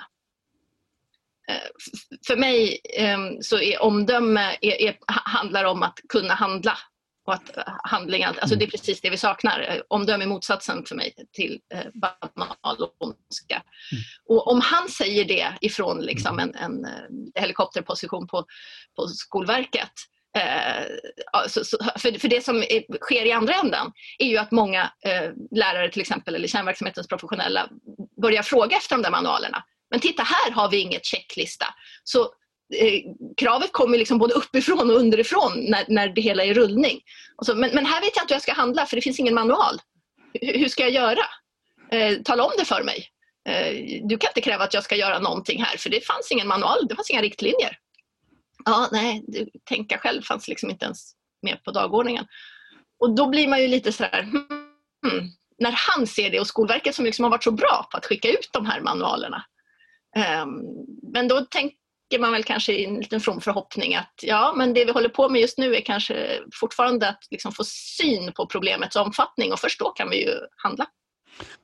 Eh, 1.48 1.68
för 2.26 2.36
mig 2.36 2.80
ehm, 2.96 3.42
så 3.42 3.58
är 3.58 3.82
omdöme 3.82 4.56
är, 4.60 4.82
är, 4.82 4.96
handlar 5.06 5.64
om 5.64 5.82
att 5.82 5.98
kunna 6.08 6.34
handla 6.34 6.78
och 7.26 7.34
att 7.34 7.58
handlingar, 7.84 8.36
alltså 8.40 8.56
det 8.56 8.64
är 8.64 8.70
precis 8.70 9.00
det 9.00 9.10
vi 9.10 9.16
saknar. 9.16 9.82
Omdöme 9.88 10.24
är 10.24 10.28
motsatsen 10.28 10.84
för 10.84 10.94
mig 10.94 11.14
till 11.32 11.60
banal 11.94 12.90
ondska. 12.98 13.54
Mm. 13.92 14.02
Och 14.28 14.52
om 14.52 14.60
han 14.60 14.88
säger 14.88 15.24
det 15.24 15.58
ifrån 15.60 16.00
liksom 16.00 16.38
en, 16.38 16.54
en 16.54 16.86
helikopterposition 17.34 18.26
på, 18.26 18.44
på 18.96 19.06
Skolverket 19.08 19.92
Eh, 20.36 20.84
för, 21.98 22.18
för 22.18 22.28
det 22.28 22.44
som 22.44 22.56
är, 22.56 22.98
sker 23.00 23.24
i 23.24 23.32
andra 23.32 23.54
änden 23.54 23.92
är 24.18 24.26
ju 24.26 24.36
att 24.36 24.50
många 24.50 24.92
eh, 25.04 25.30
lärare 25.50 25.90
till 25.90 26.00
exempel 26.00 26.34
eller 26.34 26.48
kärnverksamhetens 26.48 27.08
professionella 27.08 27.68
börjar 28.22 28.42
fråga 28.42 28.76
efter 28.76 28.96
de 28.96 29.02
där 29.02 29.10
manualerna. 29.10 29.64
Men 29.90 30.00
titta 30.00 30.22
här 30.22 30.50
har 30.50 30.70
vi 30.70 30.76
inget 30.80 31.04
checklista. 31.04 31.66
Så 32.04 32.22
eh, 32.74 33.00
kravet 33.36 33.72
kommer 33.72 33.98
liksom 33.98 34.18
både 34.18 34.34
uppifrån 34.34 34.90
och 34.90 34.96
underifrån 34.96 35.52
när, 35.56 35.84
när 35.88 36.08
det 36.08 36.20
hela 36.20 36.44
är 36.44 36.48
i 36.48 36.54
rullning. 36.54 37.00
Så, 37.44 37.54
men, 37.54 37.70
men, 37.74 37.86
här 37.86 38.00
vet 38.00 38.16
jag 38.16 38.24
inte 38.24 38.34
hur 38.34 38.36
jag 38.36 38.42
ska 38.42 38.52
handla 38.52 38.86
för 38.86 38.96
det 38.96 39.02
finns 39.02 39.20
ingen 39.20 39.34
manual. 39.34 39.74
H 39.74 40.52
hur 40.54 40.68
ska 40.68 40.82
jag 40.82 40.92
göra? 40.92 41.24
Eh, 41.92 42.18
tala 42.22 42.44
om 42.44 42.52
det 42.58 42.64
för 42.64 42.82
mig. 42.82 43.08
Eh, 43.48 44.00
du 44.08 44.18
kan 44.18 44.30
inte 44.30 44.40
kräva 44.40 44.64
att 44.64 44.74
jag 44.74 44.84
ska 44.84 44.96
göra 44.96 45.18
någonting 45.18 45.62
här 45.62 45.76
för 45.76 45.90
det 45.90 46.06
fanns 46.06 46.32
ingen 46.32 46.48
manual, 46.48 46.86
det 46.88 46.94
fanns 46.94 47.10
inga 47.10 47.22
riktlinjer 47.22 47.78
ja, 48.64 48.88
nej, 48.92 49.24
tänka 49.64 49.98
själv 49.98 50.22
fanns 50.22 50.48
liksom 50.48 50.70
inte 50.70 50.84
ens 50.84 51.12
med 51.42 51.64
på 51.64 51.70
dagordningen. 51.70 52.26
Och 52.98 53.14
då 53.14 53.28
blir 53.28 53.48
man 53.48 53.62
ju 53.62 53.68
lite 53.68 53.92
sådär, 53.92 54.22
hmm, 55.02 55.30
när 55.58 55.74
han 55.76 56.06
ser 56.06 56.30
det 56.30 56.40
och 56.40 56.46
Skolverket 56.46 56.94
som 56.94 57.04
liksom 57.04 57.22
har 57.22 57.30
varit 57.30 57.44
så 57.44 57.50
bra 57.50 57.88
på 57.90 57.96
att 57.96 58.06
skicka 58.06 58.28
ut 58.28 58.48
de 58.52 58.66
här 58.66 58.80
manualerna. 58.80 59.44
Um, 60.42 60.62
men 61.12 61.28
då 61.28 61.40
tänker 61.40 62.18
man 62.18 62.32
väl 62.32 62.44
kanske 62.44 62.72
i 62.72 62.84
en 62.84 62.94
liten 62.94 63.20
from 63.20 63.40
förhoppning 63.40 63.94
att 63.94 64.14
ja, 64.22 64.54
men 64.56 64.74
det 64.74 64.84
vi 64.84 64.92
håller 64.92 65.08
på 65.08 65.28
med 65.28 65.40
just 65.40 65.58
nu 65.58 65.74
är 65.74 65.80
kanske 65.80 66.40
fortfarande 66.60 67.08
att 67.08 67.26
liksom 67.30 67.52
få 67.52 67.64
syn 67.64 68.32
på 68.32 68.46
problemets 68.46 68.96
omfattning 68.96 69.52
och 69.52 69.60
först 69.60 69.78
då 69.78 69.90
kan 69.90 70.10
vi 70.10 70.24
ju 70.24 70.34
handla. 70.56 70.86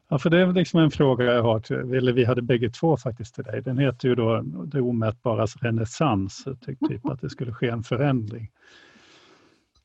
Ja, 0.09 0.19
för 0.19 0.31
det 0.31 0.39
är 0.39 0.53
liksom 0.53 0.81
en 0.81 0.91
fråga 0.91 1.25
jag 1.25 1.43
har, 1.43 1.61
till, 1.61 1.77
eller 1.77 2.13
vi 2.13 2.25
hade 2.25 2.43
bägge 2.43 2.71
två 2.71 2.97
faktiskt 2.97 3.35
till 3.35 3.45
dig. 3.45 3.63
Den 3.63 3.79
heter 3.79 4.09
ju 4.09 4.15
då 4.15 4.43
Det 4.65 4.81
omätbaras 4.81 5.57
renässans, 5.57 6.45
typ 6.67 7.07
att 7.07 7.21
det 7.21 7.31
skulle 7.31 7.53
ske 7.53 7.69
en 7.69 7.83
förändring. 7.83 8.51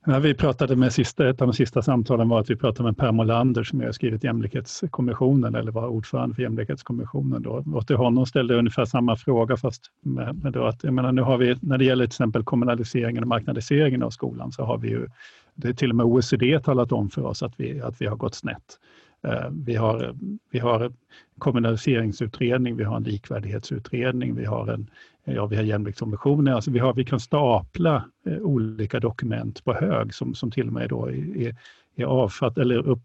När 0.06 0.20
vi 0.20 0.34
pratade 0.34 0.76
med 0.76 0.94
sista, 0.94 1.30
ett 1.30 1.42
av 1.42 1.48
de 1.48 1.54
sista 1.54 1.82
samtalen 1.82 2.30
var 2.30 2.40
att 2.40 2.50
vi 2.50 2.56
pratade 2.56 2.84
med 2.84 2.98
Per 2.98 3.12
Molander 3.12 3.64
som 3.64 3.82
har 3.82 3.92
skrivit 3.92 4.24
Jämlikhetskommissionen 4.24 5.56
eller 5.56 5.72
var 5.72 5.88
ordförande 5.88 6.36
för 6.36 6.42
Jämlikhetskommissionen. 6.42 7.42
Då. 7.42 7.64
Och 7.74 7.88
till 7.88 7.96
honom 7.96 8.26
ställde 8.26 8.54
jag 8.54 8.60
ungefär 8.60 8.86
samma 8.86 9.16
fråga 9.16 9.58
fast 9.58 9.82
med, 10.02 10.44
med 10.44 10.54
då 10.54 10.66
att, 10.66 10.84
jag 10.84 10.94
menar, 10.94 11.12
nu 11.12 11.22
har 11.22 11.38
vi, 11.38 11.56
när 11.62 11.78
det 11.78 11.86
gäller 11.86 12.06
till 12.06 12.10
exempel 12.10 12.44
kommunaliseringen 12.44 13.24
och 13.24 13.28
marknadiseringen 13.28 14.04
av 14.04 14.10
skolan 14.10 14.52
så 14.52 14.64
har 14.64 14.78
vi 14.78 14.90
ju, 14.90 15.08
det 15.56 15.70
är 15.70 15.74
till 15.74 15.90
och 15.90 15.96
med 15.96 16.06
OECD 16.06 16.60
talat 16.60 16.92
om 16.92 17.10
för 17.10 17.26
oss 17.26 17.44
att 17.44 17.54
vi, 17.58 17.82
att 17.82 18.02
vi 18.02 18.06
har 18.06 18.16
gått 18.16 18.36
snett. 18.36 18.78
Eh, 19.24 19.50
vi 19.52 19.76
har, 19.76 20.16
vi 20.52 20.60
har 20.60 20.92
kommunaliseringsutredning, 21.38 22.76
vi 22.76 22.84
har 22.84 22.98
en 22.98 23.04
likvärdighetsutredning, 23.04 24.36
vi 24.36 24.46
har 24.46 24.68
en 24.68 24.90
ja, 25.24 25.46
vi 25.46 25.56
har 25.56 25.64
jämviktskommissionen, 25.64 26.54
alltså 26.54 26.72
vi, 26.72 26.80
har, 26.80 26.94
vi 26.94 27.06
kan 27.06 27.20
stapla 27.20 28.06
eh, 28.26 28.38
olika 28.38 29.00
dokument 29.00 29.64
på 29.64 29.74
hög 29.74 30.14
som, 30.14 30.36
som 30.36 30.52
till 30.52 30.68
och 30.68 30.74
med 30.74 30.90
då 30.90 31.10
är, 31.10 31.56
är 31.96 32.06
avfatt, 32.06 32.58
eller 32.58 32.88
upp, 32.88 33.00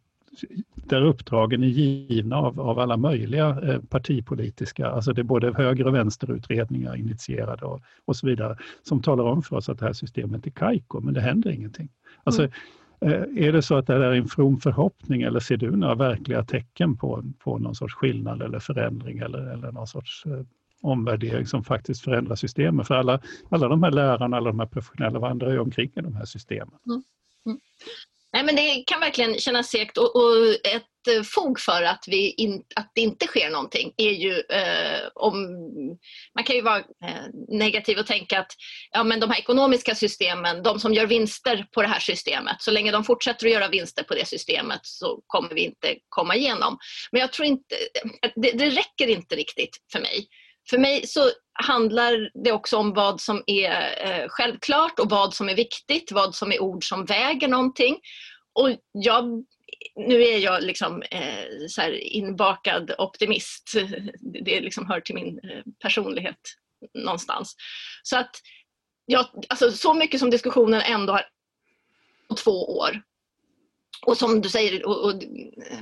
där 0.75 1.03
uppdragen 1.03 1.63
är 1.63 1.69
givna 1.69 2.37
av, 2.37 2.61
av 2.61 2.79
alla 2.79 2.97
möjliga 2.97 3.49
eh, 3.63 3.81
partipolitiska, 3.81 4.87
alltså 4.87 5.13
det 5.13 5.21
är 5.21 5.25
både 5.25 5.53
höger 5.53 5.87
och 5.87 5.95
vänsterutredningar 5.95 6.97
initierade 6.97 7.65
och, 7.65 7.83
och 8.05 8.17
så 8.17 8.27
vidare, 8.27 8.57
som 8.83 9.03
talar 9.03 9.25
om 9.25 9.43
för 9.43 9.57
oss 9.57 9.69
att 9.69 9.79
det 9.79 9.87
här 9.87 9.93
systemet 9.93 10.47
är 10.47 10.51
kajko, 10.51 11.01
men 11.01 11.15
det 11.15 11.21
händer 11.21 11.51
ingenting. 11.51 11.89
Alltså, 12.25 12.43
mm. 12.43 12.53
Eh, 13.01 13.47
är 13.47 13.53
det 13.53 13.63
så 13.63 13.77
att 13.77 13.87
det 13.87 13.95
är 13.95 14.13
en 14.13 14.29
from 14.29 14.61
förhoppning 14.61 15.23
eller 15.23 15.41
ser 15.41 15.57
du 15.57 15.77
några 15.77 15.95
verkliga 15.95 16.45
tecken 16.45 16.97
på, 16.97 17.25
på 17.39 17.59
någon 17.59 17.75
sorts 17.75 17.95
skillnad 17.95 18.43
eller 18.43 18.59
förändring 18.59 19.19
eller, 19.19 19.39
eller 19.39 19.73
någon 19.73 19.87
sorts 19.87 20.27
eh, 20.27 20.43
omvärdering 20.83 21.47
som 21.47 21.65
faktiskt 21.65 22.05
förändrar 22.05 22.37
systemet? 22.37 22.87
För 22.87 22.95
alla, 22.95 23.21
alla 23.49 23.69
de 23.69 23.83
här 23.83 23.91
lärarna, 23.91 24.37
alla 24.37 24.51
de 24.51 24.59
här 24.61 24.67
professionella 24.67 25.19
vandrar 25.19 25.51
ju 25.51 25.59
omkring 25.59 25.91
i 25.95 26.01
de 26.01 26.17
här 26.17 26.25
systemen. 26.25 26.79
Mm. 26.87 27.03
Mm. 27.47 27.59
Nej, 28.33 28.45
men 28.45 28.57
det 28.57 28.85
kan 28.87 29.01
verkligen 29.01 29.35
kännas 29.39 29.67
segt 29.71 29.99
och, 29.99 30.17
och 30.17 30.33
ett 30.75 30.94
fog 31.25 31.61
för 31.61 31.83
att, 31.83 32.05
vi 32.07 32.31
in, 32.31 32.63
att 32.77 32.93
det 32.95 33.01
inte 33.01 33.27
sker 33.27 33.51
någonting 33.51 33.93
är 33.97 34.11
ju 34.11 34.33
eh, 34.33 35.09
om... 35.15 35.35
Man 36.35 36.45
kan 36.45 36.57
ju 36.57 36.63
vara 36.63 36.79
eh, 36.79 37.25
negativ 37.49 37.99
och 37.99 38.07
tänka 38.07 38.41
att 38.41 38.53
ja, 38.91 39.05
men 39.05 39.21
de 39.21 39.31
här 39.31 39.39
ekonomiska 39.39 39.95
systemen, 39.95 40.63
de 40.63 40.81
som 40.81 40.95
gör 40.95 41.07
vinster 41.07 41.67
på 41.75 41.83
det 41.83 41.89
här 41.89 42.01
systemet, 42.01 42.57
så 42.59 42.71
länge 42.71 42.93
de 42.93 43.05
fortsätter 43.05 43.47
att 43.47 43.53
göra 43.53 43.69
vinster 43.69 44.03
på 44.03 44.15
det 44.15 44.29
systemet 44.29 44.81
så 44.83 45.23
kommer 45.27 45.55
vi 45.55 45.65
inte 45.65 45.97
komma 46.09 46.37
igenom. 46.37 46.79
Men 47.13 47.21
jag 47.21 47.33
tror 47.33 47.47
inte... 47.47 47.75
Det, 48.37 48.53
det 48.53 48.71
räcker 48.71 49.09
inte 49.09 49.37
riktigt 49.37 49.77
för 49.93 50.01
mig. 50.01 50.29
För 50.71 50.79
mig 50.79 51.07
så 51.07 51.31
handlar 51.53 52.45
det 52.45 52.53
också 52.53 52.77
om 52.77 52.93
vad 52.93 53.21
som 53.21 53.43
är 53.47 54.07
eh, 54.07 54.29
självklart 54.29 54.99
och 54.99 55.11
vad 55.11 55.35
som 55.35 55.49
är 55.49 55.55
viktigt, 55.55 56.13
vad 56.13 56.35
som 56.35 56.53
är 56.53 56.63
ord 56.63 56.89
som 56.89 57.05
väger 57.05 57.49
någonting. 57.49 57.99
Och 58.55 58.71
jag, 58.93 59.45
nu 59.97 60.23
är 60.23 60.39
jag 60.39 60.63
liksom 60.63 61.03
eh, 61.03 61.67
så 61.69 61.83
inbakad 61.93 62.95
optimist. 62.99 63.73
Det 64.45 64.61
liksom 64.61 64.87
hör 64.87 65.01
till 65.01 65.15
min 65.15 65.39
eh, 65.39 65.63
personlighet 65.83 66.39
någonstans. 66.95 67.55
Så 68.03 68.17
att 68.17 68.31
jag, 69.07 69.27
alltså, 69.49 69.73
så 69.73 69.95
mycket 69.95 70.21
som 70.21 70.31
diskussionen 70.31 70.81
ändå 70.81 71.13
har 71.13 71.25
på 72.29 72.35
två 72.35 72.79
år. 72.79 73.03
Och 74.07 74.17
som 74.17 74.41
du 74.41 74.49
säger, 74.49 74.87
och, 74.87 75.05
och 75.05 75.23
eh, 75.23 75.81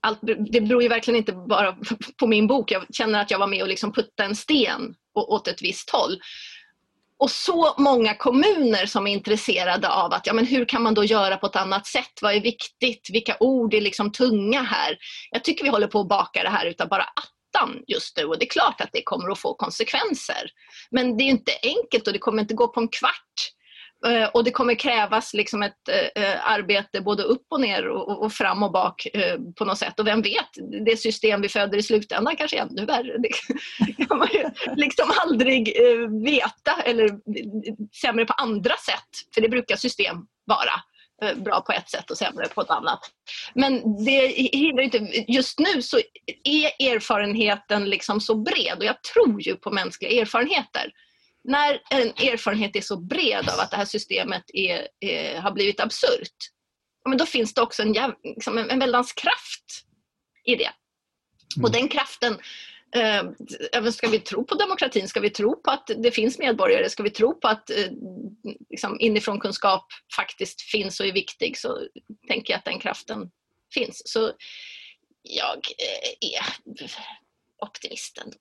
allt, 0.00 0.20
det 0.50 0.60
beror 0.60 0.82
ju 0.82 0.88
verkligen 0.88 1.18
inte 1.18 1.32
bara 1.32 1.76
på 2.18 2.26
min 2.26 2.46
bok. 2.46 2.70
Jag 2.70 2.94
känner 2.94 3.20
att 3.22 3.30
jag 3.30 3.38
var 3.38 3.46
med 3.46 3.62
och 3.62 3.68
liksom 3.68 3.92
puttade 3.92 4.28
en 4.28 4.36
sten 4.36 4.94
åt 5.14 5.48
ett 5.48 5.62
visst 5.62 5.90
håll. 5.90 6.20
Och 7.22 7.30
så 7.30 7.74
många 7.78 8.14
kommuner 8.14 8.86
som 8.86 9.06
är 9.06 9.12
intresserade 9.12 9.88
av 9.88 10.12
att 10.12 10.26
ja, 10.26 10.32
men 10.32 10.46
hur 10.46 10.64
kan 10.64 10.82
man 10.82 10.94
då 10.94 11.04
göra 11.04 11.36
på 11.36 11.46
ett 11.46 11.56
annat 11.56 11.86
sätt? 11.86 12.12
Vad 12.22 12.34
är 12.34 12.40
viktigt? 12.40 13.08
Vilka 13.12 13.36
ord 13.40 13.74
är 13.74 13.80
liksom 13.80 14.12
tunga 14.12 14.62
här? 14.62 14.96
Jag 15.30 15.44
tycker 15.44 15.64
vi 15.64 15.70
håller 15.70 15.86
på 15.86 16.00
att 16.00 16.08
baka 16.08 16.42
det 16.42 16.48
här 16.48 16.66
utav 16.66 16.88
bara 16.88 17.02
attan 17.04 17.82
just 17.86 18.16
nu 18.16 18.24
och 18.24 18.38
det 18.38 18.44
är 18.44 18.48
klart 18.48 18.80
att 18.80 18.90
det 18.92 19.02
kommer 19.02 19.30
att 19.30 19.38
få 19.38 19.54
konsekvenser. 19.54 20.50
Men 20.90 21.16
det 21.16 21.24
är 21.24 21.28
inte 21.28 21.52
enkelt 21.62 22.06
och 22.06 22.12
det 22.12 22.18
kommer 22.18 22.42
inte 22.42 22.54
gå 22.54 22.68
på 22.68 22.80
en 22.80 22.88
kvart. 22.88 23.52
Eh, 24.06 24.28
och 24.28 24.44
det 24.44 24.50
kommer 24.50 24.74
krävas 24.74 25.34
liksom 25.34 25.62
ett 25.62 25.88
eh, 25.88 26.24
eh, 26.24 26.50
arbete 26.50 27.00
både 27.00 27.22
upp 27.22 27.46
och 27.50 27.60
ner 27.60 27.88
och, 27.88 28.32
fram 28.32 28.62
och 28.62 28.72
bak 28.72 29.06
på 29.58 29.64
något 29.64 29.78
sätt. 29.78 30.00
Och 30.00 30.06
vem 30.06 30.22
vet, 30.22 30.48
det 30.86 30.96
system 30.96 31.40
vi 31.40 31.48
föder 31.48 31.78
i 31.78 31.82
slutändan 31.82 32.36
kanske 32.36 32.58
är 32.58 32.62
ännu 32.62 32.84
värre. 32.84 33.18
Det 33.18 33.28
kan 34.06 34.18
man 34.18 34.28
ju 34.32 34.44
liksom 34.76 35.12
aldrig 35.22 35.76
veta 36.24 36.72
eller 36.84 37.10
sämre 38.00 38.24
på 38.24 38.32
andra 38.32 38.76
sätt. 38.76 39.34
För 39.34 39.40
det 39.40 39.48
brukar 39.48 39.76
system 39.76 40.16
vara 40.44 40.72
bra 41.36 41.60
på 41.60 41.72
ett 41.72 41.90
sätt 41.90 42.10
och 42.10 42.18
sämre 42.18 42.48
på 42.48 42.60
ett 42.60 42.70
annat. 42.70 43.00
Men 43.54 44.04
det 44.04 44.26
hindrar 44.52 44.82
inte, 44.82 44.98
just 45.28 45.58
nu 45.58 45.82
så 45.82 45.96
är 46.44 46.92
erfarenheten 46.94 47.84
liksom 47.84 48.20
så 48.20 48.34
bred 48.34 48.78
och 48.78 48.84
jag 48.84 49.02
tror 49.02 49.42
ju 49.42 49.56
på 49.56 49.70
mänskliga 49.70 50.20
erfarenheter 50.20 50.92
när 51.44 51.80
en 51.90 52.08
erfarenhet 52.08 52.76
är 52.76 52.80
så 52.80 52.96
bred 52.96 53.48
av 53.48 53.60
att 53.60 53.70
det 53.70 53.76
här 53.76 53.84
systemet 53.84 54.44
är, 54.46 54.88
är 55.00 55.40
har 55.40 55.52
blivit 55.52 55.80
absurt, 55.80 56.36
men 57.08 57.18
då 57.18 57.26
finns 57.26 57.54
det 57.54 57.62
också 57.62 57.82
en, 57.82 58.14
liksom 58.22 58.58
en, 58.58 58.70
en 58.70 58.78
väldans 58.78 59.12
kraft 59.12 59.84
i 60.44 60.54
det. 60.54 60.70
Mm. 61.56 61.64
Och 61.64 61.72
den 61.72 61.88
kraften, 61.88 62.38
eh, 62.96 63.90
ska 63.90 64.08
vi 64.08 64.18
tro 64.18 64.44
på 64.44 64.54
demokratin? 64.54 65.08
Ska 65.08 65.20
vi 65.20 65.30
tro 65.30 65.62
på 65.62 65.70
att 65.70 65.90
det 65.96 66.10
finns 66.10 66.38
medborgare? 66.38 66.90
Ska 66.90 67.02
vi 67.02 67.10
tro 67.10 67.40
på 67.40 67.48
att 67.48 67.70
eh, 67.70 67.90
liksom 68.70 69.00
inifrån 69.00 69.40
kunskap 69.40 69.86
faktiskt 70.16 70.62
finns 70.62 71.00
och 71.00 71.06
är 71.06 71.12
viktig 71.12 71.58
så 71.58 71.78
tänker 72.28 72.52
jag 72.52 72.58
att 72.58 72.64
den 72.64 72.80
kraften 72.80 73.30
finns. 73.74 74.02
Så 74.04 74.32
jag 75.22 75.58
eh, 75.58 76.30
är 76.30 76.42
optimist 77.66 78.18
ändå. 78.18 78.38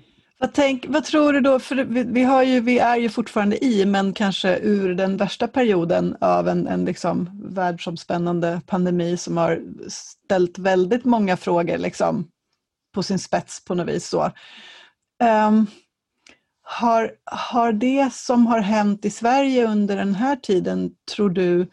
Vad, 0.40 0.52
tänk, 0.52 0.86
vad 0.88 1.04
tror 1.04 1.32
du 1.32 1.40
då, 1.40 1.58
för 1.58 1.76
vi, 1.76 2.04
vi, 2.04 2.22
har 2.22 2.42
ju, 2.42 2.60
vi 2.60 2.78
är 2.78 2.96
ju 2.96 3.08
fortfarande 3.08 3.64
i, 3.64 3.86
men 3.86 4.12
kanske 4.12 4.58
ur 4.58 4.94
den 4.94 5.16
värsta 5.16 5.48
perioden 5.48 6.16
av 6.20 6.48
en, 6.48 6.66
en 6.66 6.84
liksom 6.84 7.30
världsomspännande 7.44 8.60
pandemi 8.66 9.16
som 9.16 9.36
har 9.36 9.62
ställt 9.88 10.58
väldigt 10.58 11.04
många 11.04 11.36
frågor 11.36 11.78
liksom, 11.78 12.28
på 12.94 13.02
sin 13.02 13.18
spets 13.18 13.64
på 13.64 13.74
något 13.74 13.88
vis. 13.88 14.08
Så. 14.08 14.24
Um, 14.24 14.30
ehm, 15.20 15.66
har, 16.62 17.12
har 17.24 17.72
det 17.72 18.12
som 18.12 18.46
har 18.46 18.60
hänt 18.60 19.04
i 19.04 19.10
Sverige 19.10 19.66
under 19.66 19.96
den 19.96 20.14
här 20.14 20.36
tiden, 20.36 20.90
tror 21.14 21.30
du, 21.30 21.66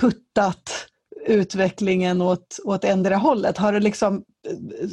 puttat 0.00 0.86
utvecklingen 1.26 2.22
åt, 2.22 2.58
åt 2.64 2.84
ändra 2.84 3.16
hållet? 3.16 3.58
Har 3.58 3.72
det 3.72 3.80
liksom 3.80 4.24
eh, 4.48 4.88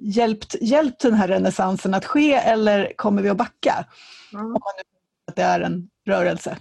hjälpt, 0.00 0.54
hjälpt 0.60 1.00
den 1.00 1.14
här 1.14 1.28
renässansen 1.28 1.94
att 1.94 2.04
ske 2.04 2.34
eller 2.34 2.92
kommer 2.96 3.22
vi 3.22 3.28
att 3.28 3.36
backa? 3.36 3.84
Mm. 4.32 4.46
Om 4.46 4.52
man 4.52 4.60
nu 4.76 4.82
att 5.30 5.36
det 5.36 5.42
är 5.42 5.60
en 5.60 5.88
rörelse. 6.06 6.58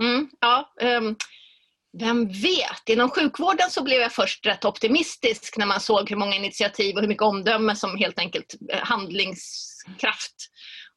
Mm, 0.00 0.28
ja, 0.40 0.72
um, 0.80 1.16
vem 1.98 2.28
vet? 2.28 2.88
Inom 2.88 3.10
sjukvården 3.10 3.70
så 3.70 3.82
blev 3.82 4.00
jag 4.00 4.12
först 4.12 4.46
rätt 4.46 4.64
optimistisk 4.64 5.56
när 5.56 5.66
man 5.66 5.80
såg 5.80 6.10
hur 6.10 6.16
många 6.16 6.36
initiativ 6.36 6.94
och 6.94 7.00
hur 7.00 7.08
mycket 7.08 7.22
omdöme 7.22 7.76
som 7.76 7.96
helt 7.96 8.18
enkelt 8.18 8.54
eh, 8.72 8.78
handlingskraft 8.82 10.34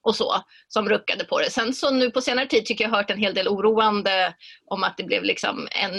och 0.02 0.16
så 0.16 0.44
som 0.68 0.90
ruckade 0.90 1.24
på 1.24 1.40
det. 1.40 1.52
Sen 1.52 1.74
så 1.74 1.92
nu 1.92 2.12
på 2.12 2.22
senare 2.22 2.46
tid 2.46 2.66
tycker 2.66 2.84
jag 2.84 2.92
hört 2.92 3.10
en 3.10 3.20
hel 3.20 3.34
del 3.34 3.48
oroande 3.48 4.36
om 4.66 4.84
att 4.84 4.98
det 4.98 5.04
blev 5.04 5.24
liksom 5.24 5.68
en, 5.72 5.94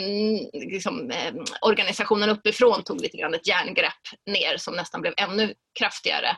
liksom, 0.52 1.10
eh, 1.10 1.34
organisationen 1.60 2.30
uppifrån 2.30 2.82
tog 2.82 3.00
lite 3.00 3.16
grann 3.16 3.34
ett 3.34 3.48
järngrepp 3.48 4.02
ner 4.26 4.56
som 4.56 4.74
nästan 4.74 5.00
blev 5.00 5.14
ännu 5.16 5.54
kraftigare. 5.78 6.36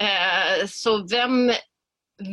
Eh, 0.00 0.66
så 0.66 1.06
vem 1.06 1.52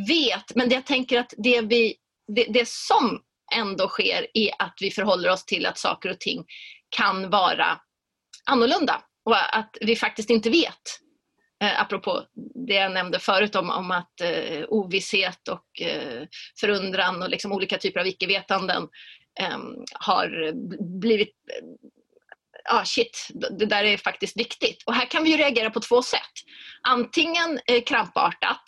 vet, 0.07 0.55
men 0.55 0.69
jag 0.69 0.85
tänker 0.85 1.19
att 1.19 1.33
det, 1.37 1.61
vi, 1.61 1.95
det, 2.35 2.45
det 2.49 2.67
som 2.67 3.21
ändå 3.53 3.87
sker 3.87 4.27
är 4.33 4.51
att 4.59 4.77
vi 4.81 4.91
förhåller 4.91 5.29
oss 5.29 5.45
till 5.45 5.65
att 5.65 5.77
saker 5.77 6.09
och 6.09 6.19
ting 6.19 6.45
kan 6.89 7.29
vara 7.29 7.79
annorlunda 8.45 9.01
och 9.25 9.57
att 9.57 9.77
vi 9.81 9.95
faktiskt 9.95 10.29
inte 10.29 10.49
vet 10.49 10.99
Eh, 11.63 11.81
apropå 11.81 12.23
det 12.67 12.73
jag 12.73 12.91
nämnde 12.91 13.19
förut 13.19 13.55
om, 13.55 13.69
om 13.69 13.91
att 13.91 14.21
eh, 14.21 14.65
ovisshet 14.67 15.47
och 15.47 15.81
eh, 15.81 16.27
förundran 16.59 17.21
och 17.21 17.29
liksom 17.29 17.51
olika 17.51 17.77
typer 17.77 17.99
av 17.99 18.07
icke-vetanden 18.07 18.87
ehm, 19.39 19.61
eh, 19.61 19.83
har 19.93 20.53
blivit 20.99 21.35
ah 22.69 22.85
shit, 22.85 23.27
det 23.59 23.65
där 23.65 23.83
är 23.83 23.97
faktiskt 23.97 24.39
viktigt. 24.39 24.83
Och 24.85 24.93
här 24.93 25.05
kan 25.05 25.23
vi 25.23 25.29
ju 25.31 25.37
reagera 25.37 25.69
på 25.69 25.79
två 25.79 26.01
sätt. 26.01 26.31
Antingen 26.81 27.59
eh, 27.65 27.83
krampartat 27.83 28.63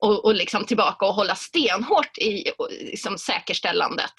och, 0.00 0.24
och 0.24 0.34
liksom 0.34 0.64
tillbaka 0.64 1.06
och 1.06 1.14
hålla 1.14 1.34
stenhårt 1.34 2.18
i 2.18 2.52
liksom 2.70 3.18
säkerställandet. 3.18 4.14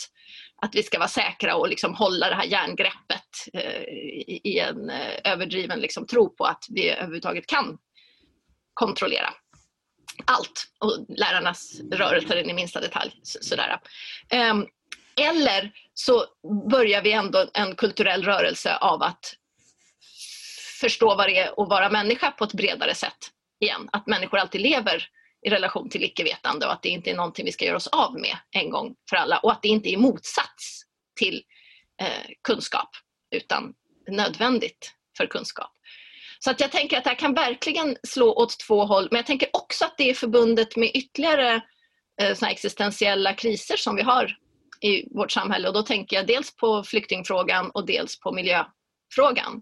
Att 0.62 0.76
vi 0.76 0.84
ska 0.84 0.98
vara 0.98 1.10
säkra 1.10 1.56
och 1.56 1.70
liksom 1.70 1.96
hålla 1.96 2.30
det 2.30 2.36
här 2.36 2.46
järngreppet 2.46 3.30
eh, 3.54 3.82
i, 3.82 4.42
i, 4.44 4.60
en 4.60 4.90
eh, 4.90 5.32
överdriven 5.32 5.80
liksom, 5.80 6.08
tro 6.08 6.36
på 6.36 6.46
att 6.46 6.66
vi 6.70 6.90
överhuvudtaget 6.90 7.48
kan 7.48 7.78
kontrollera 8.74 9.34
allt 10.26 10.68
och 10.80 11.06
lärarnas 11.10 11.82
rörelser 11.92 12.44
in 12.44 12.50
i 12.50 12.54
minsta 12.54 12.82
detalj. 12.82 13.12
Sådär. 13.24 13.80
Um, 14.52 14.68
eller 15.16 15.72
så 15.94 16.26
börjar 16.70 17.02
vi 17.02 17.12
ändå 17.12 17.50
en 17.54 17.76
kulturell 17.76 18.24
rörelse 18.24 18.76
av 18.76 19.04
att 19.04 19.36
förstå 20.82 21.16
vad 21.16 21.28
det 21.28 21.38
är 21.38 21.64
att 21.64 21.70
vara 21.70 21.90
människa 21.90 22.32
på 22.32 22.44
ett 22.44 22.54
bredare 22.54 22.96
sätt 22.96 23.18
igen. 23.60 23.90
Att 23.92 24.08
människor 24.08 24.38
alltid 24.38 24.62
lever 24.62 25.08
i 25.48 25.50
relation 25.50 25.90
till 25.90 26.04
icke-vetande 26.04 26.66
och 26.66 26.74
att 26.74 26.82
det 26.82 26.90
inte 26.90 27.10
är 27.10 27.16
någonting 27.16 27.46
vi 27.46 27.52
ska 27.52 27.66
göra 27.66 27.78
oss 27.78 27.88
av 27.88 28.14
med 28.20 28.38
en 28.52 28.70
gång 28.70 28.96
för 29.10 29.18
alla 29.18 29.38
och 29.38 29.52
att 29.52 29.62
det 29.62 29.68
inte 29.68 29.90
är 29.90 29.98
motsats 29.98 30.82
till 31.20 31.44
eh, 32.02 32.32
kunskap 32.44 32.90
utan 33.36 33.74
nödvändigt 34.08 34.94
för 35.18 35.26
kunskap. 35.26 35.72
Så 36.44 36.52
att 36.52 36.60
jag 36.60 36.72
tänker 36.72 36.98
att 36.98 37.04
det 37.04 37.10
här 37.10 37.18
kan 37.18 37.34
verkligen 37.34 37.98
slå 38.04 38.34
åt 38.34 38.60
två 38.68 38.86
håll 38.86 39.08
men 39.12 39.18
jag 39.18 39.26
tänker 39.26 39.50
också 39.54 39.86
att 39.86 39.98
det 39.98 40.10
är 40.10 40.14
förbundet 40.14 40.76
med 40.76 40.92
ytterligare 40.94 41.62
eh, 42.22 42.36
såna 42.36 42.52
existentiella 42.52 43.34
kriser 43.34 43.78
som 43.78 43.96
vi 43.96 44.02
har 44.02 44.38
i 44.82 45.16
vårt 45.16 45.32
samhälle 45.32 45.68
och 45.68 45.74
då 45.74 45.84
tänker 45.84 46.16
jag 46.16 46.28
dels 46.28 46.56
på 46.56 46.84
flyktingfrågan 46.84 47.72
och 47.74 47.86
dels 47.86 48.20
på 48.20 48.32
miljöfrågan. 48.32 49.62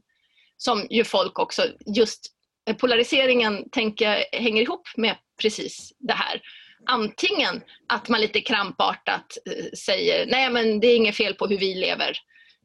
Som 0.58 0.88
ju 0.90 1.04
folk 1.04 1.40
också, 1.40 1.66
just 1.96 2.26
eh, 2.70 2.76
polariseringen 2.76 3.70
tänker 3.70 4.06
jag 4.06 4.40
hänger 4.42 4.62
ihop 4.62 4.88
med 4.98 5.16
precis 5.42 5.94
det 6.00 6.14
här. 6.14 6.42
Antingen 6.86 7.62
att 7.88 8.10
man 8.10 8.22
lite 8.22 8.42
krampartat 8.42 9.38
eh, 9.46 9.66
säger 9.86 10.26
nej 10.26 10.50
men 10.50 10.80
det 10.80 10.88
är 10.88 10.96
inget 10.96 11.16
fel 11.16 11.34
på 11.34 11.48
hur 11.48 11.58
vi 11.58 11.76
lever. 11.76 12.18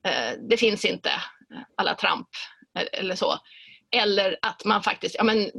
Eh, 0.06 0.38
det 0.48 0.56
finns 0.56 0.84
inte 0.84 1.10
alla 1.76 1.94
Tramp 1.94 2.28
eller 2.92 3.14
så. 3.14 3.38
Eller 3.95 4.36
att 4.42 4.64
man 4.64 4.82
faktiskt, 4.82 5.14
ja 5.18 5.24
men 5.24 5.51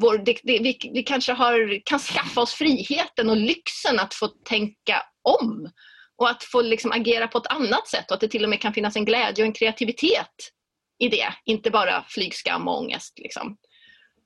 vår, 0.00 0.18
det, 0.18 0.38
det, 0.42 0.58
vi, 0.58 0.90
vi 0.94 1.02
kanske 1.02 1.32
har, 1.32 1.82
kan 1.84 1.98
skaffa 1.98 2.40
oss 2.40 2.54
friheten 2.54 3.30
och 3.30 3.36
lyxen 3.36 3.98
att 3.98 4.14
få 4.14 4.28
tänka 4.28 5.02
om 5.22 5.70
och 6.16 6.30
att 6.30 6.44
få 6.44 6.62
liksom 6.62 6.92
agera 6.92 7.28
på 7.28 7.38
ett 7.38 7.46
annat 7.46 7.88
sätt 7.88 8.10
och 8.10 8.14
att 8.14 8.20
det 8.20 8.28
till 8.28 8.44
och 8.44 8.50
med 8.50 8.60
kan 8.60 8.72
finnas 8.72 8.96
en 8.96 9.04
glädje 9.04 9.44
och 9.44 9.46
en 9.46 9.52
kreativitet 9.52 10.52
i 10.98 11.08
det, 11.08 11.34
inte 11.44 11.70
bara 11.70 12.04
flygskam 12.08 12.68
och 12.68 12.78
ångest. 12.78 13.18
Liksom. 13.18 13.56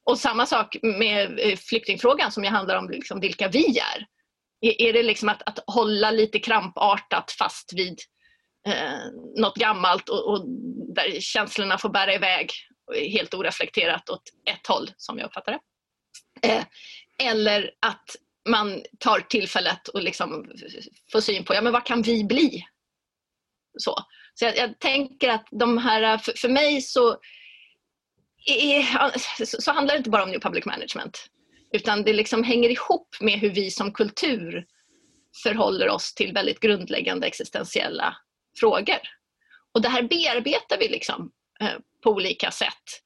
Och 0.05 0.19
samma 0.19 0.47
sak 0.47 0.77
med 0.83 1.39
eh, 1.41 1.57
flyktingfrågan 1.57 2.33
som 2.33 2.45
ju 2.45 2.51
handlar 2.51 2.77
om 2.77 2.91
liksom 2.91 3.21
vilka 3.21 3.49
vi 3.49 3.79
är. 3.79 4.07
Är 4.61 4.93
det 4.93 5.03
liksom 5.03 5.29
att, 5.29 5.43
att 5.43 5.65
hålla 5.67 6.11
lite 6.11 6.39
krampartat 6.39 7.31
fast 7.39 7.73
vid 7.75 7.99
eh, 8.69 8.99
något 9.37 9.57
gammalt 9.57 10.09
och, 10.09 10.29
och, 10.29 10.45
där 10.95 11.21
känslorna 11.21 11.79
får 11.79 11.89
bära 11.89 12.15
iväg 12.15 12.51
helt 12.95 13.35
oreflekterat 13.35 14.11
åt 14.11 14.23
ett 14.51 14.67
håll 14.67 14.91
som 14.97 15.19
jag 15.19 15.27
uppfattar 15.27 15.53
det. 15.53 15.61
Eh, 16.49 16.65
eller 17.19 17.71
att 17.81 18.17
man 18.49 18.83
tar 18.99 19.21
tillfället 19.21 19.89
och 19.89 20.03
liksom 20.03 20.53
får 21.13 21.21
syn 21.21 21.45
på 21.45 21.55
ja, 21.55 21.63
men 21.63 21.73
vad 21.73 21.85
kan 21.85 22.03
vi 22.03 22.25
bli. 22.25 22.67
Så, 23.79 23.99
så 24.35 24.45
jag, 24.45 24.57
jag 24.57 24.79
tänker 24.79 25.29
att 25.29 25.49
de 25.51 25.79
här, 25.79 26.19
för, 26.19 26.33
för 26.37 26.49
mig 26.49 26.83
så, 26.83 27.19
är, 28.47 29.19
så, 29.45 29.63
så 29.63 29.73
handlar 29.73 29.95
det 29.95 29.99
inte 29.99 30.11
bara 30.11 30.23
om 30.23 30.31
New 30.31 30.41
Public 30.41 30.65
Management. 30.65 31.27
Utan 31.73 32.03
det 32.03 32.13
liksom 32.13 32.45
hänger 32.45 32.71
ihop 32.71 33.17
med 33.21 33.39
hur 33.39 33.51
vi 33.51 33.71
som 33.71 33.93
kultur 33.93 34.67
förhåller 35.43 35.89
oss 35.89 36.15
till 36.15 36.33
väldigt 36.33 36.61
grundläggande 36.61 37.27
existentiella 37.27 38.17
frågor. 38.61 38.99
Och 39.75 39.83
det 39.83 39.89
här 39.89 40.03
bearbetar 40.03 40.79
vi 40.79 40.89
liksom, 40.89 41.31
eh, 41.61 41.77
på 42.07 42.13
olika 42.13 42.51
sätt. 42.51 43.03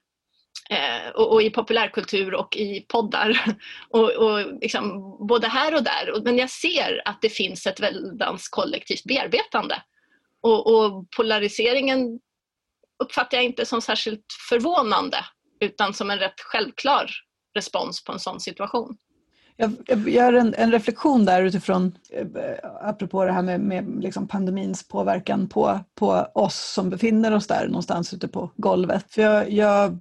Eh, 0.71 1.11
och, 1.15 1.33
och, 1.33 1.43
i 1.43 1.51
populärkultur 1.51 2.35
och 2.35 2.57
i 2.57 2.81
poddar. 2.81 3.57
Och, 3.91 4.11
och 4.11 4.61
liksom, 4.61 5.17
både 5.27 5.49
här 5.49 5.75
och 5.75 5.83
där. 5.83 6.23
Men 6.25 6.39
jag 6.39 6.51
ser 6.51 7.03
att 7.05 7.23
det 7.23 7.29
finns 7.29 7.67
ett 7.67 7.81
väldans 7.81 8.49
kollektivt 8.49 9.05
bearbetande. 9.05 9.83
Och, 10.43 10.67
och, 10.67 11.11
polariseringen 11.17 12.21
uppfattar 13.03 13.37
jag 13.39 13.45
inte 13.45 13.67
som 13.67 13.83
särskilt 13.83 14.27
förvånande 14.49 15.25
utan 15.61 15.95
som 15.95 16.11
en 16.11 16.19
rätt 16.19 16.41
självklar 16.41 17.11
respons 17.55 18.05
på 18.05 18.13
en 18.13 18.21
sån 18.21 18.41
situation. 18.41 18.97
Jag, 19.61 20.09
gör 20.09 20.33
en, 20.33 20.55
en, 20.55 20.73
reflektion 20.73 21.25
där 21.25 21.43
utifrån, 21.43 21.93
eh, 22.13 22.27
apropå 22.83 23.25
det 23.25 23.33
här 23.33 23.43
med, 23.43 23.61
med 23.61 24.03
liksom 24.03 24.29
pandemins 24.29 24.89
påverkan 24.89 25.49
på, 25.49 25.81
på 25.95 26.27
oss 26.35 26.73
som 26.75 26.91
befinner 26.91 27.35
oss 27.35 27.47
där 27.47 27.67
någonstans 27.67 28.15
ute 28.15 28.29
på 28.29 28.51
golvet. 28.57 29.05
För 29.09 29.23
jag, 29.23 29.51
jag, 29.51 30.01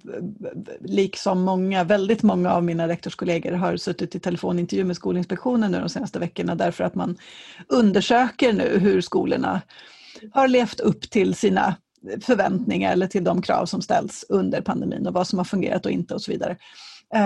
liksom 0.80 1.40
många, 1.40 1.84
väldigt 1.84 2.22
många 2.22 2.52
av 2.52 2.64
mina 2.64 2.88
rektorskollegor 2.88 3.52
har 3.52 3.76
suttit 3.76 4.14
i 4.14 4.20
telefonintervju 4.20 4.84
med 4.84 4.96
Skolinspektionen 4.96 5.72
nu 5.72 5.78
de 5.78 5.88
senaste 5.88 6.18
veckorna 6.18 6.54
därför 6.54 6.84
att 6.84 6.94
man 6.94 7.16
undersöker 7.68 8.52
nu 8.52 8.78
hur 8.78 9.00
skolorna 9.00 9.60
har 10.32 10.48
levt 10.48 10.80
upp 10.80 11.10
till 11.10 11.34
sina 11.34 11.76
förväntningar 12.22 12.92
eller 12.92 13.06
till 13.06 13.24
de 13.24 13.42
krav 13.42 13.66
som 13.66 13.82
ställs 13.82 14.24
under 14.28 14.60
pandemin 14.60 15.06
och 15.06 15.14
vad 15.14 15.26
som 15.26 15.38
har 15.38 15.44
fungerat 15.44 15.86
och 15.86 15.92
inte 15.92 16.14
och 16.14 16.22
så 16.22 16.32
vidare. 16.32 16.56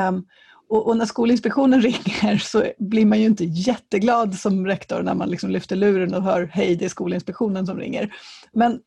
Um, 0.09 0.27
och, 0.75 0.87
och, 0.87 0.97
när 0.97 1.07
Skolinspektionen 1.07 1.81
ringer 1.83 2.39
så 2.39 2.65
blir 2.79 3.07
man 3.07 3.21
ju 3.21 3.27
inte 3.27 3.45
jätteglad 3.45 4.35
som 4.35 4.67
rektor 4.67 5.03
när 5.03 5.15
man 5.15 5.29
liksom 5.29 5.51
lyfter 5.51 5.77
luren 5.77 6.15
och 6.15 6.23
hör 6.23 6.51
hej, 6.53 6.77
det 6.77 6.85
är 6.85 6.89
Skolinspektionen 6.89 7.67
som 7.67 7.79
ringer. 7.79 8.15
Men 8.53 8.81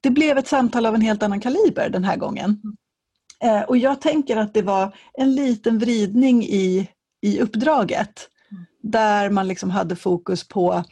det 0.00 0.10
blev 0.10 0.38
ett 0.38 0.48
samtal 0.48 0.86
av 0.86 0.94
en 0.94 1.00
helt 1.00 1.22
annan 1.22 1.40
kaliber 1.40 1.88
den 1.88 2.04
här 2.04 2.16
gången. 2.16 2.60
Eh, 3.44 3.60
och 3.60 3.76
jag 3.76 4.00
tänker 4.00 4.36
att 4.36 4.54
det 4.54 4.62
var 4.62 4.94
en 5.12 5.34
liten 5.34 5.78
vridning 5.78 6.44
i, 6.44 6.88
i 7.22 7.40
uppdraget 7.40 8.28
där 8.82 9.30
man 9.30 9.48
liksom 9.48 9.70
hade 9.70 9.96
fokus 9.96 10.48
på 10.48 10.84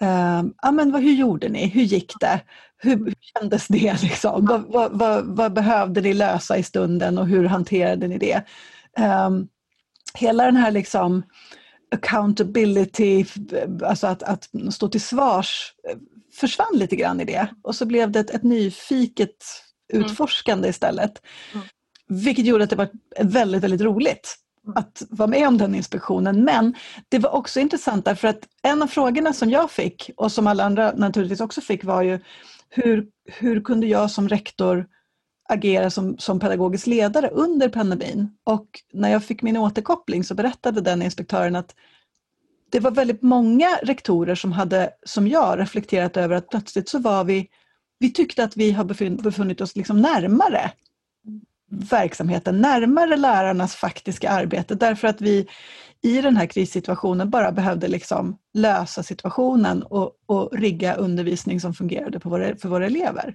eh, 0.00 0.42
ja, 0.62 0.70
men 0.72 0.92
vad, 0.92 1.02
hur 1.02 1.12
gjorde 1.12 1.48
ni, 1.48 1.66
hur 1.66 1.82
gick 1.82 2.12
det, 2.20 2.40
hur, 2.76 2.96
hur 2.96 3.14
kändes 3.20 3.68
det? 3.68 4.02
Liksom? 4.02 4.46
Vad, 4.46 4.64
vad, 4.68 4.98
vad, 4.98 5.24
vad, 5.24 5.52
behövde 5.52 6.00
ni 6.00 6.14
lösa 6.14 6.58
i 6.58 6.62
stunden 6.62 7.18
och 7.18 7.26
hur 7.26 7.44
hanterade 7.44 8.08
ni 8.08 8.18
det? 8.18 8.42
Um, 9.26 9.48
hela 10.18 10.44
den 10.44 10.56
här 10.56 10.70
liksom 10.70 11.22
accountability, 11.90 13.24
alltså 13.84 14.06
att, 14.06 14.22
att 14.22 14.48
stå 14.70 14.88
till 14.88 15.00
svars, 15.00 15.72
försvann 16.32 16.72
lite 16.78 16.96
grann 16.96 17.20
i 17.20 17.24
det. 17.24 17.48
Och 17.62 17.74
så 17.74 17.86
blev 17.86 18.10
det 18.10 18.20
ett, 18.20 18.30
ett 18.30 18.42
nyfiket 18.42 19.36
mm. 19.92 20.04
utforskande 20.04 20.66
mm. 20.66 20.70
istället. 20.70 21.22
Mm. 21.54 21.66
Vilket 22.08 22.46
gjorde 22.46 22.64
att 22.64 22.70
det 22.70 22.76
var 22.76 22.88
väldigt, 23.20 23.62
väldigt 23.62 23.80
roligt 23.80 24.36
att 24.74 25.02
vara 25.10 25.26
med 25.26 25.48
om 25.48 25.58
den 25.58 25.74
inspektionen. 25.74 26.44
Men 26.44 26.74
det 27.08 27.18
var 27.18 27.30
också 27.30 27.60
intressant 27.60 28.04
därför 28.04 28.28
att 28.28 28.48
en 28.62 28.82
av 28.82 28.86
frågorna 28.86 29.32
som 29.32 29.50
jag 29.50 29.70
fick 29.70 30.10
och 30.16 30.32
som 30.32 30.46
alla 30.46 30.64
andra 30.64 30.92
naturligtvis 30.92 31.40
också 31.40 31.60
fick 31.60 31.84
var 31.84 32.02
ju 32.02 32.20
hur, 32.68 33.06
hur 33.26 33.60
kunde 33.60 33.86
jag 33.86 34.10
som 34.10 34.28
rektor 34.28 34.86
agera 35.48 35.90
som, 35.90 36.18
som 36.18 36.40
pedagogisk 36.40 36.86
ledare 36.86 37.28
under 37.28 37.68
pandemin. 37.68 38.30
Och 38.44 38.66
när 38.92 39.08
jag 39.08 39.24
fick 39.24 39.42
min 39.42 39.56
återkoppling 39.56 40.24
så 40.24 40.34
berättade 40.34 40.80
den 40.80 41.02
inspektören 41.02 41.56
att 41.56 41.74
det 42.70 42.80
var 42.80 42.90
väldigt 42.90 43.22
många 43.22 43.68
rektorer 43.82 44.34
som 44.34 44.52
hade, 44.52 44.90
som 45.06 45.28
jag, 45.28 45.58
reflekterat 45.58 46.16
över 46.16 46.36
att 46.36 46.48
plötsligt 46.48 46.88
så 46.88 46.98
var 46.98 47.24
vi, 47.24 47.48
vi 47.98 48.12
tyckte 48.12 48.44
att 48.44 48.56
vi 48.56 48.72
har 48.72 48.84
befunnit 49.22 49.60
oss 49.60 49.76
liksom 49.76 50.00
närmare 50.00 50.72
verksamheten, 51.70 52.60
närmare 52.60 53.16
lärarnas 53.16 53.74
faktiska 53.74 54.30
arbete 54.30 54.74
därför 54.74 55.08
att 55.08 55.20
vi 55.20 55.46
i 56.02 56.20
den 56.20 56.36
här 56.36 56.46
krissituationen 56.46 57.30
bara 57.30 57.52
behövde 57.52 57.88
liksom 57.88 58.38
lösa 58.54 59.02
situationen 59.02 59.82
och, 59.82 60.12
och 60.26 60.52
rigga 60.52 60.94
undervisning 60.94 61.60
som 61.60 61.74
fungerade 61.74 62.20
på 62.20 62.28
våra, 62.28 62.56
för 62.56 62.68
våra 62.68 62.86
elever. 62.86 63.34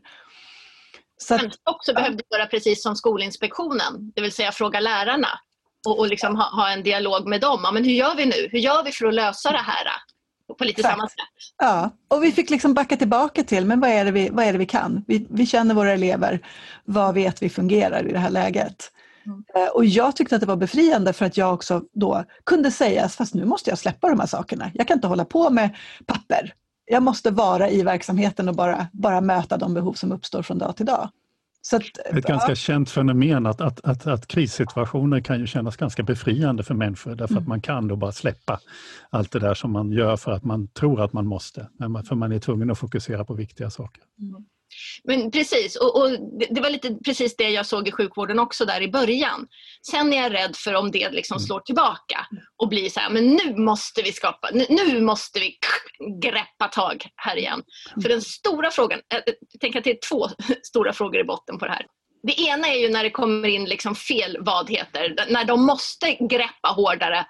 Så 1.28 1.36
att, 1.36 1.42
också 1.64 1.94
behövde 1.94 2.24
göra 2.32 2.46
precis 2.46 2.84
som 2.84 2.96
Skolinspektionen, 2.96 4.12
det 4.16 4.22
vill 4.22 4.32
säga 4.32 4.52
fråga 4.52 4.80
lärarna 4.80 5.28
och, 5.88 6.00
och 6.00 6.08
liksom 6.08 6.36
ha, 6.36 6.50
ha, 6.50 6.70
en 6.70 6.84
dialog 6.84 7.28
med 7.28 7.42
dem. 7.42 7.60
Ja, 7.64 7.72
men 7.72 7.84
hur 7.84 7.92
gör 7.92 8.16
vi 8.16 8.26
nu? 8.26 8.50
Hur 8.52 8.60
gör 8.60 8.84
vi 8.84 8.92
för 8.92 9.06
att 9.06 9.14
lösa 9.14 9.52
det 9.52 9.58
här? 9.58 9.88
På 10.58 10.64
lite 10.64 10.82
Exakt. 10.82 10.94
samma 10.96 11.08
sätt. 11.08 11.56
Ja, 11.58 11.92
och 12.08 12.24
vi 12.24 12.32
fick 12.32 12.50
liksom 12.50 12.74
backa 12.74 12.98
tillbaka 12.98 13.44
till 13.44 13.66
men 13.66 13.80
vad 13.80 13.90
är 13.90 14.06
det 14.06 14.12
vi, 14.12 14.30
vad 14.30 14.46
är 14.46 14.52
det 14.52 14.58
vi 14.58 14.66
kan? 14.66 15.04
Vi, 15.08 15.28
vi 15.30 15.46
känner 15.46 15.76
våra 15.76 15.94
elever, 15.94 16.40
vad 16.86 17.14
vet 17.14 17.44
vi 17.44 17.50
fungerar 17.50 18.08
i 18.08 18.12
det 18.12 18.20
här 18.20 18.30
läget? 18.30 18.92
Mm. 19.26 19.44
Eh, 19.56 19.68
och 19.68 19.86
jag 19.86 20.16
tyckte 20.16 20.36
att 20.36 20.42
det 20.42 20.48
var 20.48 20.56
befriande 20.56 21.14
för 21.14 21.26
att 21.26 21.38
jag 21.38 21.54
också 21.54 21.84
då 21.94 22.24
kunde 22.46 22.72
säga 22.72 23.10
fast 23.10 23.34
nu 23.34 23.46
måste 23.46 23.70
jag 23.70 23.80
släppa 23.80 24.10
de 24.10 24.20
här 24.20 24.28
sakerna. 24.28 24.72
Jag 24.74 24.88
kan 24.88 24.98
inte 24.98 25.08
hålla 25.08 25.26
på 25.26 25.50
med 25.50 25.76
papper 26.06 26.54
jag 26.94 27.04
måste 27.04 27.32
vara 27.32 27.70
i 27.70 27.84
verksamheten 27.84 28.50
och 28.50 28.56
bara, 28.56 28.88
bara 28.94 29.22
möta 29.22 29.58
de 29.58 29.74
behov 29.74 29.94
som 29.94 30.12
uppstår 30.12 30.42
från 30.42 30.58
dag 30.58 30.76
till 30.76 30.86
dag. 30.86 31.10
Så 31.62 31.76
att, 31.76 31.84
ett 31.84 31.96
ja. 32.12 32.20
ganska 32.20 32.56
känt 32.56 32.90
fenomen 32.90 33.46
att, 33.46 33.62
att, 33.62 33.80
att, 33.84 34.08
att 34.08 34.28
krissituationer 34.28 35.22
kan 35.22 35.40
ju 35.40 35.48
kännas 35.48 35.78
ganska 35.78 36.04
befriande 36.04 36.64
för 36.64 36.74
människor 36.74 37.16
därför 37.16 37.34
mm. 37.34 37.44
att 37.44 37.48
man 37.48 37.62
kan 37.62 37.88
då 37.88 37.96
bara 37.96 38.12
släppa 38.12 38.60
allt 39.10 39.32
det 39.32 39.40
där 39.40 39.54
som 39.54 39.72
man 39.72 39.92
gör 39.92 40.18
för 40.18 40.32
att 40.32 40.44
man 40.44 40.68
tror 40.68 41.02
att 41.02 41.14
man 41.14 41.26
måste, 41.26 41.68
för 42.08 42.16
man 42.16 42.32
är 42.32 42.40
tvungen 42.40 42.72
att 42.72 42.78
fokusera 42.78 43.26
på 43.26 43.34
viktiga 43.34 43.70
saker. 43.70 44.04
Mm. 44.20 44.46
Men 45.04 45.32
precis, 45.32 45.76
och, 45.76 46.02
och 46.02 46.10
det, 46.40 46.48
det, 46.50 46.62
var 46.62 46.70
lite 46.70 46.96
precis 47.06 47.36
det 47.36 47.50
jag 47.50 47.66
såg 47.66 47.88
i 47.88 47.92
sjukvården 47.92 48.40
också 48.40 48.66
där 48.66 48.82
i 48.82 48.88
början. 48.88 49.48
Sen 49.92 50.14
är 50.14 50.22
jag 50.22 50.34
rädd 50.34 50.56
för 50.56 50.74
om 50.74 50.92
det 50.92 51.10
liksom 51.10 51.36
mm. 51.38 51.46
slår 51.46 51.60
tillbaka 51.60 52.28
och 52.58 52.70
blir 52.70 52.90
så 52.90 53.00
här, 53.00 53.10
men 53.10 53.30
nu 53.30 53.56
måste 53.56 54.02
vi 54.02 54.12
skapa, 54.12 54.50
nu, 54.54 54.66
nu 54.70 55.02
måste 55.02 55.40
vi 55.40 55.58
greppa 56.22 56.68
tag 56.68 57.06
här 57.16 57.38
igen. 57.38 57.64
För 58.02 58.10
den 58.10 58.22
stora 58.22 58.72
frågan, 58.72 59.00
jag 59.08 59.24
tänker 59.60 59.80
att 59.80 59.86
det 59.86 59.92
är 59.92 60.10
två 60.10 60.28
stora 60.64 60.94
frågor 60.94 61.22
i 61.22 61.24
botten 61.24 61.60
på 61.60 61.66
det 61.66 61.72
här. 61.72 61.86
Det 62.28 62.42
ena 62.42 62.68
är 62.68 62.80
ju 62.80 62.90
när 62.90 63.04
det 63.04 63.10
kommer 63.10 63.48
in 63.48 63.66
liksom 63.66 63.96
fel 63.96 64.38
vadheter, 64.40 65.16
när 65.30 65.46
de 65.46 65.66
måste 65.66 66.14
greppa 66.14 66.70
hårdare 66.70 67.26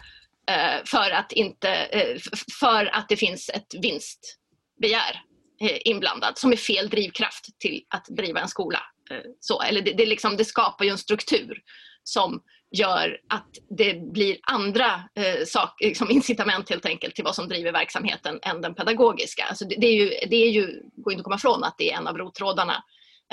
eh, 0.51 0.83
för 0.85 1.11
att, 1.11 1.31
inte, 1.31 1.69
eh, 1.69 2.17
för 2.59 2.95
att 2.95 3.09
det 3.09 3.17
finns 3.17 3.49
ett 3.49 3.73
vinstbegär 3.81 5.21
Eh, 5.21 5.32
Eh, 5.63 5.77
inblandad 5.85 6.37
som 6.37 6.51
är 6.51 6.57
fel 6.57 6.89
drivkraft 6.89 7.59
till 7.59 7.83
att 7.89 8.05
driva 8.05 8.39
en 8.41 8.47
skola. 8.47 8.79
Eh, 9.11 9.17
så, 9.39 9.61
eller 9.61 9.81
det, 9.81 9.93
det, 9.93 10.05
liksom, 10.05 10.37
det 10.37 10.45
skapar 10.45 10.85
ju 10.85 10.91
en 10.91 10.97
struktur 10.97 11.61
som 12.03 12.41
gör 12.71 13.19
att 13.29 13.49
det 13.77 14.11
blir 14.13 14.37
andra 14.41 15.03
eh, 15.15 15.45
sak, 15.45 15.81
liksom 15.81 16.11
incitament 16.11 16.69
helt 16.69 16.85
enkelt 16.85 17.15
till 17.15 17.23
vad 17.23 17.35
som 17.35 17.47
driver 17.47 17.71
verksamheten 17.71 18.39
än 18.41 18.61
den 18.61 18.75
pedagogiska. 18.75 19.43
Alltså 19.43 19.65
det, 19.65 19.75
det, 19.75 19.87
är 19.87 19.93
ju, 19.93 20.09
det 20.29 20.35
är 20.35 20.49
ju, 20.49 20.81
går 20.95 21.13
inte 21.13 21.21
att 21.21 21.23
komma 21.23 21.35
ifrån 21.35 21.63
att 21.63 21.75
det 21.77 21.91
är 21.91 21.97
en 21.97 22.07
av 22.07 22.17
rottrådarna 22.17 22.83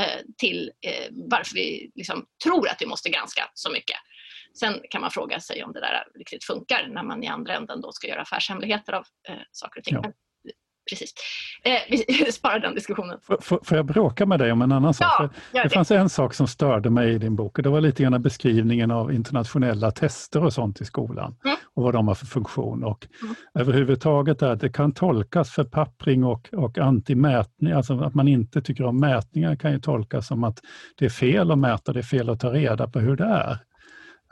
eh, 0.00 0.20
till 0.38 0.70
eh, 0.86 1.06
varför 1.10 1.54
vi 1.54 1.90
liksom 1.94 2.26
tror 2.44 2.68
att 2.68 2.82
vi 2.82 2.86
måste 2.86 3.10
granska 3.10 3.42
så 3.54 3.70
mycket. 3.70 3.96
Sen 4.60 4.80
kan 4.90 5.00
man 5.00 5.10
fråga 5.10 5.40
sig 5.40 5.64
om 5.64 5.72
det 5.72 5.80
där 5.80 6.04
riktigt 6.18 6.44
funkar 6.44 6.88
när 6.94 7.02
man 7.02 7.22
i 7.22 7.26
andra 7.26 7.54
änden 7.54 7.80
då 7.80 7.92
ska 7.92 8.08
göra 8.08 8.22
affärshemligheter 8.22 8.92
av 8.92 9.04
eh, 9.28 9.34
saker 9.52 9.80
och 9.80 9.84
ting. 9.84 9.98
Ja 10.02 10.12
precis. 10.90 11.14
Eh, 11.62 11.72
vi 11.88 12.32
sparar 12.32 12.58
den 12.58 12.74
diskussionen. 12.74 13.18
Får, 13.40 13.60
får 13.64 13.76
jag 13.76 13.86
bråka 13.86 14.26
med 14.26 14.38
dig 14.38 14.52
om 14.52 14.62
en 14.62 14.72
annan 14.72 14.94
sak? 14.94 15.06
Ja, 15.18 15.28
det, 15.52 15.62
det 15.62 15.68
fanns 15.68 15.90
en 15.90 16.08
sak 16.08 16.34
som 16.34 16.46
störde 16.46 16.90
mig 16.90 17.14
i 17.14 17.18
din 17.18 17.36
bok 17.36 17.58
och 17.58 17.62
det 17.62 17.70
var 17.70 17.80
lite 17.80 18.02
grann 18.02 18.22
beskrivningen 18.22 18.90
av 18.90 19.12
internationella 19.12 19.90
tester 19.90 20.44
och 20.44 20.52
sånt 20.52 20.80
i 20.80 20.84
skolan 20.84 21.36
mm. 21.44 21.56
och 21.74 21.82
vad 21.82 21.94
de 21.94 22.08
har 22.08 22.14
för 22.14 22.26
funktion. 22.26 22.84
Och 22.84 23.06
mm. 23.22 23.34
Överhuvudtaget 23.54 24.42
att 24.42 24.60
det 24.60 24.72
kan 24.72 24.92
tolkas 24.92 25.50
förpappring 25.50 26.24
och, 26.24 26.48
och 26.52 26.78
antimätning, 26.78 27.72
alltså 27.72 28.00
att 28.00 28.14
man 28.14 28.28
inte 28.28 28.62
tycker 28.62 28.84
om 28.84 29.00
mätningar 29.00 29.56
kan 29.56 29.72
ju 29.72 29.80
tolkas 29.80 30.26
som 30.26 30.44
att 30.44 30.58
det 30.98 31.04
är 31.04 31.10
fel 31.10 31.50
att 31.50 31.58
mäta, 31.58 31.92
det 31.92 32.00
är 32.00 32.02
fel 32.02 32.30
att 32.30 32.40
ta 32.40 32.52
reda 32.52 32.88
på 32.88 32.98
hur 33.00 33.16
det 33.16 33.24
är. 33.24 33.58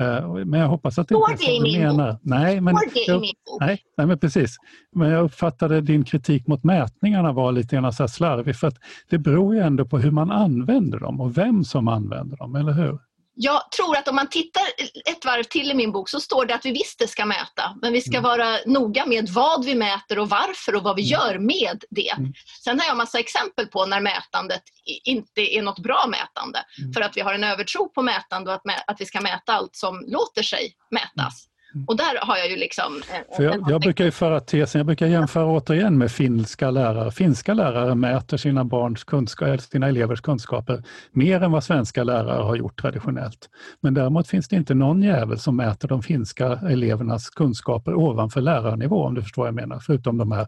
Eh, 0.00 0.44
men 0.44 0.60
jag 0.60 0.68
hoppas 0.68 0.98
att 0.98 1.08
det 1.08 1.14
inte 1.14 1.32
är 1.32 1.36
så 1.36 1.64
du 1.64 1.78
menar. 1.78 2.18
Nej 2.22 2.60
men, 2.60 2.76
jag, 3.06 3.22
nej, 3.60 3.82
nej, 3.96 4.06
men 4.06 4.18
precis. 4.18 4.56
Men 4.92 5.10
jag 5.10 5.24
uppfattade 5.24 5.80
din 5.80 6.04
kritik 6.04 6.46
mot 6.46 6.64
mätningarna 6.64 7.32
var 7.32 7.52
lite 7.52 7.76
grann 7.76 7.92
så 7.92 8.08
slarvig 8.08 8.56
för 8.56 8.68
att 8.68 8.76
det 9.10 9.18
beror 9.18 9.54
ju 9.54 9.60
ändå 9.60 9.84
på 9.84 9.98
hur 9.98 10.10
man 10.10 10.30
använder 10.30 10.98
dem 10.98 11.20
och 11.20 11.38
vem 11.38 11.64
som 11.64 11.88
använder 11.88 12.36
dem, 12.36 12.54
eller 12.54 12.72
hur? 12.72 12.98
Jag 13.40 13.70
tror 13.70 13.96
att 13.96 14.08
om 14.08 14.16
man 14.16 14.28
tittar 14.28 14.62
ett 15.10 15.24
varv 15.24 15.42
till 15.42 15.70
i 15.70 15.74
min 15.74 15.92
bok 15.92 16.08
så 16.08 16.20
står 16.20 16.46
det 16.46 16.54
att 16.54 16.64
vi 16.64 16.70
visst 16.72 17.08
ska 17.08 17.26
mäta, 17.26 17.76
men 17.82 17.92
vi 17.92 18.00
ska 18.00 18.16
mm. 18.16 18.22
vara 18.22 18.58
noga 18.66 19.06
med 19.06 19.28
vad 19.28 19.64
vi 19.64 19.74
mäter 19.74 20.18
och 20.18 20.28
varför 20.28 20.74
och 20.74 20.82
vad 20.82 20.96
vi 20.96 21.02
mm. 21.02 21.10
gör 21.10 21.38
med 21.38 21.84
det. 21.90 22.10
Mm. 22.10 22.32
Sen 22.64 22.80
har 22.80 22.86
jag 22.86 22.96
massa 22.96 23.18
exempel 23.18 23.66
på 23.66 23.86
när 23.86 24.00
mätandet 24.00 24.62
inte 25.04 25.56
är 25.56 25.62
något 25.62 25.78
bra 25.78 26.04
mätande, 26.06 26.58
för 26.94 27.00
att 27.00 27.16
vi 27.16 27.20
har 27.20 27.34
en 27.34 27.44
övertro 27.44 27.88
på 27.88 28.02
mätande 28.02 28.50
och 28.50 28.56
att, 28.56 28.62
att 28.86 29.00
vi 29.00 29.06
ska 29.06 29.20
mäta 29.20 29.52
allt 29.52 29.76
som 29.76 30.04
låter 30.06 30.42
sig 30.42 30.72
mätas. 30.90 31.47
Mm. 31.74 31.84
Och 31.88 31.96
där 31.96 32.26
har 32.26 32.36
jag 32.36 32.50
ju 32.50 32.56
liksom... 32.56 33.02
För 33.36 33.42
jag, 33.42 33.64
jag 33.68 33.80
brukar 33.80 34.04
ju 34.04 34.10
föra 34.10 34.40
tesen, 34.40 34.78
jag 34.78 34.86
brukar 34.86 35.06
jämföra 35.06 35.46
återigen 35.46 35.98
med 35.98 36.10
finska 36.12 36.70
lärare. 36.70 37.10
Finska 37.10 37.54
lärare 37.54 37.94
mäter 37.94 38.36
sina 38.36 38.64
barns 38.64 39.04
kunskap, 39.04 39.60
sina 39.60 39.88
elevers 39.88 40.20
kunskaper 40.20 40.82
mer 41.12 41.42
än 41.42 41.52
vad 41.52 41.64
svenska 41.64 42.04
lärare 42.04 42.42
har 42.42 42.56
gjort 42.56 42.80
traditionellt. 42.80 43.48
Men 43.80 43.94
däremot 43.94 44.28
finns 44.28 44.48
det 44.48 44.56
inte 44.56 44.74
någon 44.74 45.02
jävel 45.02 45.38
som 45.38 45.56
mäter 45.56 45.88
de 45.88 46.02
finska 46.02 46.46
elevernas 46.46 47.30
kunskaper 47.30 47.94
ovanför 47.94 48.40
lärarnivå, 48.40 49.04
om 49.04 49.14
du 49.14 49.22
förstår 49.22 49.42
vad 49.42 49.48
jag 49.48 49.54
menar, 49.54 49.78
förutom 49.78 50.18
de 50.18 50.32
här 50.32 50.46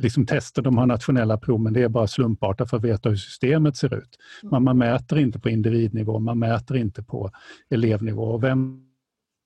liksom 0.00 0.26
tester, 0.26 0.62
de 0.62 0.78
har 0.78 0.86
nationella 0.86 1.38
prov, 1.38 1.60
men 1.60 1.72
det 1.72 1.82
är 1.82 1.88
bara 1.88 2.06
slumpartat 2.06 2.70
för 2.70 2.76
att 2.76 2.84
veta 2.84 3.08
hur 3.08 3.16
systemet 3.16 3.76
ser 3.76 3.94
ut. 3.94 4.18
Man, 4.42 4.64
man 4.64 4.78
mäter 4.78 5.18
inte 5.18 5.38
på 5.38 5.48
individnivå, 5.48 6.18
man 6.18 6.38
mäter 6.38 6.76
inte 6.76 7.02
på 7.02 7.30
elevnivå. 7.70 8.22
Och 8.22 8.42
vem 8.42 8.85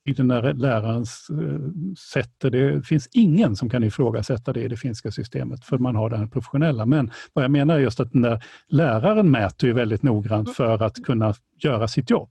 i 0.06 0.12
den 0.12 0.28
där 0.28 0.54
lärarens 0.54 1.30
eh, 1.30 1.94
sätter. 2.12 2.50
Det 2.50 2.82
finns 2.82 3.08
ingen 3.12 3.56
som 3.56 3.70
kan 3.70 3.84
ifrågasätta 3.84 4.52
det 4.52 4.60
i 4.60 4.68
det 4.68 4.76
finska 4.76 5.10
systemet, 5.10 5.64
för 5.64 5.78
man 5.78 5.96
har 5.96 6.10
det 6.10 6.16
här 6.16 6.26
professionella. 6.26 6.86
Men 6.86 7.12
vad 7.32 7.44
jag 7.44 7.50
menar 7.50 7.74
är 7.74 7.78
just 7.78 8.00
att 8.00 8.12
den 8.12 8.22
där 8.22 8.44
läraren 8.68 9.30
mäter 9.30 9.68
ju 9.68 9.72
väldigt 9.72 10.02
noggrant 10.02 10.48
mm. 10.48 10.54
för 10.54 10.82
att 10.82 11.04
kunna 11.04 11.34
göra 11.62 11.88
sitt 11.88 12.10
jobb. 12.10 12.30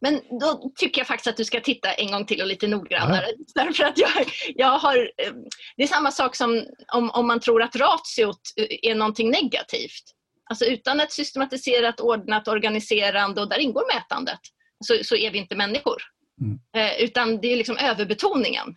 Men 0.00 0.20
då 0.40 0.72
tycker 0.76 1.00
jag 1.00 1.06
faktiskt 1.06 1.26
att 1.26 1.36
du 1.36 1.44
ska 1.44 1.60
titta 1.60 1.92
en 1.92 2.12
gång 2.12 2.26
till 2.26 2.40
och 2.40 2.46
lite 2.46 2.66
noggrannare. 2.66 3.26
Ja. 3.54 3.64
Därför 3.64 3.84
att 3.84 3.98
jag, 3.98 4.10
jag 4.54 4.78
har, 4.78 4.96
eh, 4.96 5.32
det 5.76 5.82
är 5.82 5.86
samma 5.86 6.10
sak 6.10 6.36
som 6.36 6.64
om, 6.92 7.10
om 7.10 7.26
man 7.26 7.40
tror 7.40 7.62
att 7.62 7.76
ratiot 7.76 8.40
eh, 8.56 8.90
är 8.90 8.94
någonting 8.94 9.30
negativt. 9.30 10.04
Alltså 10.50 10.64
utan 10.64 11.00
ett 11.00 11.12
systematiserat, 11.12 12.00
ordnat 12.00 12.48
organiserande 12.48 13.40
och 13.40 13.48
där 13.48 13.58
ingår 13.58 13.94
mätandet 13.94 14.40
så, 14.84 14.94
så 15.04 15.16
är 15.16 15.30
vi 15.30 15.38
inte 15.38 15.56
människor. 15.56 16.02
Mm. 16.40 16.58
Eh, 16.76 17.04
utan 17.04 17.40
det 17.40 17.52
är 17.52 17.56
liksom 17.56 17.76
överbetoningen 17.76 18.76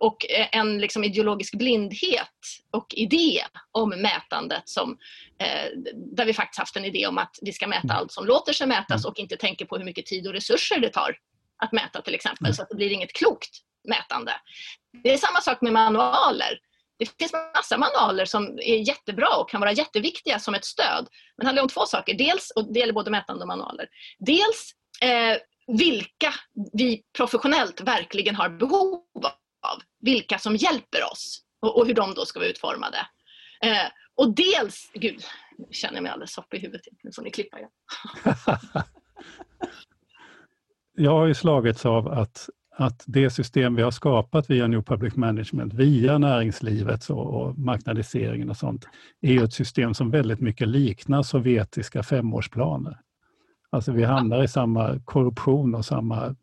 och 0.00 0.26
en 0.52 0.78
liksom 0.78 1.04
ideologisk 1.04 1.54
blindhet 1.54 2.28
och 2.70 2.86
idé 2.90 3.44
om 3.72 3.88
mätandet 3.88 4.62
som, 4.64 4.98
eh, 5.38 5.70
där 5.94 6.24
vi 6.24 6.34
faktiskt 6.34 6.58
haft 6.58 6.76
en 6.76 6.84
idé 6.84 7.06
om 7.06 7.18
att 7.18 7.38
vi 7.42 7.52
ska 7.52 7.66
mäta 7.66 7.84
mm. 7.84 7.96
allt 7.96 8.12
som 8.12 8.26
låter 8.26 8.52
sig 8.52 8.66
mätas 8.66 9.04
mm. 9.04 9.10
och 9.10 9.18
inte 9.18 9.36
tänker 9.36 9.64
på 9.64 9.76
hur 9.76 9.84
mycket 9.84 10.06
tid 10.06 10.26
och 10.26 10.32
resurser 10.32 10.80
det 10.80 10.88
tar 10.88 11.16
att 11.58 11.72
mäta 11.72 12.02
till 12.02 12.14
exempel, 12.14 12.46
mm. 12.46 12.54
så 12.54 12.62
att 12.62 12.68
det 12.68 12.76
blir 12.76 12.92
inget 12.92 13.12
klokt 13.12 13.50
mätande. 13.88 14.32
Det 15.02 15.12
är 15.12 15.16
samma 15.16 15.40
sak 15.40 15.60
med 15.60 15.72
manualer. 15.72 16.58
Det 16.98 17.18
finns 17.18 17.32
massa 17.54 17.78
manualer 17.78 18.24
som 18.24 18.58
är 18.58 18.88
jättebra 18.88 19.36
och 19.36 19.50
kan 19.50 19.60
vara 19.60 19.72
jätteviktiga 19.72 20.38
som 20.38 20.54
ett 20.54 20.64
stöd. 20.64 21.08
Men 21.36 21.44
det 21.44 21.46
handlar 21.46 21.62
om 21.62 21.68
två 21.68 21.86
saker. 21.86 22.14
Dels, 22.14 22.50
och 22.50 22.72
det 22.72 22.80
gäller 22.80 22.92
både 22.92 23.10
mätande 23.10 23.42
och 23.42 23.48
manualer. 23.48 23.88
Dels 24.18 24.72
eh, 25.02 25.36
vilka 25.68 26.34
vi 26.72 27.02
professionellt 27.16 27.80
verkligen 27.80 28.34
har 28.34 28.48
behov 28.48 29.02
av. 29.62 29.82
Vilka 30.00 30.38
som 30.38 30.56
hjälper 30.56 31.04
oss 31.12 31.42
och, 31.62 31.78
och 31.78 31.86
hur 31.86 31.94
de 31.94 32.14
då 32.14 32.24
ska 32.24 32.40
vara 32.40 32.48
utformade. 32.48 32.98
Eh, 33.62 33.90
och 34.14 34.34
dels, 34.34 34.90
gud, 34.94 35.22
nu 35.58 35.66
känner 35.70 35.94
jag 35.94 36.02
mig 36.02 36.12
alldeles 36.12 36.32
sopp 36.32 36.54
i 36.54 36.58
huvudet. 36.58 36.82
Nu 37.02 37.12
får 37.12 37.22
ni 37.22 37.30
klippa 37.30 37.58
igen. 37.58 37.70
jag 40.96 41.10
har 41.10 41.26
ju 41.26 41.34
slagits 41.34 41.86
av 41.86 42.08
att, 42.08 42.48
att 42.76 43.04
det 43.06 43.30
system 43.30 43.74
vi 43.74 43.82
har 43.82 43.90
skapat 43.90 44.50
via 44.50 44.66
New 44.66 44.82
Public 44.82 45.16
Management, 45.16 45.74
via 45.74 46.18
näringslivet 46.18 47.10
och, 47.10 47.26
och 47.26 47.58
marknadiseringen 47.58 48.50
och 48.50 48.56
sånt, 48.56 48.86
är 49.20 49.32
ju 49.32 49.44
ett 49.44 49.52
system 49.52 49.94
som 49.94 50.10
väldigt 50.10 50.40
mycket 50.40 50.68
liknar 50.68 51.22
sovjetiska 51.22 52.02
femårsplaner. 52.02 53.00
Alltså 53.70 53.92
vi 53.92 54.04
hamnar 54.04 54.42
i 54.42 54.48
samma 54.48 55.00
korruption 55.04 55.74
och 55.74 55.84
samma 55.84 56.36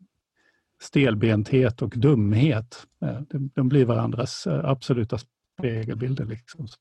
stelbenthet 0.80 1.82
och 1.82 1.90
dumhet. 1.90 2.86
Eh, 3.02 3.20
de 3.30 3.68
blir 3.68 3.84
varandras 3.84 4.46
eh, 4.46 4.64
absoluta 4.64 5.18
spegelbilder. 5.58 6.24
Liksom. 6.24 6.68
Så. 6.68 6.76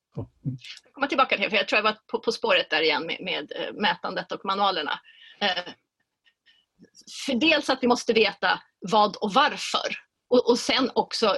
Mm. 0.45 0.57
Komma 0.91 1.07
tillbaka 1.07 1.37
till 1.37 1.49
för 1.49 1.57
jag 1.57 1.67
tror 1.67 1.77
jag 1.77 1.83
var 1.83 1.97
på, 2.11 2.19
på 2.19 2.31
spåret 2.31 2.69
där 2.69 2.81
igen 2.81 3.05
med, 3.05 3.17
med 3.21 3.51
eh, 3.55 3.81
mätandet 3.81 4.31
och 4.31 4.45
manualerna. 4.45 4.99
För 7.25 7.35
dels 7.35 7.69
att 7.69 7.79
vi 7.81 7.87
måste 7.87 8.13
veta 8.13 8.61
vad 8.79 9.15
och 9.15 9.33
varför 9.33 10.05
och, 10.29 10.49
och 10.49 10.59
sen 10.59 10.91
också 10.95 11.37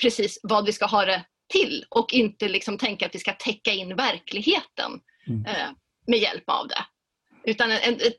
precis 0.00 0.40
vad 0.42 0.66
vi 0.66 0.72
ska 0.72 0.86
ha 0.86 1.04
det 1.04 1.24
till 1.48 1.84
och 1.88 2.12
inte 2.12 2.48
liksom 2.48 2.78
tänka 2.78 3.06
att 3.06 3.14
vi 3.14 3.18
ska 3.18 3.32
täcka 3.32 3.72
in 3.72 3.96
verkligheten 3.96 5.00
mm. 5.26 5.44
med 6.06 6.18
hjälp 6.18 6.44
av 6.46 6.68
det. 6.68 6.84
Utan 7.46 7.70
en, 7.70 7.94
ett, 7.94 8.16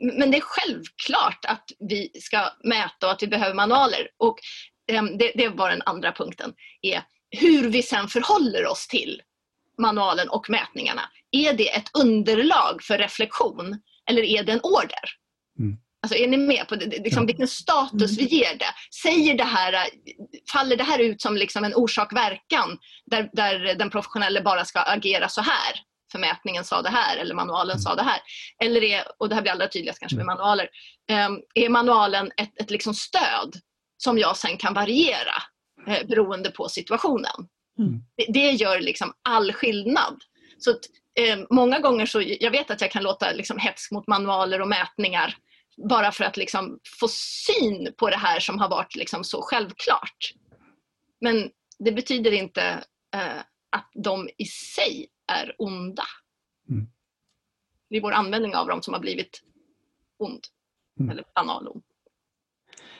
men 0.00 0.30
det 0.30 0.36
är 0.36 0.40
självklart 0.40 1.44
att 1.44 1.64
vi 1.78 2.10
ska 2.20 2.52
mäta 2.64 3.06
och 3.06 3.12
att 3.12 3.22
vi 3.22 3.26
behöver 3.26 3.54
manualer. 3.54 4.08
Och 4.18 4.38
ehm, 4.92 5.18
det, 5.18 5.32
det 5.34 5.48
var 5.48 5.70
den 5.70 5.82
andra 5.86 6.12
punkten. 6.12 6.54
är 6.82 7.02
Hur 7.30 7.68
vi 7.68 7.82
sen 7.82 8.08
förhåller 8.08 8.66
oss 8.66 8.88
till 8.88 9.22
manualen 9.78 10.28
och 10.28 10.50
mätningarna. 10.50 11.02
Är 11.30 11.52
det 11.52 11.76
ett 11.76 11.96
underlag 11.98 12.82
för 12.82 12.98
reflektion 12.98 13.80
eller 14.10 14.22
är 14.22 14.42
det 14.42 14.52
en 14.52 14.60
order? 14.62 15.04
Mm. 15.58 15.76
Alltså 16.02 16.18
är 16.18 16.28
ni 16.28 16.36
med 16.36 16.68
på 16.68 16.76
det? 16.76 16.86
Liksom, 16.86 17.26
vilken 17.26 17.48
status 17.48 18.18
vi 18.18 18.24
ger 18.24 18.58
det? 18.58 18.74
Säger 19.02 19.34
det 19.34 19.44
här, 19.44 19.88
faller 20.52 20.76
det 20.76 20.84
här 20.84 20.98
ut 20.98 21.22
som 21.22 21.36
liksom 21.36 21.64
en 21.64 21.74
orsak-verkan 21.74 22.78
där, 23.06 23.30
där 23.32 23.74
den 23.74 23.90
professionella 23.90 24.42
bara 24.42 24.64
ska 24.64 24.80
agera 24.80 25.28
så 25.28 25.40
här? 25.40 25.89
För 26.12 26.18
mätningen 26.18 26.64
sa 26.64 26.82
det 26.82 26.90
här 26.90 27.16
eller 27.16 27.34
manualen 27.34 27.74
mm. 27.74 27.82
sa 27.82 27.94
det 27.94 28.02
här. 28.02 28.20
Eller 28.62 28.82
är, 28.82 29.04
och 29.18 29.28
det 29.28 29.34
här 29.34 29.42
blir 29.42 29.52
allra 29.52 29.68
tydligast 29.68 30.00
kanske 30.00 30.16
med 30.16 30.22
mm. 30.22 30.36
manualer, 30.36 30.68
um, 31.12 31.42
är 31.54 31.68
manualen 31.68 32.30
ett, 32.36 32.60
ett 32.60 32.70
liksom 32.70 32.94
stöd 32.94 33.54
som 33.96 34.18
jag 34.18 34.36
sen 34.36 34.56
kan 34.56 34.74
variera 34.74 35.42
eh, 35.86 36.06
beroende 36.06 36.50
på 36.50 36.68
situationen. 36.68 37.48
Mm. 37.78 38.00
Det, 38.16 38.32
det, 38.32 38.50
gör 38.50 38.80
liksom 38.80 39.12
all 39.28 39.52
skillnad. 39.52 40.20
Så 40.58 40.70
att, 40.70 40.80
eh, 41.20 41.38
många 41.50 41.78
gånger 41.78 42.06
så, 42.06 42.22
jag 42.24 42.50
vet 42.50 42.70
att 42.70 42.80
jag 42.80 42.90
kan 42.90 43.02
låta 43.02 43.32
liksom, 43.32 43.58
hets 43.58 43.90
mot 43.90 44.08
manualer 44.08 44.60
och 44.60 44.68
mätningar 44.68 45.36
bara 45.88 46.12
för 46.12 46.24
att 46.24 46.36
liksom, 46.36 46.78
få 47.00 47.08
syn 47.08 47.94
på 47.98 48.10
det 48.10 48.16
här 48.16 48.40
som 48.40 48.58
har 48.58 48.68
varit 48.68 48.94
liksom, 48.96 49.24
så 49.24 49.42
självklart. 49.42 50.32
Men 51.20 51.50
det 51.78 51.92
betyder 51.92 52.32
inte 52.32 52.62
eh, 53.14 53.40
att 53.76 53.90
de 54.04 54.28
i 54.38 54.44
sig 54.44 55.06
är 55.30 55.54
onda. 55.58 56.02
Mm. 56.70 56.86
Det 57.90 57.96
är 57.96 58.00
vår 58.00 58.12
användning 58.12 58.56
av 58.56 58.66
dem 58.66 58.82
som 58.82 58.94
har 58.94 59.00
blivit 59.00 59.42
ond. 60.18 60.40
Mm. 61.00 61.10
Eller 61.10 61.24
banalond. 61.34 61.82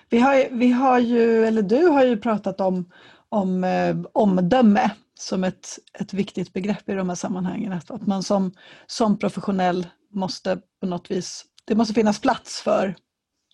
Vi 0.09 0.19
har, 0.19 0.49
vi 0.51 0.71
har 0.71 0.99
ju, 0.99 1.45
eller 1.45 1.63
du 1.63 1.87
har 1.87 2.05
ju 2.05 2.17
pratat 2.17 2.61
om, 2.61 2.93
om 3.29 3.65
eh, 3.65 3.97
omdöme 4.13 4.91
som 5.15 5.45
ett, 5.45 5.79
ett 6.01 6.15
viktigt 6.15 6.53
begrepp 6.53 6.89
i 6.89 6.95
de 6.95 7.09
här 7.09 7.17
sammanhangen. 7.17 7.73
Att 7.73 8.07
man 8.07 8.23
som, 8.23 8.53
som 8.87 9.19
professionell 9.19 9.87
måste 10.11 10.61
på 10.81 10.87
något 10.87 11.11
vis, 11.11 11.45
det 11.65 11.75
måste 11.75 11.95
finnas 11.95 12.21
plats 12.21 12.61
för, 12.61 12.97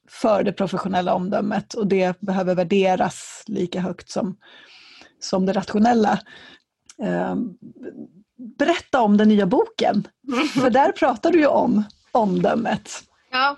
för 0.08 0.42
det 0.42 0.52
professionella 0.52 1.14
omdömet 1.14 1.74
och 1.74 1.86
det 1.86 2.20
behöver 2.20 2.54
värderas 2.54 3.44
lika 3.46 3.80
högt 3.80 4.10
som, 4.10 4.36
som 5.18 5.46
det 5.46 5.52
rationella. 5.52 6.20
Eh, 7.02 7.36
berätta 8.58 9.00
om 9.00 9.16
den 9.16 9.28
nya 9.28 9.46
boken, 9.46 10.08
för 10.62 10.70
där 10.70 10.92
pratar 10.92 11.32
du 11.32 11.38
ju 11.38 11.46
om 11.46 11.84
omdömet. 12.12 12.90
Ja, 13.30 13.56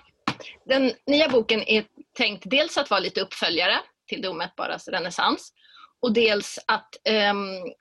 den 0.67 0.93
nya 1.07 1.29
boken 1.29 1.63
är 1.69 1.85
tänkt 2.17 2.43
dels 2.47 2.79
att 2.79 2.91
vara 2.91 3.01
lite 3.01 3.21
uppföljare 3.21 3.75
till 4.09 4.23
det 4.23 4.29
omätbaras 4.29 4.89
renässans 4.89 5.53
och 6.01 6.13
dels 6.13 6.59
att 6.67 6.89
um, 7.31 7.73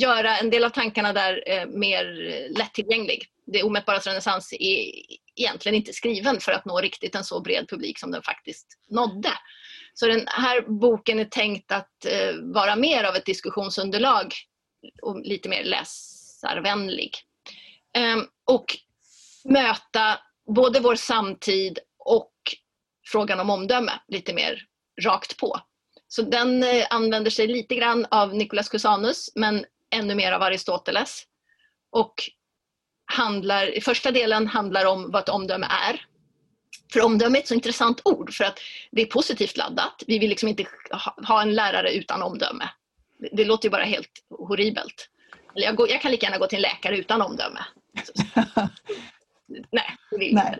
göra 0.00 0.38
en 0.38 0.50
del 0.50 0.64
av 0.64 0.70
tankarna 0.70 1.12
där 1.12 1.32
uh, 1.32 1.78
mer 1.78 2.04
lättillgänglig. 2.58 3.24
Det 3.46 3.62
omätbaras 3.62 4.06
renässans 4.06 4.52
är 4.52 4.92
egentligen 5.36 5.76
inte 5.76 5.92
skriven 5.92 6.40
för 6.40 6.52
att 6.52 6.64
nå 6.64 6.80
riktigt 6.80 7.14
en 7.14 7.24
så 7.24 7.40
bred 7.40 7.68
publik 7.68 7.98
som 7.98 8.10
den 8.10 8.22
faktiskt 8.22 8.66
nådde. 8.88 9.32
Så 9.94 10.06
den 10.06 10.24
här 10.26 10.80
boken 10.80 11.18
är 11.18 11.24
tänkt 11.24 11.72
att 11.72 12.06
uh, 12.06 12.54
vara 12.54 12.76
mer 12.76 13.04
av 13.04 13.16
ett 13.16 13.26
diskussionsunderlag 13.26 14.34
och 15.02 15.20
lite 15.20 15.48
mer 15.48 15.64
läsarvänlig. 15.64 17.10
Ehm, 17.96 18.26
och 18.44 18.76
möta 19.44 20.18
både 20.46 20.80
vår 20.80 20.94
samtid 20.94 21.78
och 21.98 22.32
frågan 23.06 23.40
om 23.40 23.50
omdöme 23.50 23.92
lite 24.08 24.34
mer 24.34 24.62
rakt 25.02 25.36
på. 25.36 25.60
Så 26.08 26.22
den 26.22 26.62
eh, 26.62 26.86
använder 26.90 27.30
sig 27.30 27.46
lite 27.46 27.74
grann 27.74 28.06
av 28.10 28.34
Nicolas 28.34 28.68
Cusanus 28.68 29.30
men 29.34 29.64
ännu 29.90 30.14
mer 30.14 30.32
av 30.32 30.42
Aristoteles. 30.42 31.24
Och 31.90 32.14
handlar, 33.12 33.80
första 33.80 34.10
delen 34.10 34.46
handlar 34.46 34.86
om 34.86 35.10
vad 35.10 35.22
ett 35.22 35.28
omdöme 35.28 35.66
är. 35.66 36.06
För 36.92 37.00
omdöme 37.02 37.38
är 37.38 37.42
ett 37.42 37.48
så 37.48 37.54
intressant 37.54 38.00
ord 38.04 38.34
för 38.34 38.44
att 38.44 38.58
det 38.90 39.02
är 39.02 39.06
positivt 39.06 39.56
laddat. 39.56 40.02
Vi 40.06 40.18
vill 40.18 40.30
liksom 40.30 40.48
inte 40.48 40.66
ha 41.28 41.42
en 41.42 41.54
lärare 41.54 41.92
utan 41.92 42.22
omdöme. 42.22 42.68
Det 43.32 43.44
låter 43.44 43.66
ju 43.66 43.70
bara 43.70 43.84
helt 43.84 44.10
horribelt. 44.30 45.08
Eller 45.54 45.66
jag, 45.66 45.76
går, 45.76 45.90
jag 45.90 46.00
kan 46.00 46.10
lika 46.10 46.26
gärna 46.26 46.38
gå 46.38 46.46
till 46.46 46.56
en 46.56 46.62
läkare 46.62 46.98
utan 46.98 47.22
omdöme. 47.22 47.60
Nej, 49.72 49.96
det 50.10 50.18
vill 50.18 50.34
Nej. 50.34 50.58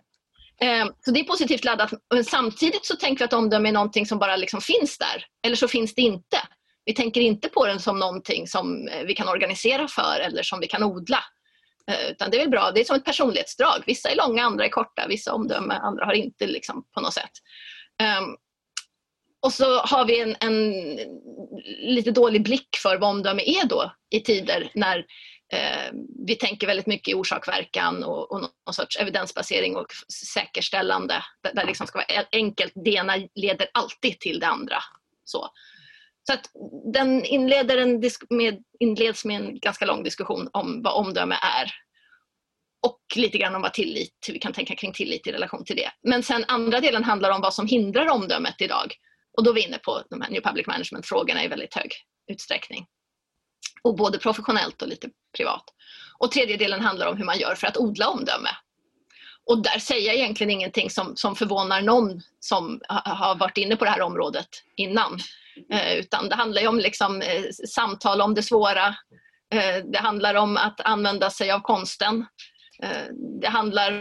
Ehm, 0.61 0.89
så 1.05 1.11
det 1.11 1.21
är 1.21 1.25
positivt 1.25 1.65
laddat. 1.65 1.93
Men 2.15 2.25
samtidigt 2.25 2.87
så 2.87 2.97
tänker 2.97 3.19
vi 3.19 3.25
att 3.25 3.33
omdöme 3.33 3.69
är 3.69 3.73
någonting 3.73 4.07
som 4.07 4.19
bara 4.19 4.37
liksom 4.37 4.61
finns 4.61 4.99
där. 4.99 5.25
Eller 5.47 5.57
så 5.57 5.69
finns 5.69 5.95
det 5.95 6.03
inte. 6.03 6.37
Vi 6.85 6.95
tänker 6.95 7.21
inte 7.21 7.49
på 7.49 7.67
den 7.67 7.81
som 7.81 7.99
någonting 7.99 8.47
som 8.47 8.89
eh, 8.89 9.05
vi 9.07 9.15
kan 9.15 9.29
organisera 9.29 9.89
för 9.89 10.21
eller 10.21 10.43
som 10.43 10.61
vi 10.61 10.67
kan 10.67 10.83
odla. 10.83 11.25
Ehm, 11.91 12.11
utan 12.11 12.31
det 12.31 12.37
är 12.37 12.41
väl 12.41 12.51
bra. 12.51 12.71
Det 12.75 12.81
är 12.81 12.85
som 12.85 12.97
ett 12.97 13.05
personlighetsdrag. 13.05 13.83
Vissa 13.87 14.11
är 14.11 14.17
långa, 14.17 14.45
andra 14.45 14.65
är 14.65 14.69
korta. 14.69 15.07
Vissa 15.09 15.33
omdöme, 15.33 15.75
andra 15.75 16.05
har 16.05 16.13
inte 16.13 16.47
liksom 16.47 16.85
på 16.95 17.01
något 17.01 17.15
sätt. 17.15 17.33
Um, 18.21 18.37
och 19.47 19.53
så 19.53 19.79
har 19.79 20.05
vi 20.05 20.21
en, 20.21 20.37
en, 20.41 20.73
lite 21.95 22.11
dålig 22.11 22.43
blick 22.43 22.69
för 22.83 22.97
vad 22.97 23.11
omdöme 23.11 23.43
är 23.43 23.67
då 23.67 23.93
i 24.11 24.21
tider 24.21 24.71
när 24.75 25.05
Eh, 25.53 25.93
vi 26.27 26.35
tänker 26.35 26.67
väldigt 26.67 26.87
mycket 26.87 27.09
i 27.09 27.15
orsak-verkan 27.15 28.05
och, 28.05 28.33
och 28.33 28.41
någon 28.41 28.75
sorts 28.75 28.97
evidensbasering 28.97 29.77
och 29.77 29.87
säkerställande. 30.35 31.23
Där 31.43 31.55
det 31.55 31.65
liksom 31.65 31.87
ska 31.87 31.99
vara 31.99 32.27
enkelt, 32.33 32.73
det 32.75 32.91
ena 32.91 33.17
leder 33.35 33.69
alltid 33.75 34.21
till 34.21 34.41
det 34.41 34.47
andra. 34.47 34.77
Så, 35.25 35.51
så 36.27 36.33
att 36.33 36.51
den 36.93 37.25
inleder 37.25 37.77
en 37.77 38.03
med, 38.31 38.63
inleds 38.81 39.25
med 39.25 39.37
en 39.37 39.59
ganska 39.59 39.87
lång 39.87 40.03
diskussion 40.03 40.49
om 40.53 40.83
vad 40.83 41.07
omdöme 41.07 41.35
är. 41.35 41.73
Och 42.87 43.01
lite 43.17 43.39
grann 43.39 43.55
om 43.55 43.63
vad 43.63 43.75
tillit, 43.75 44.15
hur 44.27 44.35
vi 44.35 44.41
kan 44.41 44.53
tänka 44.53 44.75
kring 44.75 44.93
tillit 44.93 45.27
i 45.27 45.33
relation 45.33 45.65
till 45.65 45.77
det. 45.77 45.91
Men 46.03 46.23
sen 46.23 46.45
andra 46.49 46.81
delen 46.81 47.05
handlar 47.05 47.31
om 47.31 47.41
vad 47.41 47.55
som 47.55 47.67
hindrar 47.67 48.09
omdömet 48.09 48.61
idag. 48.61 48.95
Och 49.37 49.45
då 49.45 49.51
är 49.51 49.55
vi 49.55 49.67
inne 49.67 49.79
på 49.79 50.03
de 50.11 50.21
här 50.21 50.31
New 50.31 50.43
Public 50.43 50.67
Management-frågorna 50.67 51.45
i 51.45 51.49
väldigt 51.49 51.75
hög 51.75 51.93
utsträckning. 52.33 52.87
Och 53.83 53.97
både 53.97 54.19
professionellt 54.19 54.83
och 54.83 54.89
lite 54.89 55.11
privat. 55.37 55.65
Och 56.19 56.33
tredje 56.33 56.57
delen 56.57 56.81
handlar 56.81 57.07
om 57.07 57.17
hur 57.17 57.25
man 57.25 57.39
gör 57.39 57.55
för 57.55 57.67
att 57.67 57.77
odla 57.77 58.09
omdöme. 58.09 58.51
Och 59.45 59.63
där 59.63 59.79
säger 59.79 60.07
jag 60.07 60.17
egentligen 60.17 60.51
ingenting 60.51 60.91
som, 60.91 61.17
som 61.17 61.37
förvånar 61.37 61.81
någon 61.81 62.23
som 62.41 62.81
har 62.89 63.35
varit 63.35 63.59
inne 63.59 63.77
på 63.77 63.85
det 63.85 63.91
här 63.91 64.01
området 64.01 64.49
innan. 64.77 65.19
Eh, 65.73 65.95
utan 65.97 66.29
det 66.29 66.35
handlar 66.35 66.69
om 66.69 66.79
liksom, 66.79 67.23
eh, 67.23 67.45
samtal 67.69 68.21
om 68.21 68.35
det 68.35 68.43
svåra. 68.43 68.87
Eh, 69.55 69.85
det 69.85 69.99
handlar 69.99 70.35
om 70.35 70.57
att 70.57 70.81
använda 70.81 71.31
sig 71.31 71.51
av 71.51 71.61
konsten. 71.61 72.27
Eh, 72.83 73.07
det 73.41 73.49
handlar 73.49 73.93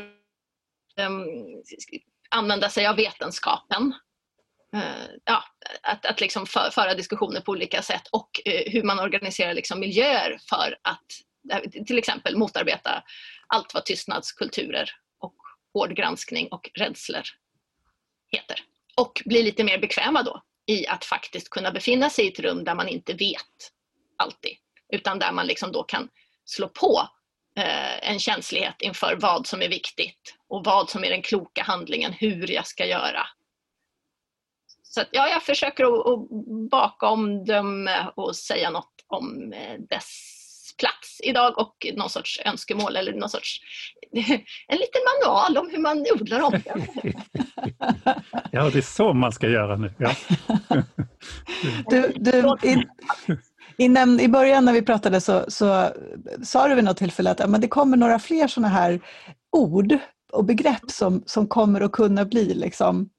om 1.08 1.34
att 1.52 2.38
använda 2.40 2.70
sig 2.70 2.88
av 2.88 2.96
vetenskapen. 2.96 3.94
Eh, 4.74 5.08
ja, 5.26 5.44
att, 5.84 6.06
att 6.06 6.22
liksom 6.22 6.46
för, 6.46 6.70
föra 6.72 6.94
diskussioner 6.94 7.42
på 7.42 7.52
olika 7.52 7.82
sätt 7.82 8.08
och 8.12 8.30
eh, 8.46 8.72
hur 8.72 8.84
man 8.84 9.00
organiserar 9.00 9.54
liksom 9.54 9.80
miljöer 9.80 10.38
för 10.50 10.78
att 10.82 11.06
eh, 11.54 11.84
till 11.86 11.98
exempel 11.98 12.38
motarbeta 12.38 13.04
allt 13.48 13.74
vad 13.74 13.86
tystnadskulturer 13.86 14.90
och 15.20 15.36
hård 15.74 15.96
granskning 15.96 16.48
och 16.52 16.70
rädslor 16.74 17.24
heter. 18.32 18.60
Och 18.96 19.22
bli 19.26 19.44
lite 19.44 19.64
mer 19.64 19.80
bekväma 19.80 20.24
då 20.24 20.44
i 20.66 20.88
att 20.88 21.06
faktiskt 21.06 21.50
kunna 21.50 21.72
befinna 21.72 22.10
sig 22.10 22.26
i 22.26 22.28
ett 22.28 22.40
rum 22.40 22.64
där 22.64 22.76
man 22.76 22.88
inte 22.88 23.14
vet 23.14 23.72
alltid. 24.18 24.58
Utan 24.94 25.20
där 25.20 25.32
man 25.32 25.48
liksom 25.48 25.72
då 25.72 25.84
kan 25.84 26.10
slå 26.46 26.70
på 26.70 27.10
eh, 27.58 28.10
en 28.10 28.20
känslighet 28.20 28.76
inför 28.80 29.16
vad 29.16 29.48
som 29.48 29.62
är 29.62 29.70
viktigt 29.70 30.36
och 30.48 30.64
vad 30.66 30.90
som 30.90 31.04
är 31.04 31.10
den 31.10 31.22
kloka 31.22 31.64
handlingen, 31.64 32.14
hur 32.14 32.52
jag 32.52 32.68
ska 32.68 32.86
göra 32.86 33.28
så 34.96 35.02
att, 35.02 35.10
ja, 35.12 35.28
jag 35.28 35.44
försöker 35.44 35.84
att, 35.84 36.08
att 36.08 36.30
baka 36.72 37.08
omdöme 37.08 38.08
och 38.16 38.36
säga 38.36 38.70
något 38.70 38.94
om 39.08 39.54
eh, 39.54 39.82
dess 39.90 40.32
plats 40.80 41.20
idag 41.24 41.58
och 41.58 41.76
någon 41.96 42.10
sorts 42.10 42.42
önskemål 42.46 42.96
eller 42.96 43.14
någon 43.14 43.30
sorts 43.30 43.60
en 44.68 44.78
liten 44.78 45.02
manual 45.12 45.58
om 45.58 45.70
hur 45.72 45.78
man 45.80 46.06
odlar 46.14 46.42
omdöme. 46.42 46.88
ja, 48.52 48.70
det 48.70 48.78
är 48.78 48.82
så 48.82 49.14
man 49.14 49.32
ska 49.32 49.50
göra 49.50 49.76
nu. 49.76 49.94
Ja. 49.98 50.12
du, 51.90 52.14
du, 52.16 52.58
i, 52.64 52.84
i, 53.78 53.90
näm, 53.90 54.20
I 54.20 54.28
början 54.28 54.66
när 54.66 54.74
vi 54.74 54.82
pratade 54.82 55.22
så, 55.22 55.46
så 55.48 55.90
sa 56.44 56.68
du 56.68 56.76
vid 56.76 56.84
något 56.84 56.98
tillfälle 56.98 57.32
att 57.32 57.40
ja, 57.40 57.48
men 57.48 57.62
det 57.62 57.68
kommer 57.68 57.98
några 57.98 58.20
fler 58.20 58.48
sådana 58.48 58.68
här 58.68 59.00
ord 59.52 59.98
och 60.34 60.46
begrepp 60.46 60.92
som, 60.92 61.24
som 61.26 61.48
kommer 61.48 61.82
att 61.82 61.92
kunna 61.92 62.26
bli 62.26 62.54
liksom 62.54 63.10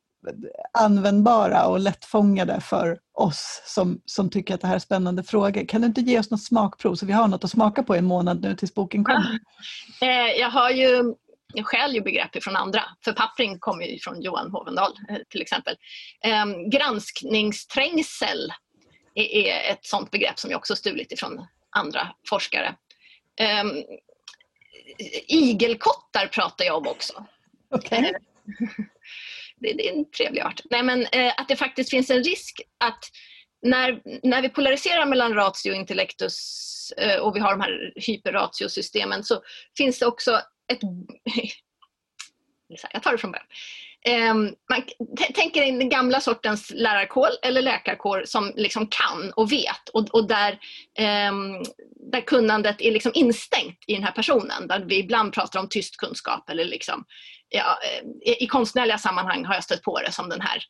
användbara 0.73 1.67
och 1.67 1.81
lättfångade 1.81 2.61
för 2.61 2.99
oss 3.15 3.63
som, 3.67 4.01
som 4.05 4.31
tycker 4.31 4.55
att 4.55 4.61
det 4.61 4.67
här 4.67 4.75
är 4.75 4.79
spännande 4.79 5.23
frågor. 5.23 5.65
Kan 5.65 5.81
du 5.81 5.87
inte 5.87 6.01
ge 6.01 6.19
oss 6.19 6.31
något 6.31 6.43
smakprov 6.43 6.95
så 6.95 7.07
vi 7.07 7.13
har 7.13 7.29
något 7.29 7.45
att 7.45 7.51
smaka 7.51 7.83
på 7.83 7.95
i 7.95 7.99
en 7.99 8.05
månad 8.05 8.43
nu 8.43 8.57
tills 8.57 8.75
boken 8.75 9.05
kommer? 9.05 9.39
Eh, 10.01 10.41
jag 10.41 10.51
har 10.51 10.71
ju 10.71 11.15
jag 11.55 11.67
stjäl 11.67 11.95
ju 11.95 12.01
begrepp 12.01 12.43
från 12.43 12.57
andra. 12.57 12.83
Förpappring 13.05 13.59
kommer 13.59 13.85
ju 13.85 13.99
från 13.99 14.23
Johan 14.23 14.51
Hovendal 14.51 14.93
eh, 15.09 15.17
till 15.29 15.43
exempel. 15.43 15.77
Ehm, 16.25 16.71
granskningsträngsel 16.71 18.53
är 19.15 19.73
ett 19.73 19.85
sådant 19.85 20.11
begrepp 20.11 20.39
som 20.39 20.51
jag 20.51 20.59
också 20.59 20.77
stulit 20.77 21.13
ifrån 21.13 21.47
andra 21.71 22.09
forskare. 22.29 22.75
Ehm, 23.41 23.69
igelkottar 25.29 26.27
pratar 26.27 26.65
jag 26.65 26.77
om 26.77 26.87
också. 26.87 27.27
Okay. 27.71 28.13
Det, 29.61 29.73
det, 29.73 29.89
är 29.89 29.93
en 29.93 30.11
trevlig 30.11 30.43
art. 30.43 30.61
Nej, 30.71 30.83
men, 30.83 31.07
eh, 31.07 31.33
att 31.37 31.49
det 31.49 31.57
faktiskt 31.57 31.91
finns 31.91 32.11
en 32.11 32.23
risk 32.23 32.61
att 32.79 33.05
när, 33.63 34.01
när 34.23 34.43
vi 34.43 34.49
polariserar 34.49 35.07
mellan 35.07 35.35
ratio 35.35 35.71
och 35.71 35.77
intellectus 35.77 36.93
eh, 36.97 37.21
och 37.21 37.37
vi 37.37 37.41
har 37.41 37.51
de 37.51 37.61
här 37.61 37.93
hyperratiosystemen 37.97 39.25
så 39.25 39.43
finns 39.77 39.99
det 39.99 40.07
också 40.07 40.41
ett... 40.73 40.81
Jag 42.93 43.03
tar 43.03 43.13
det 43.13 43.19
från 43.19 43.33
början 43.33 43.47
eh, 44.07 44.35
man 44.35 44.83
tänker 45.35 45.63
in 45.63 45.79
den 45.79 45.89
gamla 45.89 46.21
sortens 46.21 46.71
lärarkår 46.75 47.29
eller 47.43 47.63
läkarkår 47.63 48.23
som 48.27 48.53
liksom 48.57 48.87
kan 48.87 49.33
och 49.37 49.53
vet 49.53 49.89
och, 49.93 50.15
och 50.15 50.29
där, 50.29 50.53
eh, 50.99 51.33
där 52.13 52.21
kunnandet 52.21 52.81
är 52.81 52.93
liksom 52.93 53.13
instängt 53.15 53.79
i 53.87 53.95
den 53.95 54.05
här 54.05 54.13
personen. 54.13 54.67
Där 54.69 54.85
vi 54.89 54.99
ibland 54.99 55.33
pratar 55.33 55.61
om 55.61 55.69
tyst 55.69 55.97
kunskap 55.97 56.51
eller 56.51 56.65
liksom, 56.65 57.05
ja, 57.49 57.79
eh, 58.27 58.43
i 58.43 58.47
konstnärliga 58.47 58.99
sammanhang 58.99 59.45
har 59.45 59.55
jag 59.55 59.65
stött 59.65 59.83
på 59.83 60.01
det 60.01 60.13
som 60.13 60.29
den 60.29 60.41
här 60.41 60.63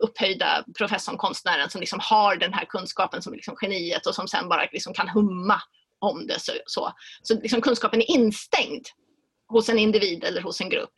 upphöjda 0.00 0.64
professorn, 0.78 1.16
konstnären 1.16 1.70
som 1.70 1.80
liksom 1.80 1.98
har 2.02 2.36
den 2.36 2.52
här 2.52 2.64
kunskapen 2.64 3.22
som 3.22 3.34
liksom 3.34 3.56
geniet 3.62 4.06
och 4.06 4.14
som 4.14 4.28
sen 4.28 4.48
bara 4.48 4.68
liksom 4.72 4.94
kan 4.94 5.08
humma 5.08 5.60
om 5.98 6.26
det. 6.26 6.40
Så, 6.40 6.52
så, 6.66 6.92
så 7.22 7.34
liksom 7.34 7.60
kunskapen 7.60 8.00
är 8.00 8.10
instängd 8.10 8.86
hos 9.48 9.68
en 9.68 9.78
individ 9.78 10.24
eller 10.24 10.42
hos 10.42 10.60
en 10.60 10.68
grupp. 10.68 10.92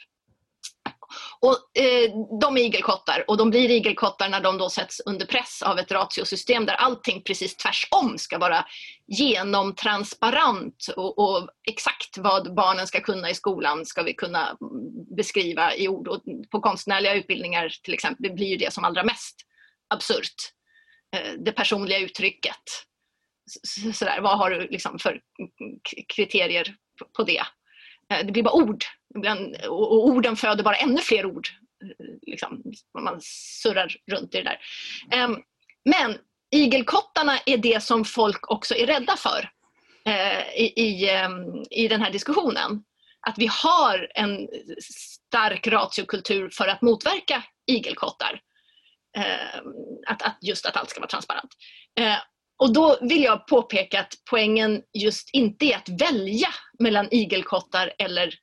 Och, 1.40 1.78
eh, 1.82 2.10
de 2.40 2.56
är 2.56 2.60
igelkottar 2.60 3.24
och 3.28 3.36
de 3.36 3.50
blir 3.50 3.70
igelkottar 3.70 4.28
när 4.28 4.40
de 4.40 4.58
då 4.58 4.70
sätts 4.70 5.00
under 5.06 5.26
press 5.26 5.62
av 5.62 5.78
ett 5.78 5.92
ratiosystem 5.92 6.66
där 6.66 6.74
allting 6.74 7.22
precis 7.22 7.56
tvärsom 7.56 8.18
ska 8.18 8.38
vara 8.38 8.66
genomtransparent 9.06 10.86
och, 10.96 11.18
och, 11.18 11.48
exakt 11.68 12.18
vad 12.18 12.54
barnen 12.54 12.86
ska 12.86 13.00
kunna 13.00 13.30
i 13.30 13.34
skolan 13.34 13.86
ska 13.86 14.02
vi 14.02 14.14
kunna 14.14 14.56
beskriva 15.16 15.74
i 15.74 15.88
ord. 15.88 16.08
Och 16.08 16.22
på 16.50 16.60
konstnärliga 16.60 17.14
utbildningar 17.14 17.72
till 17.82 17.94
exempel 17.94 18.32
blir 18.32 18.58
det 18.58 18.72
som 18.72 18.84
allra 18.84 19.04
mest 19.04 19.36
absurt. 19.94 20.52
Eh, 21.16 21.32
det 21.38 21.52
personliga 21.52 21.98
uttrycket. 21.98 22.62
Sådär, 23.94 24.20
vad 24.20 24.38
har 24.38 24.50
du 24.50 24.68
liksom 24.68 24.98
för 24.98 25.20
kriterier 26.16 26.74
på 27.16 27.22
det? 27.22 27.42
Eh, 28.12 28.26
det 28.26 28.32
blir 28.32 28.42
bara 28.42 28.54
ord. 28.54 28.84
Och 29.68 30.06
orden 30.06 30.36
föder 30.36 30.64
bara 30.64 30.76
ännu 30.76 31.00
fler 31.00 31.26
ord. 31.26 31.48
Liksom, 32.22 32.62
man 32.98 33.18
surrar 33.22 33.96
runt 34.12 34.34
i 34.34 34.42
det 34.42 34.56
där. 35.10 35.24
Um, 35.24 35.42
men 35.84 36.18
igelkottarna 36.50 37.38
är 37.46 37.56
det 37.56 37.82
som 37.82 38.04
folk 38.04 38.50
också 38.50 38.74
är 38.74 38.86
rädda 38.86 39.16
för 39.16 39.50
uh, 40.08 40.56
i, 40.56 41.10
ehm, 41.10 41.64
i 41.70 41.88
den 41.88 42.02
här 42.02 42.10
diskussionen. 42.10 42.82
Att 43.20 43.38
vi 43.38 43.48
har 43.62 44.10
en 44.14 44.48
stark 44.80 45.66
ratiokultur 45.66 46.50
för 46.52 46.68
att 46.68 46.82
motverka 46.82 47.44
igelkottar. 47.66 48.40
Uh, 49.18 49.72
att, 50.06 50.22
att 50.22 50.38
just 50.40 50.66
att 50.66 50.76
allt 50.76 50.90
ska 50.90 51.00
vara 51.00 51.10
transparent. 51.10 51.50
Uh, 52.00 52.18
och 52.58 52.72
då 52.72 52.98
vill 53.00 53.22
jag 53.22 53.46
påpeka 53.46 54.00
att 54.00 54.14
poängen 54.30 54.82
just 54.92 55.30
inte 55.32 55.66
är 55.66 55.76
att 55.76 55.88
välja 55.88 56.48
mellan 56.78 57.08
igelkottar 57.10 57.92
eller 57.98 58.34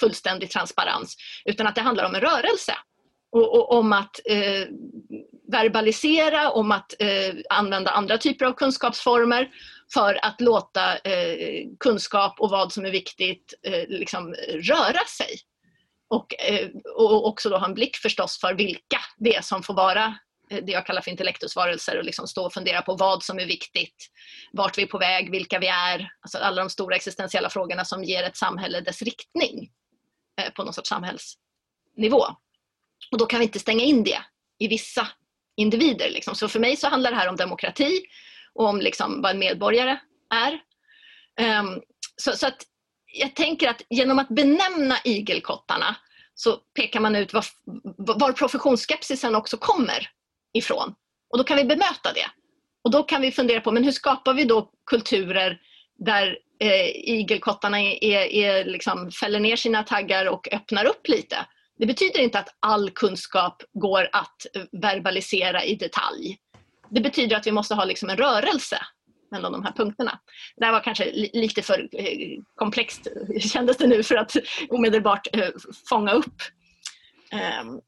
fullständig 0.00 0.50
transparens 0.50 1.16
utan 1.44 1.66
att 1.66 1.74
det 1.74 1.80
handlar 1.80 2.04
om 2.04 2.14
en 2.14 2.20
rörelse 2.20 2.74
och, 3.32 3.54
och 3.54 3.78
om 3.78 3.92
att 3.92 4.20
eh, 4.24 4.66
verbalisera, 5.52 6.50
om 6.50 6.72
att 6.72 6.94
eh, 6.98 7.34
använda 7.50 7.90
andra 7.90 8.18
typer 8.18 8.44
av 8.44 8.52
kunskapsformer 8.52 9.48
för 9.94 10.24
att 10.24 10.40
låta 10.40 10.96
eh, 10.96 11.66
kunskap 11.80 12.40
och 12.40 12.50
vad 12.50 12.72
som 12.72 12.84
är 12.84 12.90
viktigt 12.90 13.54
eh, 13.62 13.88
liksom 13.88 14.34
röra 14.48 15.04
sig. 15.16 15.38
Och, 16.10 16.34
eh, 16.40 16.68
och 16.96 17.26
också 17.26 17.48
då 17.48 17.56
ha 17.56 17.66
en 17.66 17.74
blick 17.74 17.96
förstås 17.96 18.40
för 18.40 18.54
vilka 18.54 18.98
det 19.18 19.36
är 19.36 19.42
som 19.42 19.62
får 19.62 19.74
vara 19.74 20.14
Eh, 20.50 20.64
det 20.64 20.72
jag 20.72 20.86
kallar 20.86 21.02
för 21.02 21.10
intellektusvarelser 21.10 21.98
och 21.98 22.04
liksom 22.04 22.26
stå 22.28 22.46
och 22.46 22.52
fundera 22.52 22.82
på 22.82 22.96
vad 22.96 23.22
som 23.22 23.38
är 23.38 23.46
viktigt, 23.46 24.10
vart 24.52 24.78
vi 24.78 24.82
är 24.82 24.86
på 24.86 24.98
väg, 24.98 25.30
vilka 25.30 25.58
vi 25.58 25.66
är. 25.66 26.12
Alltså 26.20 26.38
alla 26.38 26.62
de 26.62 26.70
stora 26.70 26.96
existentiella 26.96 27.50
frågorna 27.50 27.84
som 27.84 28.04
ger 28.04 28.22
ett 28.22 28.36
samhälle 28.36 28.80
dess 28.80 29.02
riktning 29.02 29.70
eh, 30.40 30.52
på 30.52 30.64
någon 30.64 30.74
sorts 30.74 30.88
samhällsnivå. 30.88 32.24
Och 33.12 33.18
då 33.18 33.26
kan 33.26 33.38
vi 33.38 33.44
inte 33.44 33.58
stänga 33.58 33.84
in 33.84 34.04
det 34.04 34.22
i 34.58 34.68
vissa 34.68 35.08
individer. 35.56 36.10
Liksom. 36.10 36.34
Så 36.34 36.48
för 36.48 36.60
mig 36.60 36.76
så 36.76 36.88
handlar 36.88 37.10
det 37.10 37.16
här 37.16 37.28
om 37.28 37.36
demokrati 37.36 38.02
och 38.54 38.66
om 38.66 38.80
liksom 38.80 39.22
vad 39.22 39.30
en 39.30 39.38
medborgare 39.38 39.98
är. 40.34 40.52
Um, 41.60 41.82
så, 42.16 42.32
så, 42.32 42.46
att 42.46 42.62
jag 43.12 43.36
tänker 43.36 43.68
att 43.68 43.82
genom 43.90 44.18
att 44.18 44.28
benämna 44.28 44.96
igelkottarna 45.04 45.96
så 46.34 46.56
pekar 46.56 47.00
man 47.00 47.16
ut 47.16 47.32
var, 47.32 47.44
var 47.96 48.32
professionsskepsisen 48.32 49.34
också 49.34 49.56
kommer 49.56 50.10
ifrån. 50.52 50.94
Och 51.30 51.38
då 51.38 51.44
kan 51.44 51.56
vi 51.56 51.64
bemöta 51.64 52.12
det. 52.14 52.26
Och 52.84 52.90
då 52.90 53.02
kan 53.02 53.22
vi 53.22 53.32
fundera 53.32 53.60
på 53.60 53.72
men 53.72 53.84
hur 53.84 53.92
skapar 53.92 54.34
vi 54.34 54.44
då 54.44 54.70
kulturer 54.86 55.60
där 55.98 56.38
eh, 56.60 56.86
igelkottarna 56.86 57.80
är, 57.80 58.04
är, 58.04 58.32
är 58.32 58.64
liksom, 58.64 59.10
fäller 59.10 59.40
ner 59.40 59.56
sina 59.56 59.82
taggar 59.82 60.26
och 60.26 60.48
öppnar 60.52 60.84
upp 60.84 61.08
lite. 61.08 61.36
Det 61.78 61.86
betyder 61.86 62.20
inte 62.20 62.38
att 62.38 62.48
all 62.60 62.90
kunskap 62.90 63.62
går 63.72 64.08
att 64.12 64.46
eh, 64.56 64.62
verbalisera 64.72 65.64
i 65.64 65.74
detalj. 65.74 66.38
Det 66.88 67.00
betyder 67.00 67.36
att 67.36 67.46
vi 67.46 67.52
måste 67.52 67.74
ha 67.74 67.84
liksom 67.84 68.10
en 68.10 68.16
rörelse 68.16 68.78
mellan 69.30 69.52
de 69.52 69.64
här 69.64 69.72
punkterna. 69.72 70.20
Det 70.56 70.64
här 70.64 70.72
var 70.72 70.80
kanske 70.80 71.12
lite 71.32 71.62
för 71.62 71.88
eh, 71.92 72.38
komplext 72.54 73.06
kändes 73.52 73.76
det 73.76 73.86
nu 73.86 74.02
för 74.02 74.14
att 74.14 74.36
omedelbart 74.68 75.26
eh, 75.32 75.48
fånga 75.88 76.12
upp. 76.12 76.34
Ehm, 77.32 77.80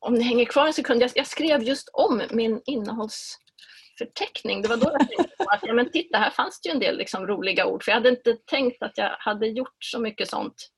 om 0.00 0.14
ni 0.14 0.22
hänger 0.22 0.44
kvar 0.44 0.66
en 0.66 0.72
sekund, 0.72 1.02
jag, 1.02 1.10
jag 1.14 1.26
skrev 1.26 1.62
just 1.62 1.90
om 1.92 2.22
min 2.30 2.60
innehållsförteckning. 2.66 4.62
Det 4.62 4.68
var 4.68 4.76
då 4.76 4.90
jag 4.98 5.08
tänkte 5.08 5.44
på 5.44 5.50
att 5.50 5.60
ja, 5.62 5.74
men 5.74 5.90
titta, 5.90 6.18
här 6.18 6.30
fanns 6.30 6.60
det 6.60 6.68
ju 6.68 6.72
en 6.72 6.80
del 6.80 6.96
liksom, 6.96 7.26
roliga 7.26 7.66
ord. 7.66 7.82
För 7.84 7.92
jag 7.92 7.96
hade 7.96 8.08
inte 8.08 8.36
tänkt 8.46 8.82
att 8.82 8.98
jag 8.98 9.16
hade 9.18 9.46
gjort 9.46 9.84
så 9.84 10.00
mycket 10.00 10.28
sånt 10.28 10.70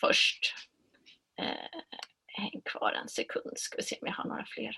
först. 0.00 0.54
Eh, 1.38 1.80
häng 2.26 2.60
kvar 2.64 2.92
en 3.02 3.08
sekund, 3.08 3.52
ska 3.56 3.76
vi 3.76 3.82
se 3.82 3.96
om 4.00 4.06
jag 4.06 4.14
har 4.14 4.24
några 4.24 4.44
fler. 4.46 4.76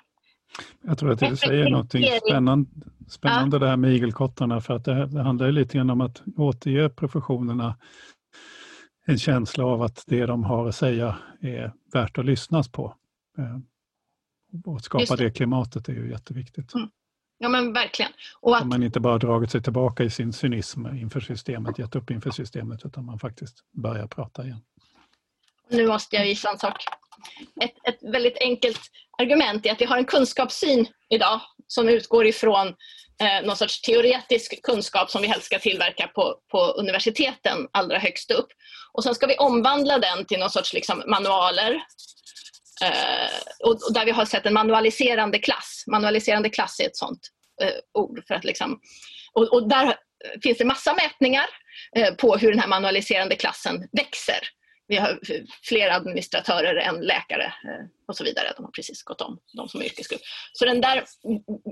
Jag 0.83 0.99
tror 0.99 1.13
att 1.13 1.19
du 1.19 1.37
säger 1.37 1.71
något 1.71 1.93
spännande, 2.27 2.71
spännande 3.09 3.59
det 3.59 3.69
här 3.69 3.77
med 3.77 3.93
igelkottarna 3.95 4.61
för 4.61 4.75
att 4.75 4.85
det, 4.85 5.07
det 5.07 5.23
handlar 5.23 5.53
lite 5.53 5.77
grann 5.77 5.91
om 5.91 6.01
att 6.01 6.23
återge 6.37 6.89
professionerna 6.89 7.77
en 9.07 9.19
känsla 9.19 9.65
av 9.65 9.83
att 9.83 10.05
det 10.07 10.27
de 10.27 10.45
har 10.45 10.69
att 10.69 10.75
säga 10.75 11.19
är 11.41 11.73
värt 11.93 12.19
att 12.19 12.25
lyssnas 12.25 12.73
på. 12.73 12.97
Och 14.65 14.81
skapa 14.81 15.17
det. 15.17 15.25
det. 15.25 15.31
klimatet 15.31 15.89
är 15.89 15.93
ju 15.93 16.11
jätteviktigt. 16.11 16.75
Mm. 16.75 16.89
Ja 17.39 17.49
men 17.49 17.73
verkligen. 17.73 18.13
Och 18.41 18.57
att... 18.57 18.67
man 18.67 18.83
inte 18.83 19.01
bara 19.01 19.19
dragit 19.19 19.51
sig 19.51 19.63
tillbaka 19.63 20.05
i 20.05 20.11
sin 20.11 20.33
cynism 20.33 20.87
inför 20.87 21.21
systemet, 21.21 21.79
gett 21.79 21.97
upp 21.97 22.11
inför 22.11 22.31
systemet, 22.31 22.85
utan 22.85 23.05
man 23.05 23.19
faktiskt 23.19 23.65
börjar 23.71 24.07
prata 24.07 24.45
igen. 24.45 24.61
Nu 25.71 25.87
måste 25.87 26.17
jag 26.17 26.25
visa 26.25 26.51
en 26.51 26.59
sak. 26.59 26.85
Ett, 27.61 27.89
ett 27.89 28.13
väldigt 28.13 28.39
enkelt 28.41 28.81
argument 29.19 29.67
är 29.67 29.73
att 29.73 29.81
vi 29.81 29.85
har 29.85 29.97
en 29.97 30.05
kunskapssyn 30.05 30.87
idag 31.09 31.41
som 31.67 31.89
utgår 31.89 32.27
ifrån 32.27 32.67
eh, 33.21 33.47
någon 33.47 33.57
sorts 33.57 33.81
teoretisk 33.81 34.63
kunskap 34.63 35.11
som 35.11 35.23
vi 35.23 35.29
helst 35.29 35.47
ska 35.47 35.59
tillverka 35.59 36.07
på, 36.07 36.37
på 36.51 36.59
universiteten 36.59 37.69
allra 37.73 37.99
högst 37.99 38.31
upp. 38.31 38.49
Och 38.93 39.05
sen 39.05 39.15
ska 39.15 39.27
vi 39.27 39.37
omvandla 39.37 39.99
den 39.99 40.25
till 40.25 40.39
någon 40.39 40.51
sorts 40.51 40.73
liksom, 40.73 41.03
manualer 41.07 41.83
Eh, 42.83 43.69
och, 43.69 43.95
där 43.95 44.05
vi 44.05 44.11
har 44.11 44.25
sett 44.25 44.47
en 44.47 44.55
manualiserande 44.55 45.39
klass. 45.39 45.85
Manualiserande 45.87 46.51
klass 46.51 46.81
är 46.81 46.87
ett 46.87 46.97
sånt 46.97 47.29
eh, 47.63 47.75
ord. 47.95 48.23
För 48.29 48.35
att 48.35 48.45
liksom, 48.45 48.81
och, 49.33 49.53
och, 49.53 49.69
där 49.69 49.97
finns 50.43 50.59
det 50.59 50.65
massa 50.65 50.95
mätningar 50.95 51.47
eh, 51.97 52.15
på 52.15 52.37
hur 52.37 52.51
den 52.51 52.61
här 52.61 52.69
manualiserande 52.69 53.37
klassen 53.37 53.89
växer. 53.93 54.41
Vi 54.89 54.97
har 54.97 55.21
fler 55.63 55.91
administratörer 55.91 56.77
än 56.77 57.01
läkare 57.01 57.45
eh, 57.45 57.87
och 58.09 58.17
så 58.17 58.25
vidare. 58.25 58.53
De 58.57 58.65
har 58.65 58.71
precis 58.71 59.03
gått 59.03 59.21
om, 59.21 59.39
de 59.57 59.69
som 59.69 59.81
är 59.81 59.85
yrkesgrupp. 59.85 60.21
Så 60.53 60.65
den 60.65 60.81
där 60.81 61.05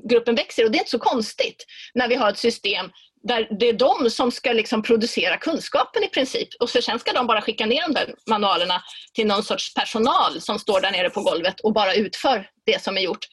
gruppen 0.08 0.34
växer 0.34 0.64
och 0.64 0.70
det 0.70 0.78
är 0.78 0.80
inte 0.80 0.90
så 0.90 0.98
konstigt 0.98 1.64
när 1.94 2.08
vi 2.08 2.14
har 2.14 2.30
ett 2.30 2.38
system 2.38 2.90
där 3.22 3.48
det 3.58 3.68
är 3.68 3.72
de 3.72 4.10
som 4.10 4.30
ska 4.30 4.52
liksom 4.52 4.82
producera 4.82 5.36
kunskapen 5.36 6.04
i 6.04 6.08
princip 6.08 6.48
och 6.60 6.70
så 6.70 6.82
sen 6.82 6.98
ska 6.98 7.12
de 7.12 7.26
bara 7.26 7.42
skicka 7.42 7.66
ner 7.66 7.82
de 7.82 7.94
där 7.94 8.14
manualerna 8.28 8.82
till 9.14 9.26
någon 9.26 9.42
sorts 9.42 9.74
personal 9.74 10.40
som 10.40 10.58
står 10.58 10.80
där 10.80 10.90
nere 10.90 11.10
på 11.10 11.22
golvet 11.22 11.60
och 11.60 11.72
bara 11.72 11.94
utför 11.94 12.48
det 12.66 12.82
som 12.82 12.96
är 12.96 13.00
gjort 13.00 13.26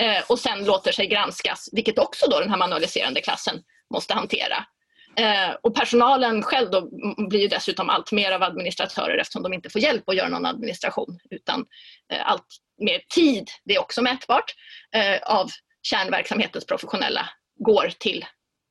eh, 0.00 0.22
och 0.28 0.38
sen 0.38 0.64
låter 0.64 0.92
sig 0.92 1.06
granskas, 1.06 1.68
vilket 1.72 1.98
också 1.98 2.26
då 2.30 2.40
den 2.40 2.50
här 2.50 2.56
manualiserande 2.56 3.20
klassen 3.20 3.62
måste 3.94 4.14
hantera. 4.14 4.66
Eh, 5.16 5.54
och 5.62 5.74
personalen 5.74 6.42
själv 6.42 6.70
då 6.70 6.88
blir 7.28 7.40
ju 7.40 7.48
dessutom 7.48 7.90
allt 7.90 8.12
mer 8.12 8.32
av 8.32 8.42
administratörer 8.42 9.18
eftersom 9.18 9.42
de 9.42 9.52
inte 9.52 9.70
får 9.70 9.80
hjälp 9.80 10.08
att 10.08 10.16
göra 10.16 10.28
någon 10.28 10.46
administration 10.46 11.18
utan 11.30 11.64
eh, 12.12 12.30
allt 12.30 12.46
mer 12.78 13.00
tid, 13.14 13.50
det 13.64 13.74
är 13.74 13.80
också 13.80 14.02
mätbart, 14.02 14.54
eh, 14.94 15.22
av 15.22 15.50
kärnverksamhetens 15.82 16.66
professionella 16.66 17.28
går 17.58 17.92
till 17.98 18.24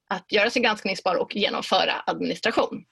att 0.10 0.32
göra 0.32 0.50
sig 0.50 0.62
granskningsbar 0.62 1.16
och 1.16 1.36
genomföra 1.36 2.04
administration. 2.06 2.84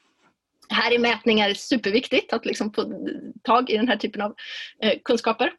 Här 0.70 0.92
är 0.92 1.00
mätningar 1.00 1.54
superviktigt, 1.54 2.34
att 2.34 2.46
liksom 2.46 2.74
få 2.74 2.94
tag 3.44 3.70
i 3.70 3.78
den 3.78 3.88
här 3.88 3.98
typen 3.98 4.22
av 4.22 4.36
eh, 4.84 4.94
kunskaper. 5.04 5.52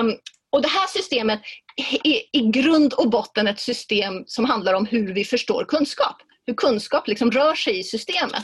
Um, 0.00 0.16
och 0.52 0.62
det 0.62 0.68
här 0.68 0.86
systemet 0.86 1.40
är 2.04 2.36
i 2.36 2.50
grund 2.50 2.92
och 2.92 3.10
botten 3.10 3.46
ett 3.46 3.60
system 3.60 4.24
som 4.26 4.44
handlar 4.44 4.74
om 4.74 4.86
hur 4.86 5.14
vi 5.14 5.24
förstår 5.24 5.64
kunskap. 5.64 6.16
Hur 6.46 6.54
kunskap 6.54 7.08
liksom 7.08 7.30
rör 7.30 7.54
sig 7.54 7.78
i 7.78 7.84
systemet. 7.84 8.42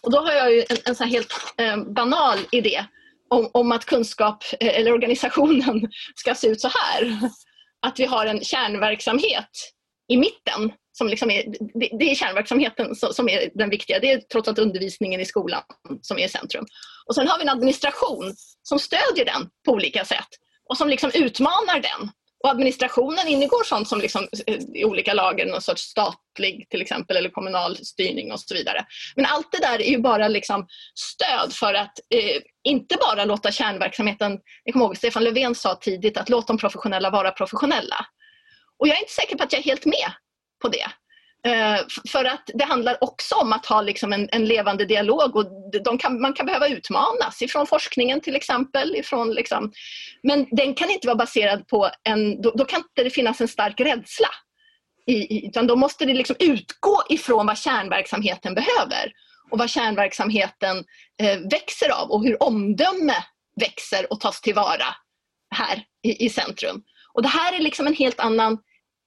Och 0.00 0.10
då 0.12 0.18
har 0.18 0.32
jag 0.32 0.58
en, 0.58 0.76
en 0.84 0.94
så 0.94 1.04
helt 1.04 1.32
eh, 1.58 1.76
banal 1.76 2.38
idé 2.52 2.84
om, 3.30 3.50
om 3.52 3.72
att 3.72 3.84
kunskap 3.84 4.44
eh, 4.60 4.78
eller 4.78 4.92
organisationen 4.92 5.88
ska 6.14 6.34
se 6.34 6.48
ut 6.48 6.60
så 6.60 6.68
här. 6.68 7.18
Att 7.86 8.00
vi 8.00 8.04
har 8.04 8.26
en 8.26 8.44
kärnverksamhet 8.44 9.50
i 10.08 10.16
mitten 10.16 10.72
som 10.98 11.08
liksom 11.08 11.30
är, 11.30 11.44
det, 11.74 11.88
det 11.98 12.10
är 12.10 12.14
kärnverksamheten 12.14 12.94
som, 12.94 13.12
som 13.12 13.28
är 13.28 13.50
den 13.54 13.70
viktiga. 13.70 13.98
Det 13.98 14.12
är 14.12 14.20
trots 14.20 14.48
allt 14.48 14.58
undervisningen 14.58 15.20
i 15.20 15.24
skolan 15.24 15.62
som 16.02 16.18
är 16.18 16.24
i 16.24 16.28
centrum. 16.28 16.66
Och 17.06 17.14
sen 17.14 17.28
har 17.28 17.38
vi 17.38 17.42
en 17.42 17.48
administration 17.48 18.34
som 18.62 18.78
stödjer 18.78 19.24
den 19.24 19.48
på 19.66 19.72
olika 19.72 20.04
sätt 20.04 20.28
och 20.68 20.76
som 20.76 20.88
liksom 20.88 21.10
utmanar 21.14 21.80
den. 21.80 22.10
Och 22.44 22.50
administrationen 22.50 23.28
ingår 23.28 23.64
sånt 23.64 23.88
som 23.88 24.00
liksom, 24.00 24.28
eh, 24.46 24.58
i 24.74 24.84
olika 24.84 25.14
lager, 25.14 25.46
någon 25.46 25.62
sorts 25.62 25.82
statlig 25.82 26.66
till 26.70 26.82
exempel 26.82 27.16
eller 27.16 27.30
kommunal 27.30 27.76
styrning 27.76 28.32
och 28.32 28.40
så 28.40 28.54
vidare. 28.54 28.86
Men 29.16 29.26
allt 29.26 29.52
det 29.52 29.58
där 29.58 29.82
är 29.82 29.90
ju 29.90 29.98
bara 29.98 30.28
liksom 30.28 30.66
stöd 30.94 31.52
för 31.52 31.74
att 31.74 31.98
eh, 32.14 32.42
inte 32.64 32.96
bara 33.00 33.24
låta 33.24 33.52
kärnverksamheten, 33.52 34.38
jag 34.64 34.72
kommer 34.72 34.86
ihåg 34.86 34.96
Stefan 34.96 35.24
Löfven 35.24 35.54
sa 35.54 35.74
tidigt 35.74 36.16
att 36.16 36.28
låt 36.28 36.46
de 36.46 36.58
professionella 36.58 37.10
vara 37.10 37.30
professionella. 37.30 38.06
Och 38.78 38.88
jag 38.88 38.96
är 38.96 39.00
inte 39.00 39.12
säker 39.12 39.36
på 39.36 39.44
att 39.44 39.52
jag 39.52 39.60
är 39.60 39.64
helt 39.64 39.84
med 39.84 40.12
på 40.62 40.68
det. 40.68 40.86
Eh, 41.46 41.80
för 42.08 42.24
att 42.24 42.50
det 42.54 42.64
handlar 42.64 43.04
också 43.04 43.34
om 43.34 43.52
att 43.52 43.66
ha 43.66 43.82
liksom 43.82 44.12
en, 44.12 44.28
en 44.32 44.44
levande 44.44 44.84
dialog 44.84 45.36
och 45.36 45.46
kan, 46.00 46.20
man 46.20 46.32
kan 46.32 46.46
behöva 46.46 46.68
utmanas 46.68 47.42
ifrån 47.42 47.66
forskningen 47.66 48.20
till 48.20 48.36
exempel. 48.36 48.96
Ifrån 48.96 49.30
liksom, 49.34 49.72
men 50.22 50.46
den 50.50 50.74
kan 50.74 50.90
inte 50.90 51.06
vara 51.06 51.16
baserad 51.16 51.68
på 51.68 51.90
en, 52.04 52.42
då, 52.42 52.50
då 52.50 52.64
kan 52.64 52.78
inte 52.78 53.04
det 53.04 53.10
finnas 53.10 53.40
en 53.40 53.48
stark 53.48 53.80
rädsla. 53.80 54.28
I, 55.06 55.46
utan 55.46 55.66
då 55.66 55.76
måste 55.76 56.04
det 56.04 56.14
liksom 56.14 56.36
utgå 56.38 57.02
ifrån 57.08 57.46
vad 57.46 57.58
kärnverksamheten 57.58 58.54
behöver 58.54 59.12
och 59.50 59.58
vad 59.58 59.70
kärnverksamheten 59.70 60.84
eh, 61.22 61.38
växer 61.50 61.90
av 61.90 62.10
och 62.10 62.24
hur 62.24 62.42
omdöme 62.42 63.14
växer 63.60 64.12
och 64.12 64.20
tas 64.20 64.40
tillvara 64.40 64.86
här 65.54 65.84
i, 66.02 66.26
i 66.26 66.30
centrum. 66.30 66.82
Och 67.14 67.22
det 67.22 67.28
här 67.28 67.52
är 67.52 67.58
liksom 67.58 67.86
en 67.86 67.94
helt 67.94 68.20
annan 68.20 68.58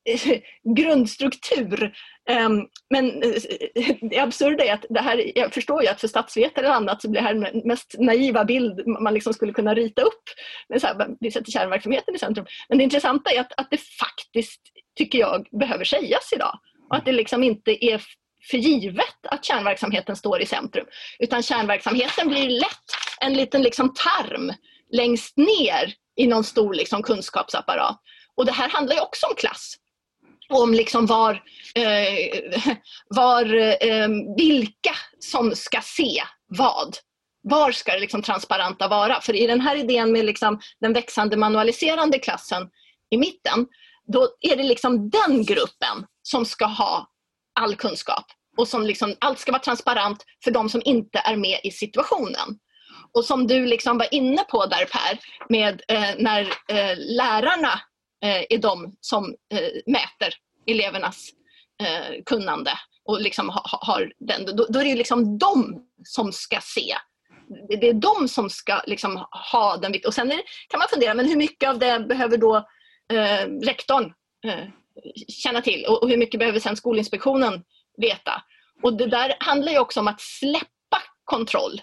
grundstruktur. 0.75 1.93
Ehm, 2.29 2.65
men 2.89 3.23
eh, 3.23 3.95
det 4.09 4.19
absurda 4.19 4.63
är 4.63 4.73
att 4.73 4.85
det 4.89 5.01
här, 5.01 5.37
jag 5.37 5.53
förstår 5.53 5.83
ju 5.83 5.87
att 5.87 6.01
för 6.01 6.07
statsvetare 6.07 6.67
och 6.67 6.75
annat 6.75 7.01
så 7.01 7.09
blir 7.09 7.21
det 7.21 7.27
här 7.27 7.33
den 7.33 7.67
mest 7.67 7.95
naiva 7.99 8.45
bild 8.45 8.87
man 8.87 9.13
liksom 9.13 9.33
skulle 9.33 9.53
kunna 9.53 9.75
rita 9.75 10.01
upp. 10.01 10.23
Men 10.69 10.79
så 10.79 10.87
här, 10.87 11.07
vi 11.19 11.31
sätter 11.31 11.51
kärnverksamheten 11.51 12.15
i 12.15 12.19
centrum. 12.19 12.45
Men 12.69 12.77
det 12.77 12.83
intressanta 12.83 13.31
är 13.31 13.39
att, 13.39 13.53
att 13.57 13.71
det 13.71 13.81
faktiskt, 13.81 14.61
tycker 14.97 15.19
jag, 15.19 15.47
behöver 15.59 15.83
sägas 15.83 16.33
idag. 16.33 16.59
Och 16.89 16.95
att 16.95 17.05
det 17.05 17.11
liksom 17.11 17.43
inte 17.43 17.85
är 17.85 18.01
för 18.51 18.57
givet 18.57 19.25
att 19.25 19.45
kärnverksamheten 19.45 20.15
står 20.15 20.41
i 20.41 20.45
centrum. 20.45 20.85
Utan 21.19 21.43
kärnverksamheten 21.43 22.27
blir 22.27 22.49
lätt 22.49 22.87
en 23.21 23.33
liten 23.33 23.61
liksom 23.61 23.93
tarm 23.93 24.53
längst 24.91 25.37
ner 25.37 25.93
i 26.15 26.27
någon 26.27 26.43
stor 26.43 26.73
liksom 26.73 27.03
kunskapsapparat. 27.03 28.01
Och 28.35 28.45
det 28.45 28.51
här 28.51 28.69
handlar 28.69 28.95
ju 28.95 29.01
också 29.01 29.27
om 29.27 29.35
klass 29.35 29.75
om 30.51 30.73
liksom 30.73 31.05
var, 31.05 31.33
eh, 31.75 32.39
var 33.07 33.55
eh, 33.83 34.07
vilka 34.37 34.95
som 35.19 35.55
ska 35.55 35.81
se 35.81 36.23
vad. 36.47 36.97
Var 37.43 37.71
ska 37.71 37.91
det 37.91 37.99
liksom 37.99 38.21
transparenta 38.21 38.87
vara? 38.87 39.21
För 39.21 39.35
i 39.35 39.47
den 39.47 39.61
här 39.61 39.75
idén 39.75 40.11
med 40.11 40.25
liksom 40.25 40.59
den 40.81 40.93
växande 40.93 41.37
manualiserande 41.37 42.19
klassen 42.19 42.69
i 43.09 43.17
mitten, 43.17 43.67
då 44.13 44.27
är 44.41 44.55
det 44.55 44.63
liksom 44.63 45.09
den 45.09 45.45
gruppen 45.45 46.05
som 46.23 46.45
ska 46.45 46.65
ha 46.65 47.07
all 47.59 47.75
kunskap 47.75 48.25
och 48.57 48.67
som 48.67 48.85
liksom, 48.85 49.15
allt 49.19 49.39
ska 49.39 49.51
vara 49.51 49.61
transparent 49.61 50.25
för 50.43 50.51
de 50.51 50.69
som 50.69 50.81
inte 50.85 51.19
är 51.19 51.35
med 51.35 51.59
i 51.63 51.71
situationen. 51.71 52.57
Och 53.13 53.25
som 53.25 53.47
du 53.47 53.65
liksom 53.65 53.97
var 53.97 54.13
inne 54.13 54.43
på 54.43 54.65
där 54.65 54.85
Per, 54.85 55.19
med 55.49 55.81
eh, 55.87 56.15
när 56.17 56.41
eh, 56.67 56.97
lärarna 56.97 57.81
Eh, 58.23 58.45
är 58.49 58.57
de 58.57 58.95
som 59.01 59.35
eh, 59.53 59.81
mäter 59.85 60.33
elevernas 60.65 61.29
eh, 61.83 62.23
kunnande 62.25 62.71
och 63.05 63.21
liksom 63.21 63.49
har 63.63 64.13
den. 64.19 64.45
Då, 64.45 64.65
då 64.69 64.79
är 64.79 64.85
det 64.85 64.95
liksom 64.95 65.37
de 65.37 65.85
som 66.03 66.31
ska 66.31 66.59
se 66.61 66.95
det 67.67 67.89
är 67.89 67.93
de 67.93 68.27
som 68.27 68.49
ska 68.49 68.81
liksom 68.87 69.25
ha 69.51 69.77
den 69.77 69.95
Och 70.07 70.13
sen 70.13 70.27
det, 70.27 70.41
kan 70.69 70.79
man 70.79 70.87
fundera, 70.89 71.13
men 71.13 71.27
hur 71.27 71.35
mycket 71.35 71.69
av 71.69 71.79
det 71.79 71.99
behöver 71.99 72.37
då 72.37 72.55
eh, 73.13 73.47
rektorn 73.63 74.13
eh, 74.47 74.67
känna 75.27 75.61
till 75.61 75.85
och, 75.85 76.03
och, 76.03 76.09
hur 76.09 76.17
mycket 76.17 76.39
behöver 76.39 76.59
sen 76.59 76.75
Skolinspektionen 76.75 77.63
veta? 77.97 78.43
Och 78.83 78.97
det 78.97 79.07
där 79.07 79.35
handlar 79.39 79.71
ju 79.71 79.79
också 79.79 79.99
om 79.99 80.07
att 80.07 80.21
släppa 80.21 81.01
kontroll 81.23 81.81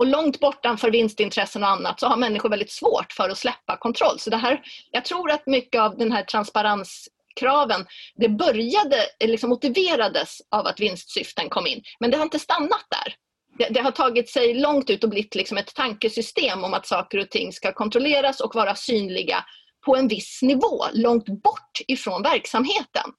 och 0.00 0.06
långt 0.06 0.40
bortanför 0.40 0.90
vinstintressen 0.90 1.62
och 1.62 1.68
annat 1.68 2.00
så 2.00 2.06
har 2.06 2.16
människor 2.16 2.48
väldigt 2.48 2.70
svårt 2.70 3.12
för 3.12 3.28
att 3.28 3.38
släppa 3.38 3.76
kontroll. 3.76 4.18
Så 4.18 4.30
det 4.30 4.36
här, 4.36 4.62
jag 4.90 5.04
tror 5.04 5.30
att 5.30 5.46
mycket 5.46 5.80
av 5.80 5.98
den 5.98 6.12
här 6.12 6.22
transparenskraven 6.22 7.86
det 8.14 8.28
började, 8.28 8.96
liksom 9.24 9.50
motiverades 9.50 10.38
av 10.50 10.66
att 10.66 10.80
vinstsyften 10.80 11.48
kom 11.48 11.66
in. 11.66 11.82
Men 12.00 12.10
det 12.10 12.16
har 12.16 12.24
inte 12.24 12.38
stannat 12.38 12.86
där. 12.90 13.14
Det, 13.58 13.74
det 13.74 13.80
har 13.80 13.90
tagit 13.90 14.30
sig 14.30 14.54
långt 14.54 14.90
ut 14.90 15.04
och 15.04 15.10
blivit 15.10 15.34
liksom 15.34 15.58
ett 15.58 15.74
tankesystem 15.74 16.64
om 16.64 16.74
att 16.74 16.86
saker 16.86 17.18
och 17.18 17.30
ting 17.30 17.52
ska 17.52 17.72
kontrolleras 17.72 18.40
och 18.40 18.54
vara 18.54 18.74
synliga 18.74 19.44
på 19.86 19.96
en 19.96 20.08
viss 20.08 20.42
nivå, 20.42 20.84
långt 20.92 21.26
bort 21.26 21.78
ifrån 21.88 22.22
verksamheten. 22.22 23.10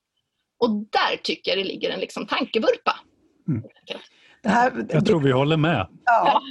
Och 0.59 0.69
där 0.69 1.17
tycker 1.23 1.51
jag 1.51 1.57
det 1.57 1.63
ligger 1.63 1.89
en 1.89 1.99
liksom 1.99 2.27
tankevurpa. 2.27 2.99
Mm. 3.47 3.63
Här, 4.43 4.85
jag 4.89 5.05
tror 5.05 5.19
vi 5.19 5.31
håller 5.31 5.57
med. 5.57 5.87
Ja. 6.05 6.41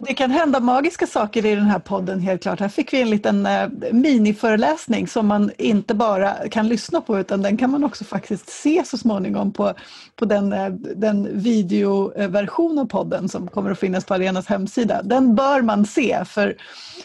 Det 0.00 0.14
kan 0.14 0.30
hända 0.30 0.60
magiska 0.60 1.06
saker 1.06 1.46
i 1.46 1.54
den 1.54 1.64
här 1.64 1.78
podden 1.78 2.20
helt 2.20 2.42
klart. 2.42 2.60
Här 2.60 2.68
fick 2.68 2.92
vi 2.92 3.02
en 3.02 3.10
liten 3.10 3.46
eh, 3.46 3.68
miniföreläsning 3.92 5.08
som 5.08 5.26
man 5.26 5.50
inte 5.58 5.94
bara 5.94 6.48
kan 6.48 6.68
lyssna 6.68 7.00
på 7.00 7.18
utan 7.18 7.42
den 7.42 7.56
kan 7.56 7.70
man 7.70 7.84
också 7.84 8.04
faktiskt 8.04 8.48
se 8.48 8.82
så 8.84 8.98
småningom 8.98 9.52
på, 9.52 9.74
på 10.16 10.24
den, 10.24 10.52
eh, 10.52 10.68
den 10.96 11.42
videoversion 11.42 12.78
av 12.78 12.84
podden 12.84 13.28
som 13.28 13.48
kommer 13.48 13.70
att 13.70 13.80
finnas 13.80 14.04
på 14.04 14.14
Arenas 14.14 14.46
hemsida. 14.46 15.02
Den 15.02 15.34
bör 15.34 15.62
man 15.62 15.86
se 15.86 16.24
för, 16.24 16.56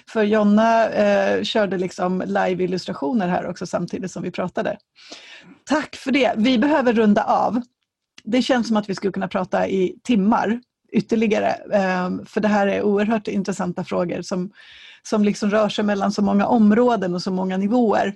för 0.09 0.23
Jonna 0.23 0.89
eh, 0.89 1.43
körde 1.43 1.77
liksom 1.77 2.23
live-illustrationer 2.25 3.27
här 3.27 3.49
också 3.49 3.65
samtidigt 3.65 4.11
som 4.11 4.23
vi 4.23 4.31
pratade. 4.31 4.77
Tack 5.65 5.95
för 5.95 6.11
det. 6.11 6.33
Vi 6.37 6.57
behöver 6.57 6.93
runda 6.93 7.23
av 7.23 7.61
det 8.23 8.41
känns 8.41 8.67
som 8.67 8.77
att 8.77 8.89
vi 8.89 8.95
skulle 8.95 9.13
kunna 9.13 9.27
prata 9.27 9.67
i 9.67 9.95
timmar 10.03 10.59
ytterligare. 10.91 11.47
Ehm, 11.73 12.25
för 12.25 12.41
det 12.41 12.47
här 12.47 12.67
är 12.67 12.81
oerhört 12.81 13.27
intressanta 13.27 13.83
frågor 13.83 14.21
som, 14.21 14.51
som 15.03 15.23
liksom 15.23 15.49
rör 15.49 15.69
sig 15.69 15.85
mellan 15.85 16.11
så 16.11 16.21
många 16.21 16.47
områden 16.47 17.13
och 17.15 17.21
så 17.21 17.31
många 17.31 17.57
nivåer. 17.57 18.15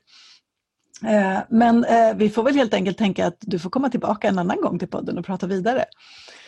Ehm, 1.06 1.42
men 1.50 1.86
eh, 1.86 2.16
vi 2.16 2.30
får 2.30 2.44
väl 2.44 2.56
helt 2.56 2.74
enkelt 2.74 2.98
tänka 2.98 3.28
att 3.28 3.38
du 3.42 3.60
får 3.60 3.70
komma 3.70 3.90
tillbaka 3.90 4.28
en 4.28 4.40
annan 4.40 4.62
gång 4.62 4.80
till 4.80 4.88
podden 4.88 5.18
och 5.18 5.26
prata 5.26 5.48
vidare. 5.48 5.86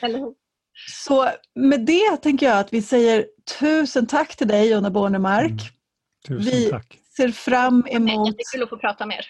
Eller 0.01 0.33
Så 1.03 1.29
med 1.55 1.85
det 1.85 2.17
tänker 2.17 2.45
jag 2.45 2.59
att 2.59 2.73
vi 2.73 2.81
säger 2.81 3.25
tusen 3.59 4.07
tack 4.07 4.35
till 4.35 4.47
dig 4.47 4.69
Jonna 4.69 4.89
Bornemark. 4.89 5.51
Mm. 5.51 5.61
Tusen 6.27 6.51
vi 6.51 6.69
tack. 6.69 6.99
ser 7.17 7.29
fram 7.29 7.85
emot... 7.89 8.27
Jättekul 8.27 8.63
att 8.63 8.69
få 8.69 8.77
prata 8.77 9.05
mer. 9.05 9.25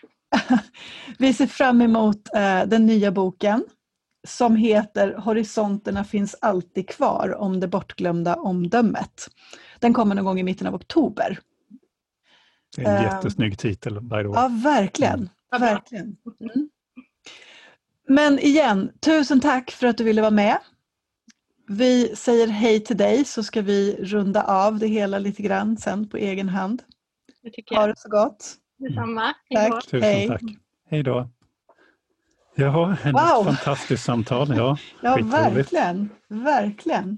vi 1.17 1.34
ser 1.34 1.47
fram 1.47 1.82
emot 1.82 2.30
uh, 2.36 2.69
den 2.69 2.86
nya 2.86 3.11
boken 3.11 3.63
som 4.28 4.55
heter 4.55 5.13
Horisonterna 5.13 6.03
finns 6.03 6.36
alltid 6.41 6.89
kvar 6.89 7.36
om 7.36 7.59
det 7.59 7.67
bortglömda 7.67 8.36
omdömet. 8.36 9.30
Den 9.80 9.93
kommer 9.93 10.15
någon 10.15 10.25
gång 10.25 10.39
i 10.39 10.43
mitten 10.43 10.67
av 10.67 10.75
oktober. 10.75 11.39
Det 12.75 12.84
är 12.84 12.97
en 12.97 13.05
uh, 13.05 13.13
jättesnygg 13.13 13.59
titel. 13.59 14.01
By. 14.01 14.15
Ja, 14.15 14.51
verkligen. 14.63 15.30
Mm. 15.55 15.61
verkligen. 15.61 16.17
Mm. 16.39 16.69
Men 18.07 18.39
igen, 18.39 18.91
tusen 18.99 19.39
tack 19.39 19.71
för 19.71 19.88
att 19.88 19.97
du 19.97 20.03
ville 20.03 20.21
vara 20.21 20.32
med. 20.32 20.57
Vi 21.67 22.15
säger 22.15 22.47
hej 22.47 22.80
till 22.80 22.97
dig 22.97 23.25
så 23.25 23.43
ska 23.43 23.61
vi 23.61 23.97
runda 23.99 24.43
av 24.43 24.80
det 24.80 24.88
hela 24.88 25.19
lite 25.19 25.41
grann 25.41 25.78
sen 25.78 26.09
på 26.09 26.17
egen 26.17 26.49
hand. 26.49 26.84
Det 27.43 27.75
ha 27.75 27.88
det 27.88 27.97
så 27.97 28.09
gott. 28.09 28.55
Detsamma. 28.78 29.34
Tack. 29.53 29.86
Tusen 29.86 30.01
hej. 30.01 30.28
tack. 30.28 30.41
Hej 30.89 31.03
då. 31.03 31.30
Jaha, 32.57 32.97
ett 33.03 33.13
wow. 33.13 33.43
fantastiskt 33.43 34.03
samtal. 34.03 34.53
Ja, 34.57 34.77
ja 35.01 35.17
verkligen. 35.23 36.09
verkligen. 36.29 37.17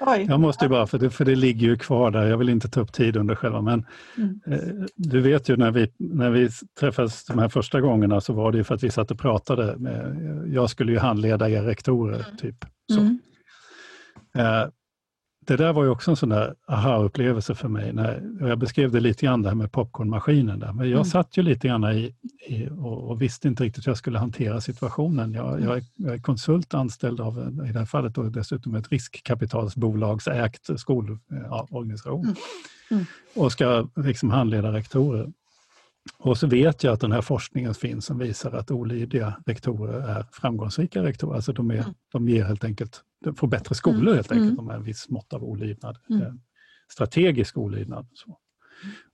Oj. 0.00 0.26
Jag 0.28 0.40
måste 0.40 0.64
ju 0.64 0.68
bara, 0.68 0.86
för 0.86 0.98
det, 0.98 1.10
för 1.10 1.24
det 1.24 1.34
ligger 1.34 1.66
ju 1.66 1.78
kvar 1.78 2.10
där, 2.10 2.26
jag 2.26 2.38
vill 2.38 2.48
inte 2.48 2.68
ta 2.68 2.80
upp 2.80 2.92
tid 2.92 3.16
under 3.16 3.34
själva, 3.34 3.60
men 3.60 3.86
mm. 4.16 4.40
eh, 4.46 4.86
du 4.96 5.20
vet 5.20 5.48
ju 5.48 5.56
när 5.56 5.70
vi, 5.70 5.92
när 5.98 6.30
vi 6.30 6.48
träffades 6.80 7.24
de 7.24 7.38
här 7.38 7.48
första 7.48 7.80
gångerna 7.80 8.20
så 8.20 8.32
var 8.32 8.52
det 8.52 8.58
ju 8.58 8.64
för 8.64 8.74
att 8.74 8.82
vi 8.82 8.90
satt 8.90 9.10
och 9.10 9.18
pratade. 9.18 9.76
Med, 9.76 10.48
jag 10.52 10.70
skulle 10.70 10.92
ju 10.92 10.98
handleda 10.98 11.50
er 11.50 11.62
rektorer, 11.62 12.26
typ. 12.38 12.64
Så. 12.92 13.00
Mm. 13.00 13.18
Eh, 14.38 14.68
det 15.46 15.56
där 15.56 15.72
var 15.72 15.84
ju 15.84 15.90
också 15.90 16.10
en 16.10 16.16
sån 16.16 16.28
där 16.28 16.54
aha-upplevelse 16.68 17.54
för 17.54 17.68
mig. 17.68 17.92
När, 17.92 18.22
jag 18.40 18.58
beskrev 18.58 18.90
det 18.90 19.00
lite 19.00 19.26
grann 19.26 19.42
det 19.42 19.48
här 19.48 19.56
med 19.56 19.72
popcornmaskinen. 19.72 20.58
Där. 20.58 20.72
Men 20.72 20.86
jag 20.86 20.96
mm. 20.96 21.04
satt 21.04 21.36
ju 21.36 21.42
lite 21.42 21.68
grann 21.68 21.84
i, 21.84 22.14
i 22.48 22.68
och, 22.68 23.10
och, 23.10 23.22
visste 23.22 23.48
inte 23.48 23.64
riktigt 23.64 23.86
hur 23.86 23.90
jag 23.90 23.98
skulle 23.98 24.18
hantera 24.18 24.60
situationen. 24.60 25.32
Jag, 25.32 25.60
jag, 25.60 25.76
är, 25.76 25.82
jag 25.96 26.14
är, 26.14 26.18
konsult 26.18 26.74
anställd 26.74 27.20
av, 27.20 27.38
i 27.68 27.72
det 27.72 27.78
här 27.78 27.86
fallet, 27.86 28.18
och 28.18 28.32
dessutom 28.32 28.74
ett 28.74 28.92
riskkapitalsbolagsägt 28.92 30.80
skolorganisation. 30.80 32.24
Mm. 32.24 32.36
Mm. 32.90 33.04
Och 33.34 33.52
ska 33.52 33.88
liksom 33.96 34.30
handleda 34.30 34.72
rektorer. 34.72 35.32
Och 36.18 36.38
så 36.38 36.46
vet 36.46 36.84
jag 36.84 36.92
att 36.92 37.00
den 37.00 37.12
här 37.12 37.20
forskningen 37.20 37.74
finns 37.74 38.06
som 38.06 38.18
visar 38.18 38.52
att 38.52 38.70
olydiga 38.70 39.42
rektorer 39.46 40.00
är 40.00 40.26
framgångsrika 40.32 41.02
rektorer. 41.02 41.34
Alltså 41.34 41.52
de, 41.52 41.70
är, 41.70 41.74
mm. 41.74 41.94
de 42.12 42.28
ger 42.28 42.44
helt 42.44 42.64
enkelt, 42.64 43.02
de 43.24 43.34
får 43.34 43.48
bättre 43.48 43.74
skolor 43.74 44.02
mm. 44.02 44.14
helt 44.14 44.32
enkelt, 44.32 44.44
mm. 44.44 44.56
de 44.56 44.66
har 44.66 44.74
en 44.74 44.84
viss 44.84 45.08
mått 45.08 45.32
av 45.32 45.44
olydnad. 45.44 45.98
Mm. 46.10 46.22
Eh, 46.22 46.32
strategisk 46.88 47.58
olydnad. 47.58 48.08
Så. 48.12 48.38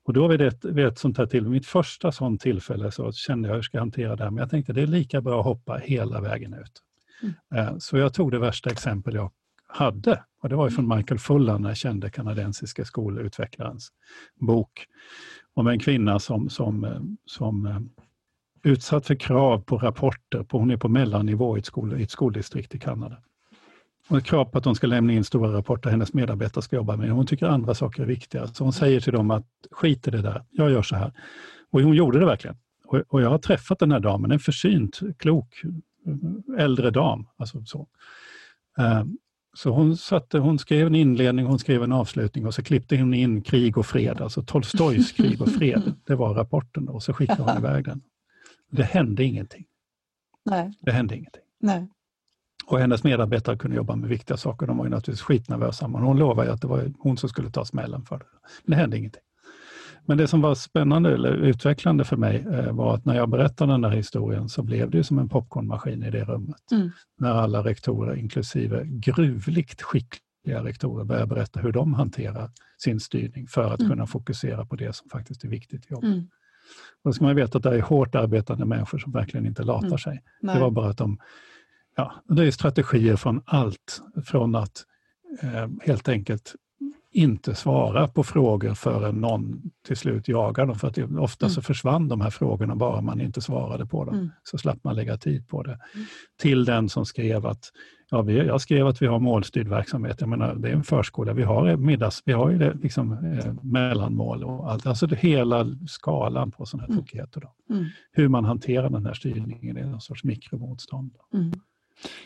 Och 0.05 0.13
då 0.13 0.29
vid 0.29 0.41
ett, 0.41 0.65
vid 0.65 0.87
ett 0.87 0.99
sånt 0.99 1.19
här 1.19 1.27
till, 1.27 1.49
mitt 1.49 1.67
första 1.67 2.13
sånt 2.13 2.41
tillfälle 2.41 2.91
så 2.91 3.13
kände 3.13 3.49
jag 3.49 3.53
hur 3.53 3.59
jag 3.59 3.65
ska 3.65 3.79
hantera 3.79 4.17
det 4.17 4.25
här, 4.25 4.31
men 4.31 4.39
jag 4.39 4.51
tänkte 4.51 4.73
det 4.73 4.83
är 4.83 4.87
lika 4.87 5.21
bra 5.21 5.41
att 5.41 5.47
hoppa 5.47 5.77
hela 5.77 6.21
vägen 6.21 6.55
ut. 6.55 6.83
Mm. 7.23 7.35
Eh, 7.55 7.79
så 7.79 7.97
jag 7.97 8.15
tog 8.15 8.31
det 8.31 8.39
värsta 8.39 8.71
exempel 8.71 9.15
jag 9.15 9.33
hade, 9.69 10.25
och 10.43 10.49
det 10.49 10.57
var 10.57 10.71
från 10.71 10.97
Michael 10.97 11.19
Fullan, 11.19 11.63
den 11.63 11.75
kände 11.75 12.11
kanadensiska 12.11 12.85
skolutvecklarens 12.85 13.89
bok 14.41 14.87
om 15.55 15.67
en 15.67 15.79
kvinna 15.79 16.19
som, 16.19 16.51
som, 16.51 16.85
eh, 16.85 17.01
som 17.25 17.67
eh, 17.67 17.81
utsatt 18.63 19.07
för 19.07 19.15
krav 19.15 19.61
på 19.61 19.79
rapporter, 19.79 20.43
på, 20.43 20.59
hon 20.59 20.71
är 20.71 20.77
på 20.77 20.89
mellannivå 20.89 21.57
i 21.57 21.61
ett, 21.61 21.67
skol, 21.67 22.01
i 22.01 22.03
ett 22.03 22.11
skoldistrikt 22.11 22.75
i 22.75 22.79
Kanada. 22.79 23.17
Hon 24.09 24.17
har 24.17 24.21
krav 24.21 24.45
på 24.45 24.59
att 24.59 24.65
de 24.65 24.75
ska 24.75 24.87
lämna 24.87 25.13
in 25.13 25.25
stora 25.25 25.53
rapporter 25.53 25.91
hennes 25.91 26.13
medarbetare 26.13 26.63
ska 26.63 26.77
jobba 26.77 26.97
med. 26.97 27.11
Hon 27.11 27.27
tycker 27.27 27.47
andra 27.47 27.75
saker 27.75 28.03
är 28.03 28.07
viktiga. 28.07 28.47
Så 28.47 28.65
hon 28.65 28.73
säger 28.73 29.01
till 29.01 29.13
dem 29.13 29.31
att 29.31 29.47
skit 29.71 30.09
i 30.09 30.11
det 30.11 30.23
där, 30.23 30.45
jag 30.51 30.71
gör 30.71 30.83
så 30.83 30.97
här. 30.97 31.13
Och 31.71 31.81
hon 31.81 31.95
gjorde 31.95 32.19
det 32.19 32.27
verkligen. 32.27 32.57
Och, 32.85 33.03
och 33.09 33.23
jag 33.23 33.31
har 33.31 33.39
träffat 33.39 33.79
den 33.79 33.93
här 33.93 34.01
damen, 34.01 34.33
en 34.33 34.39
försynt, 34.39 35.01
klok, 35.19 35.63
eh, 36.07 36.65
äldre 36.65 36.91
dam. 36.91 37.27
Alltså 37.37 37.65
så. 37.65 37.89
Så 39.55 39.71
hon, 39.71 39.97
satte, 39.97 40.39
hon 40.39 40.59
skrev 40.59 40.87
en 40.87 40.95
inledning, 40.95 41.47
hon 41.47 41.59
skrev 41.59 41.83
en 41.83 41.93
avslutning 41.93 42.47
och 42.47 42.55
så 42.55 42.63
klippte 42.63 42.97
hon 42.97 43.15
in 43.15 43.43
krig 43.43 43.79
och 43.79 43.87
fred, 43.87 44.21
alltså 44.21 44.43
Tolstojs 44.43 45.13
krig 45.13 45.43
och 45.43 45.49
fred. 45.49 45.95
Det 46.07 46.15
var 46.15 46.35
rapporten 46.35 46.89
och 46.89 47.03
så 47.03 47.13
skickade 47.13 47.43
hon 47.43 47.59
iväg 47.59 47.85
den. 47.85 48.03
Det 48.71 48.83
hände 48.83 49.25
ingenting. 49.25 49.65
Nej. 50.45 50.73
Det 50.81 50.93
hände 50.93 51.17
ingenting. 51.17 51.43
Nej. 51.61 51.89
Och 52.67 52.79
hennes 52.79 53.05
medarbetare 53.05 53.57
kunde 53.57 53.77
jobba 53.77 53.97
med 53.97 54.09
viktiga 54.09 54.37
saker. 54.37 54.67
De 54.67 54.77
var 54.77 54.85
ju 54.85 54.91
naturligtvis 54.91 55.23
skitnervösa, 55.23 55.89
men 55.89 56.03
hon 56.03 56.19
lovade 56.19 56.53
att 56.53 56.61
det 56.61 56.67
var 56.67 56.93
hon 56.99 57.17
som 57.17 57.29
skulle 57.29 57.51
ta 57.51 57.65
smällen 57.65 58.05
för 58.05 58.19
det. 58.19 58.25
Men 58.65 58.71
det 58.71 58.77
hände 58.77 58.99
ingenting. 58.99 59.23
Men 60.09 60.19
det 60.19 60.29
som 60.29 60.41
var 60.41 60.55
spännande 60.55 61.15
eller 61.15 61.33
utvecklande 61.33 62.05
för 62.05 62.17
mig 62.17 62.47
eh, 62.53 62.73
var 62.73 62.95
att 62.95 63.05
när 63.05 63.17
jag 63.17 63.29
berättade 63.29 63.73
den 63.73 63.81
där 63.81 63.91
historien 63.91 64.49
så 64.49 64.63
blev 64.63 64.91
det 64.91 65.05
som 65.05 65.19
en 65.19 65.29
popcornmaskin 65.29 66.03
i 66.03 66.11
det 66.11 66.25
rummet. 66.25 66.73
Mm. 66.73 66.91
När 67.19 67.31
alla 67.31 67.65
rektorer, 67.65 68.17
inklusive 68.17 68.85
gruvligt 68.85 69.83
skickliga 69.83 70.65
rektorer, 70.65 71.05
började 71.05 71.27
berätta 71.27 71.61
hur 71.61 71.73
de 71.73 71.95
hanterar 71.95 72.51
sin 72.79 73.01
styrning 73.01 73.47
för 73.47 73.73
att 73.73 73.81
mm. 73.81 73.91
kunna 73.91 74.07
fokusera 74.07 74.67
på 74.67 74.77
det 74.77 74.97
som 74.97 75.09
faktiskt 75.09 75.45
är 75.45 75.49
viktigt 75.49 75.85
i 75.85 75.93
jobbet. 75.93 76.09
Mm. 76.09 76.29
Då 77.05 77.13
ska 77.13 77.25
man 77.25 77.37
veta 77.37 77.59
att 77.59 77.65
det 77.65 77.77
är 77.77 77.81
hårt 77.81 78.15
arbetande 78.15 78.65
människor 78.65 78.99
som 78.99 79.13
verkligen 79.13 79.47
inte 79.47 79.63
latar 79.63 79.87
mm. 79.87 79.99
sig. 79.99 80.23
Nej. 80.41 80.55
Det 80.55 80.61
var 80.61 80.71
bara 80.71 80.91
att 80.91 80.99
de... 80.99 81.19
Ja, 81.97 82.23
det 82.29 82.47
är 82.47 82.51
strategier 82.51 83.17
från 83.17 83.43
allt 83.45 84.03
från 84.25 84.55
att 84.55 84.85
eh, 85.43 85.69
helt 85.87 86.09
enkelt 86.09 86.55
inte 87.11 87.55
svara 87.55 88.09
på 88.09 88.25
frågor 88.25 88.75
förrän 88.75 89.21
någon 89.21 89.63
till 89.87 89.97
slut 89.97 90.29
jagar 90.29 90.67
dem. 90.67 90.79
För 90.79 90.89
att 90.89 90.99
ofta 90.99 91.47
mm. 91.47 91.55
så 91.55 91.63
försvann 91.63 92.09
de 92.09 92.21
här 92.21 92.31
frågorna 92.31 92.77
bara 92.77 93.01
man 93.01 93.21
inte 93.21 93.41
svarade 93.41 93.87
på 93.87 94.05
dem. 94.05 94.15
Mm. 94.15 94.31
Så 94.43 94.59
slapp 94.59 94.85
man 94.85 94.97
lägga 94.97 95.17
tid 95.17 95.49
på 95.49 95.63
det. 95.63 95.79
Mm. 95.95 96.07
Till 96.41 96.65
den 96.65 96.89
som 96.89 97.07
skrev 97.07 97.47
att 97.47 97.73
ja, 98.11 98.23
vi, 98.23 98.37
jag 98.37 98.61
skrev 98.61 98.87
att 98.87 99.03
vi 99.03 99.07
har 99.07 99.19
målstyrd 99.19 99.69
verksamhet. 99.69 100.21
Jag 100.21 100.29
menar, 100.29 100.55
det 100.55 100.69
är 100.69 100.73
en 100.73 100.85
förskola. 100.85 101.33
Vi 101.33 101.43
har 101.43 101.77
middags, 101.77 102.23
vi 102.25 102.33
har 102.33 102.51
ju 102.51 102.59
det, 102.59 102.75
liksom, 102.75 103.13
eh, 103.13 103.55
mellanmål 103.63 104.45
och 104.45 104.71
allt. 104.71 104.87
Alltså 104.87 105.07
det, 105.07 105.17
hela 105.17 105.67
skalan 105.87 106.51
på 106.51 106.67
sådana 106.67 106.87
här 106.87 106.93
mm. 106.93 107.05
tokigheter. 107.05 107.41
Då. 107.41 107.75
Mm. 107.75 107.87
Hur 108.13 108.29
man 108.29 108.45
hanterar 108.45 108.91
den 108.91 109.07
här 109.07 109.15
styrningen 109.15 109.77
är 109.77 109.87
någon 109.87 110.01
sorts 110.01 110.25
mikromotstånd. 110.25 111.13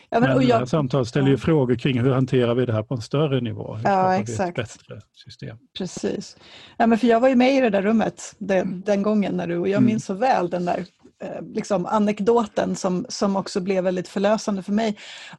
Ja, 0.09 0.19
men, 0.19 0.29
men 0.29 0.47
jag, 0.47 0.47
det 0.47 0.53
här 0.53 0.65
samtalet 0.65 1.07
ställer 1.07 1.27
ju 1.27 1.37
frågor 1.37 1.75
kring 1.75 1.99
hur 1.99 2.11
hanterar 2.11 2.55
vi 2.55 2.65
det 2.65 2.73
här 2.73 2.83
på 2.83 2.93
en 2.93 3.01
större 3.01 3.41
nivå? 3.41 3.73
Hur 3.73 3.83
ja, 3.83 4.15
exakt. 4.15 4.59
Ett 4.59 4.77
bättre 4.77 5.01
system? 5.13 5.57
Precis. 5.77 6.37
Ja, 6.77 6.87
men 6.87 6.97
för 6.97 7.07
jag 7.07 7.19
var 7.19 7.29
ju 7.29 7.35
med 7.35 7.55
i 7.55 7.61
det 7.61 7.69
där 7.69 7.81
rummet 7.81 8.35
den, 8.37 8.81
den 8.85 9.03
gången 9.03 9.37
när 9.37 9.47
du, 9.47 9.57
och 9.57 9.67
jag 9.67 9.77
mm. 9.77 9.85
minns 9.85 10.05
så 10.05 10.13
väl 10.13 10.49
den 10.49 10.65
där 10.65 10.85
eh, 11.23 11.41
liksom, 11.41 11.85
anekdoten 11.85 12.75
som, 12.75 13.05
som 13.09 13.35
också 13.35 13.61
blev 13.61 13.83
väldigt 13.83 14.07
förlösande 14.07 14.63
för 14.63 14.71
mig. 14.71 14.97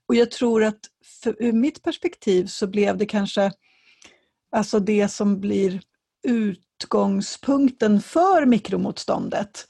Och 0.09 0.14
jag 0.14 0.30
tror 0.30 0.64
att 0.64 0.80
för, 1.22 1.37
ur 1.39 1.53
mitt 1.53 1.82
perspektiv 1.82 2.47
så 2.47 2.66
blev 2.66 2.97
det 2.97 3.07
kanske 3.07 3.53
alltså 4.57 4.80
det 4.80 5.09
som 5.09 5.41
blir 5.41 5.80
utgångspunkten 6.28 8.01
för 8.01 8.47
mikromotståndet 8.47 9.66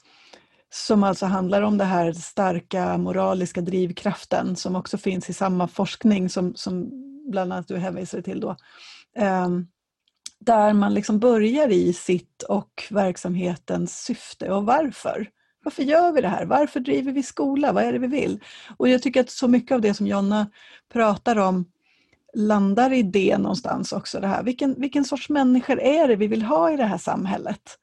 som 0.73 1.03
alltså 1.03 1.25
handlar 1.25 1.61
om 1.61 1.77
den 1.77 1.87
här 1.87 2.13
starka 2.13 2.97
moraliska 2.97 3.61
drivkraften 3.61 4.55
som 4.55 4.75
också 4.75 4.97
finns 4.97 5.29
i 5.29 5.33
samma 5.33 5.67
forskning 5.67 6.29
som, 6.29 6.55
som 6.55 6.91
bland 7.31 7.53
annat 7.53 7.67
du 7.67 7.77
hänvisade 7.77 8.23
till 8.23 8.39
då. 8.39 8.55
Um, 9.19 9.67
där 10.39 10.73
man 10.73 10.93
liksom 10.93 11.19
börjar 11.19 11.69
i 11.69 11.93
sitt 11.93 12.43
och 12.43 12.83
verksamhetens 12.89 14.03
syfte 14.03 14.51
och 14.51 14.65
varför. 14.65 15.29
Varför 15.63 15.83
gör 15.83 16.11
vi 16.11 16.21
det 16.21 16.27
här? 16.27 16.45
Varför 16.45 16.79
driver 16.79 17.11
vi 17.11 17.23
skola? 17.23 17.71
Vad 17.71 17.83
är 17.83 17.93
det 17.93 17.99
vi 17.99 18.07
vill? 18.07 18.39
Och 18.77 18.89
jag 18.89 19.01
tycker 19.01 19.21
att 19.21 19.29
så 19.29 19.47
mycket 19.47 19.75
av 19.75 19.81
det 19.81 19.93
som 19.93 20.07
Jonna 20.07 20.47
pratar 20.93 21.35
om 21.35 21.65
landar 22.35 22.93
i 22.93 23.03
det 23.03 23.37
någonstans 23.37 23.91
också. 23.91 24.19
Det 24.19 24.27
här. 24.27 24.43
Vilken, 24.43 24.81
vilken 24.81 25.05
sorts 25.05 25.29
människor 25.29 25.79
är 25.79 26.07
det 26.07 26.15
vi 26.15 26.27
vill 26.27 26.41
ha 26.41 26.71
i 26.71 26.77
det 26.77 26.85
här 26.85 26.97
samhället? 26.97 27.79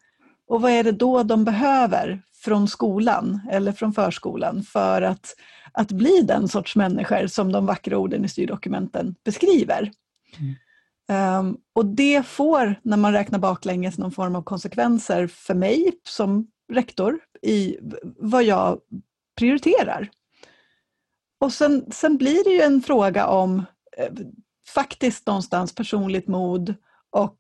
Och 0.49 0.63
vad 0.63 0.71
är 0.71 0.85
det 0.85 0.93
då 0.93 1.23
de 1.23 1.45
behöver 1.45 2.23
från 2.45 2.69
skolan 2.69 3.41
eller 3.51 3.73
från 3.73 3.93
förskolan 3.93 4.63
för 4.63 5.03
att, 5.03 5.37
att 5.73 5.93
bli 5.93 6.23
den 6.23 6.49
sorts 6.49 6.77
människor 6.77 7.27
som 7.27 7.53
de 7.53 7.67
vackra 7.67 7.99
orden 7.99 8.25
i 8.25 8.29
styrdokumenten 8.29 9.15
beskriver. 9.25 9.93
Mm. 10.39 10.55
Um, 11.09 11.57
och 11.73 11.87
det 11.87 12.27
får, 12.27 12.81
när 12.83 12.97
man 12.97 13.13
räknar 13.13 13.39
baklänges, 13.39 13.99
någon 13.99 14.13
form 14.13 14.37
av 14.37 14.43
konsekvenser 14.43 15.27
för 15.27 15.55
mig 15.55 15.93
som 16.09 16.47
rektor 16.73 17.19
i 17.43 17.77
vad 18.19 18.45
jag 18.45 18.81
prioriterar. 19.39 20.11
Och 21.41 21.53
sen, 21.53 21.93
sen 21.93 22.17
blir 22.17 22.45
det 22.45 22.51
ju 22.51 22.61
en 22.61 22.83
fråga 22.83 23.27
om 23.27 23.65
eh, 23.99 24.13
faktiskt 24.69 25.27
någonstans 25.27 25.75
personligt 25.75 26.29
mod 26.29 26.75
och 27.13 27.39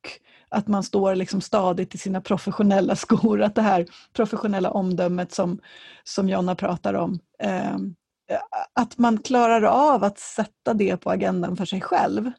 att 0.48 0.68
man 0.68 0.82
står 0.82 1.14
liksom 1.14 1.40
stadigt 1.40 1.94
i 1.94 1.98
sina 1.98 2.20
professionella 2.20 2.96
skor, 2.96 3.42
att 3.42 3.54
det 3.54 3.62
här 3.62 3.86
professionella 4.12 4.70
omdömet 4.70 5.32
som, 5.32 5.60
som 6.04 6.28
Jonna 6.28 6.54
pratar 6.54 6.94
om, 6.94 7.18
eh, 7.42 7.76
att 8.72 8.98
man 8.98 9.18
klarar 9.18 9.62
av 9.62 10.04
att 10.04 10.18
sätta 10.18 10.74
det 10.74 10.96
på 10.96 11.10
agendan 11.10 11.56
för 11.56 11.64
sig 11.64 11.80
själv 11.80 12.30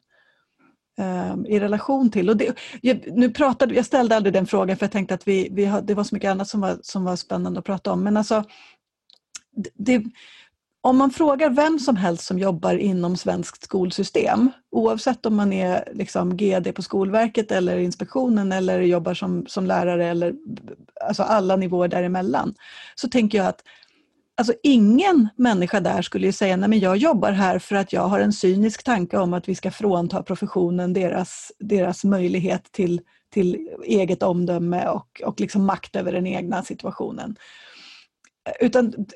eh, 0.98 1.34
i 1.48 1.60
relation 1.60 2.10
till. 2.10 2.30
Och 2.30 2.36
det, 2.36 2.58
jag, 2.80 3.04
nu 3.06 3.30
pratade, 3.30 3.74
jag 3.74 3.86
ställde 3.86 4.16
aldrig 4.16 4.32
den 4.32 4.46
frågan 4.46 4.76
för 4.76 4.86
jag 4.86 4.92
tänkte 4.92 5.14
att 5.14 5.28
vi, 5.28 5.48
vi 5.52 5.64
har, 5.64 5.82
det 5.82 5.94
var 5.94 6.04
så 6.04 6.14
mycket 6.14 6.30
annat 6.30 6.48
som 6.48 6.60
var, 6.60 6.78
som 6.82 7.04
var 7.04 7.16
spännande 7.16 7.58
att 7.58 7.66
prata 7.66 7.92
om, 7.92 8.04
men 8.04 8.16
alltså 8.16 8.44
det, 9.74 10.04
om 10.84 10.96
man 10.96 11.10
frågar 11.10 11.50
vem 11.50 11.78
som 11.78 11.96
helst 11.96 12.24
som 12.24 12.38
jobbar 12.38 12.74
inom 12.74 13.16
svenskt 13.16 13.64
skolsystem, 13.64 14.50
oavsett 14.70 15.26
om 15.26 15.36
man 15.36 15.52
är 15.52 15.88
liksom 15.92 16.36
GD 16.36 16.72
på 16.74 16.82
Skolverket 16.82 17.52
eller 17.52 17.78
inspektionen 17.78 18.52
eller 18.52 18.80
jobbar 18.80 19.14
som, 19.14 19.46
som 19.46 19.66
lärare 19.66 20.06
eller 20.06 20.34
alltså 21.00 21.22
alla 21.22 21.56
nivåer 21.56 21.88
däremellan, 21.88 22.54
så 22.94 23.08
tänker 23.08 23.38
jag 23.38 23.46
att 23.46 23.62
alltså 24.36 24.54
ingen 24.62 25.28
människa 25.36 25.80
där 25.80 26.02
skulle 26.02 26.32
säga 26.32 26.56
nej 26.56 26.68
men 26.68 26.80
jag 26.80 26.96
jobbar 26.96 27.32
här 27.32 27.58
för 27.58 27.76
att 27.76 27.92
jag 27.92 28.08
har 28.08 28.20
en 28.20 28.32
cynisk 28.32 28.84
tanke 28.84 29.18
om 29.18 29.34
att 29.34 29.48
vi 29.48 29.54
ska 29.54 29.70
frånta 29.70 30.22
professionen 30.22 30.92
deras, 30.92 31.52
deras 31.58 32.04
möjlighet 32.04 32.72
till, 32.72 33.00
till 33.30 33.68
eget 33.84 34.22
omdöme 34.22 34.88
och, 34.88 35.22
och 35.24 35.40
liksom 35.40 35.64
makt 35.64 35.96
över 35.96 36.12
den 36.12 36.26
egna 36.26 36.62
situationen. 36.62 37.36
Utan 38.60 39.06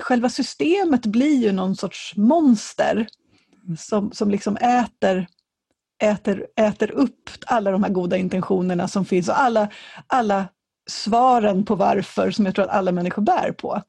själva 0.00 0.28
systemet 0.28 1.06
blir 1.06 1.36
ju 1.36 1.52
någon 1.52 1.76
sorts 1.76 2.16
monster 2.16 3.06
som, 3.78 4.12
som 4.12 4.30
liksom 4.30 4.56
äter, 4.56 5.26
äter, 6.02 6.46
äter 6.56 6.90
upp 6.90 7.30
alla 7.46 7.70
de 7.70 7.84
här 7.84 7.90
goda 7.90 8.16
intentionerna 8.16 8.88
som 8.88 9.04
finns 9.04 9.28
och 9.28 9.40
alla, 9.40 9.68
alla 10.06 10.48
svaren 10.90 11.64
på 11.64 11.74
varför 11.74 12.30
som 12.30 12.46
jag 12.46 12.54
tror 12.54 12.64
att 12.64 12.70
alla 12.70 12.92
människor 12.92 13.22
bär 13.22 13.52
på. 13.52 13.82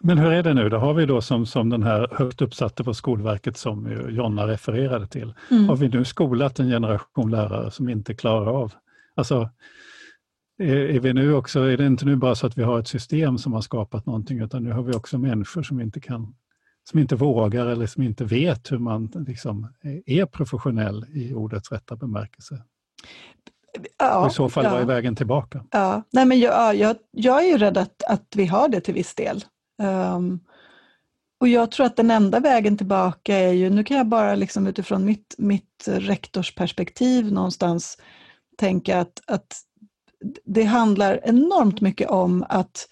Men 0.00 0.18
hur 0.18 0.32
är 0.32 0.42
det 0.42 0.54
nu? 0.54 0.68
Då 0.68 0.76
har 0.76 0.94
vi 0.94 1.06
då 1.06 1.20
som, 1.20 1.46
som 1.46 1.70
den 1.70 1.82
här 1.82 2.08
högt 2.12 2.42
uppsatte 2.42 2.84
på 2.84 2.94
Skolverket 2.94 3.56
som 3.56 4.06
Jonna 4.10 4.46
refererade 4.46 5.06
till. 5.06 5.34
Mm. 5.50 5.68
Har 5.68 5.76
vi 5.76 5.88
nu 5.88 6.04
skolat 6.04 6.58
en 6.58 6.68
generation 6.68 7.30
lärare 7.30 7.70
som 7.70 7.88
inte 7.88 8.14
klarar 8.14 8.46
av... 8.46 8.72
Alltså, 9.14 9.50
är, 10.58 11.00
vi 11.00 11.12
nu 11.12 11.34
också, 11.34 11.60
är 11.60 11.76
det 11.76 11.86
inte 11.86 12.04
nu 12.04 12.16
bara 12.16 12.34
så 12.34 12.46
att 12.46 12.58
vi 12.58 12.62
har 12.62 12.78
ett 12.78 12.88
system 12.88 13.38
som 13.38 13.52
har 13.52 13.60
skapat 13.60 14.06
någonting 14.06 14.40
utan 14.40 14.64
nu 14.64 14.72
har 14.72 14.82
vi 14.82 14.92
också 14.92 15.18
människor 15.18 15.62
som 15.62 15.80
inte 15.80 16.00
kan 16.00 16.34
som 16.90 16.98
inte 16.98 17.16
vågar 17.16 17.66
eller 17.66 17.86
som 17.86 18.02
inte 18.02 18.24
vet 18.24 18.72
hur 18.72 18.78
man 18.78 19.24
liksom 19.26 19.68
är 20.06 20.26
professionell 20.26 21.04
i 21.12 21.34
ordets 21.34 21.72
rätta 21.72 21.96
bemärkelse. 21.96 22.62
Ja, 23.98 24.20
och 24.20 24.26
I 24.26 24.30
så 24.30 24.48
fall, 24.48 24.64
ja. 24.64 24.70
vad 24.70 24.80
är 24.80 24.84
vägen 24.84 25.16
tillbaka? 25.16 25.64
Ja. 25.70 26.02
Nej, 26.10 26.26
men 26.26 26.40
jag, 26.40 26.76
jag, 26.76 26.96
jag 27.10 27.44
är 27.44 27.48
ju 27.48 27.58
rädd 27.58 27.78
att, 27.78 28.02
att 28.08 28.26
vi 28.36 28.46
har 28.46 28.68
det 28.68 28.80
till 28.80 28.94
viss 28.94 29.14
del. 29.14 29.44
Um, 29.82 30.40
och 31.40 31.48
jag 31.48 31.70
tror 31.70 31.86
att 31.86 31.96
den 31.96 32.10
enda 32.10 32.40
vägen 32.40 32.76
tillbaka 32.76 33.36
är 33.36 33.52
ju, 33.52 33.70
nu 33.70 33.84
kan 33.84 33.96
jag 33.96 34.06
bara 34.06 34.34
liksom 34.34 34.66
utifrån 34.66 35.04
mitt, 35.04 35.34
mitt 35.38 35.88
rektorsperspektiv 35.88 37.32
någonstans 37.32 37.98
tänka 38.58 39.00
att, 39.00 39.20
att 39.26 39.60
det 40.44 40.64
handlar 40.64 41.20
enormt 41.24 41.80
mycket 41.80 42.10
om 42.10 42.44
att, 42.48 42.88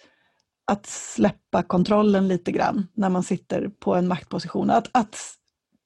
att 0.67 0.87
släppa 0.87 1.63
kontrollen 1.63 2.29
lite 2.29 2.53
grann 2.53 2.87
när 2.95 3.09
man 3.09 3.23
sitter 3.23 3.69
på 3.69 3.95
en 3.95 4.09
maktposition. 4.09 4.71
Att, 4.71 4.89
att 4.93 5.17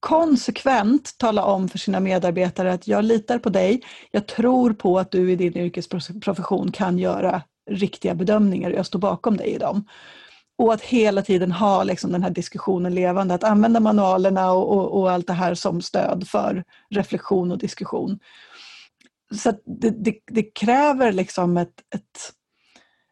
konsekvent 0.01 1.19
tala 1.19 1.45
om 1.45 1.69
för 1.69 1.79
sina 1.79 2.01
medarbetare 2.01 2.73
att 2.73 2.89
jag 2.89 3.05
litar 3.05 3.39
på 3.39 3.51
dig, 3.51 3.83
jag 4.11 4.27
tror 4.27 4.73
på 4.73 4.99
att 4.99 5.11
du 5.11 5.33
i 5.33 5.37
din 5.37 5.57
yrkesprofession 5.57 6.73
kan 6.73 6.99
göra 6.99 7.43
riktiga 7.71 8.15
bedömningar 8.15 8.71
och 8.71 8.77
jag 8.77 8.87
står 8.87 8.99
bakom 8.99 9.37
dig 9.37 9.49
i 9.49 9.59
dem. 9.59 9.85
Och 10.59 10.75
att 10.75 10.83
hela 10.83 11.23
tiden 11.23 11.53
ha 11.53 11.83
liksom 11.83 12.13
den 12.13 12.23
här 12.23 12.31
diskussionen 12.31 12.95
levande, 12.95 13.35
att 13.35 13.45
använda 13.45 13.81
manualerna 13.81 14.53
och, 14.53 14.77
och, 14.77 15.01
och 15.01 15.11
allt 15.11 15.27
det 15.27 15.33
här 15.33 15.55
som 15.55 15.83
stöd 15.83 16.29
för 16.29 16.65
reflektion 16.91 17.53
och 17.53 17.59
diskussion. 17.59 18.19
Så 19.35 19.53
det, 19.65 19.91
det, 19.91 20.19
det, 20.27 20.43
kräver 20.43 21.13
liksom 21.13 21.57
ett, 21.57 21.83
ett, 21.95 22.33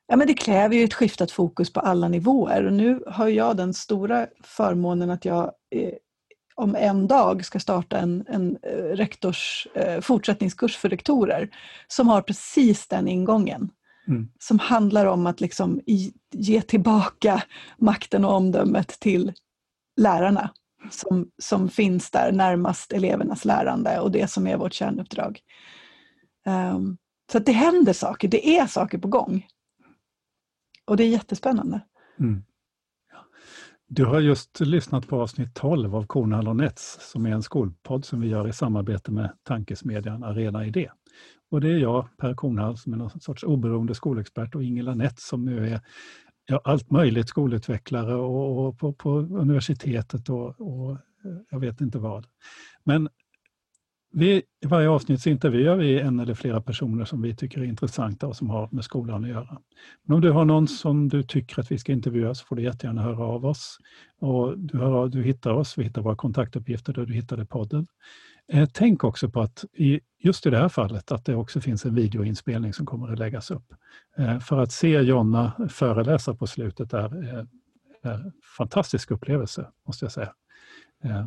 ja 0.07 0.17
men 0.17 0.27
det 0.27 0.35
kräver 0.35 0.77
ju 0.77 0.85
ett 0.85 0.95
skiftat 0.95 1.31
fokus 1.31 1.73
på 1.73 1.81
alla 1.81 2.09
nivåer. 2.09 2.65
Och 2.65 2.73
nu 2.73 3.03
har 3.07 3.29
jag 3.29 3.57
den 3.57 3.75
stora 3.75 4.27
förmånen 4.45 5.11
att 5.11 5.25
jag 5.25 5.53
eh, 5.75 5.93
om 6.55 6.77
en 6.77 7.07
dag 7.07 7.45
ska 7.45 7.61
starta 7.61 7.99
en, 7.99 8.25
en 8.29 8.59
eh, 8.63 8.97
rektors 8.97 9.67
eh, 9.75 10.01
fortsättningskurs 10.01 10.77
för 10.77 10.89
rektorer 10.89 11.51
som 11.89 12.09
har 12.09 12.23
precis 12.23 12.89
den 12.89 13.09
ingången. 13.09 13.71
Mm. 14.09 14.29
Som 14.39 14.59
handlar 14.59 15.07
om 15.07 15.27
att 15.27 15.41
liksom 15.41 15.81
ge 16.33 16.63
tillbaka 16.63 17.43
makten 17.79 18.25
och 18.25 18.35
omdömet 18.35 18.89
till 19.01 19.33
lärarna 20.01 20.51
som, 20.91 21.31
som 21.43 21.69
finns 21.69 22.11
där 22.11 22.33
närmast 22.33 22.93
elevernas 22.93 23.45
lärande 23.45 24.01
och 24.01 24.11
det 24.11 24.31
som 24.31 24.47
är 24.47 24.57
vårt 24.57 24.73
kärnuppdrag. 24.73 25.41
Um, 26.47 26.99
så 27.33 27.39
att 27.39 27.47
det 27.47 27.53
händer 27.53 27.93
saker, 27.93 28.29
det 28.29 28.49
är 28.59 28.67
saker 28.67 28.99
på 28.99 29.09
gång. 29.09 29.47
Och 30.87 30.97
det 30.97 31.05
är 31.05 31.09
jättespännande. 31.09 31.81
Mm. 32.21 32.43
Du 33.89 34.05
har 34.05 34.21
just 34.21 34.61
lyssnat 34.61 35.09
på 35.09 35.21
avsnitt 35.23 35.55
12 35.55 35.95
av 35.95 36.07
Kornhall 36.07 36.49
och 36.49 36.57
Nets 36.57 37.11
som 37.11 37.27
är 37.27 37.31
en 37.31 37.43
skolpodd 37.43 38.05
som 38.05 38.21
vi 38.21 38.29
gör 38.29 38.49
i 38.49 38.53
samarbete 38.53 39.11
med 39.11 39.33
tankesmedjan 39.43 40.25
Arena 40.25 40.67
Idé. 40.67 40.91
Och 41.51 41.61
det 41.61 41.69
är 41.69 41.79
jag, 41.79 42.17
Per 42.17 42.35
Kornhall, 42.35 42.79
som 42.79 42.93
är 42.93 42.97
någon 42.97 43.21
sorts 43.21 43.45
oberoende 43.45 43.95
skolexpert 43.95 44.55
och 44.55 44.65
Ingela 44.65 44.95
Nett 44.95 45.21
som 45.21 45.45
nu 45.45 45.69
är 45.69 45.81
ja, 46.47 46.61
allt 46.65 46.91
möjligt 46.91 47.29
skolutvecklare 47.29 48.15
och, 48.15 48.67
och 48.67 48.79
på, 48.79 48.93
på, 48.93 49.11
universitetet 49.19 50.29
och, 50.29 50.61
och, 50.61 50.91
eh, 50.93 50.99
jag 51.51 51.61
vet 51.61 51.81
inte 51.81 51.99
vad. 51.99 52.27
Men 52.85 53.09
vi, 54.13 54.43
I 54.65 54.67
varje 54.67 54.89
avsnitt 54.89 55.21
så 55.21 55.31
intervjuar 55.31 55.77
vi 55.77 56.01
en 56.01 56.21
eller 56.21 56.35
flera 56.35 56.61
personer 56.61 57.05
som 57.05 57.23
vi 57.23 57.37
tycker 57.37 57.61
är 57.61 57.65
intressanta 57.65 58.27
och 58.27 58.37
som 58.37 58.51
har 58.51 58.69
med 58.73 58.85
skolan 58.85 59.25
att 59.25 59.31
göra. 59.31 59.59
Men 60.05 60.15
om 60.15 60.21
du 60.21 60.31
har 60.31 60.45
någon 60.45 60.69
som 60.69 61.09
du 61.09 61.23
tycker 61.23 61.61
att 61.61 61.73
vi 61.73 61.79
ska 61.79 61.93
intervjua 61.93 62.35
så 62.35 62.47
får 62.47 62.57
du 62.57 62.63
jättegärna 62.63 63.03
höra 63.03 63.25
av 63.25 63.45
oss. 63.45 63.79
Och 64.21 64.59
du, 64.59 64.79
hör, 64.79 65.09
du 65.09 65.23
hittar 65.23 65.53
oss, 65.53 65.79
vi 65.79 65.85
hittar 65.85 66.03
våra 66.03 66.17
kontaktuppgifter 66.17 66.93
där 66.93 67.07
du 67.07 67.15
hittade 67.15 67.47
podden. 67.47 67.87
Eh, 68.53 68.69
tänk 68.73 69.05
också 69.05 69.31
på 69.31 69.41
att 69.41 69.65
i, 69.73 70.01
just 70.19 70.47
i 70.47 70.51
det 70.51 70.59
här 70.59 70.69
fallet 70.69 71.13
att 71.13 71.25
det 71.25 71.35
också 71.35 71.61
finns 71.61 71.85
en 71.85 71.95
videoinspelning 71.95 72.73
som 72.73 72.87
kommer 72.87 73.13
att 73.13 73.19
läggas 73.19 73.51
upp. 73.51 73.75
Eh, 74.19 74.39
för 74.39 74.59
att 74.59 74.73
se 74.73 75.01
Jonna 75.01 75.69
föreläsa 75.71 76.35
på 76.35 76.47
slutet 76.47 76.93
är, 76.93 77.25
är, 77.25 77.47
är 78.03 78.15
en 78.15 78.33
fantastisk 78.59 79.11
upplevelse, 79.11 79.69
måste 79.87 80.05
jag 80.05 80.13
säga. 80.13 80.33
Eh, 81.05 81.27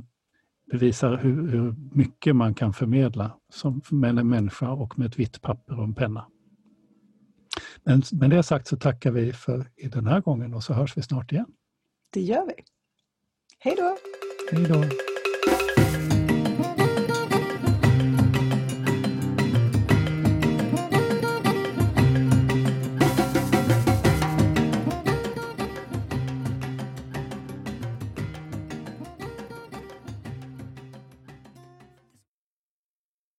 det 0.66 0.78
visar 0.78 1.18
hur, 1.18 1.48
hur, 1.48 1.76
mycket 1.92 2.36
man 2.36 2.54
kan 2.54 2.74
förmedla 2.74 3.32
som 3.50 3.82
med 3.92 4.20
en 4.20 4.30
människa 4.30 4.70
och 4.72 5.00
med 5.00 5.08
ett 5.08 5.20
vitt 5.20 5.42
papper 5.42 5.78
och 5.78 5.84
en 5.84 5.96
penna. 5.96 6.28
Men 7.84 8.02
med 8.12 8.30
det 8.30 8.44
sagt 8.44 8.68
så 8.68 8.78
tackar 8.78 9.12
vi 9.12 9.34
för 9.34 9.72
i 9.76 9.88
den 9.88 10.08
här 10.08 10.22
gången 10.22 10.54
och 10.54 10.64
så 10.64 10.74
hörs 10.74 10.98
vi 10.98 11.02
snart 11.02 11.32
igen. 11.32 11.48
Det 12.10 12.22
gör 12.22 12.46
vi. 12.46 12.64
Hej 13.60 13.76
då! 13.78 13.98
Hej 14.52 14.66
då! 14.68 14.84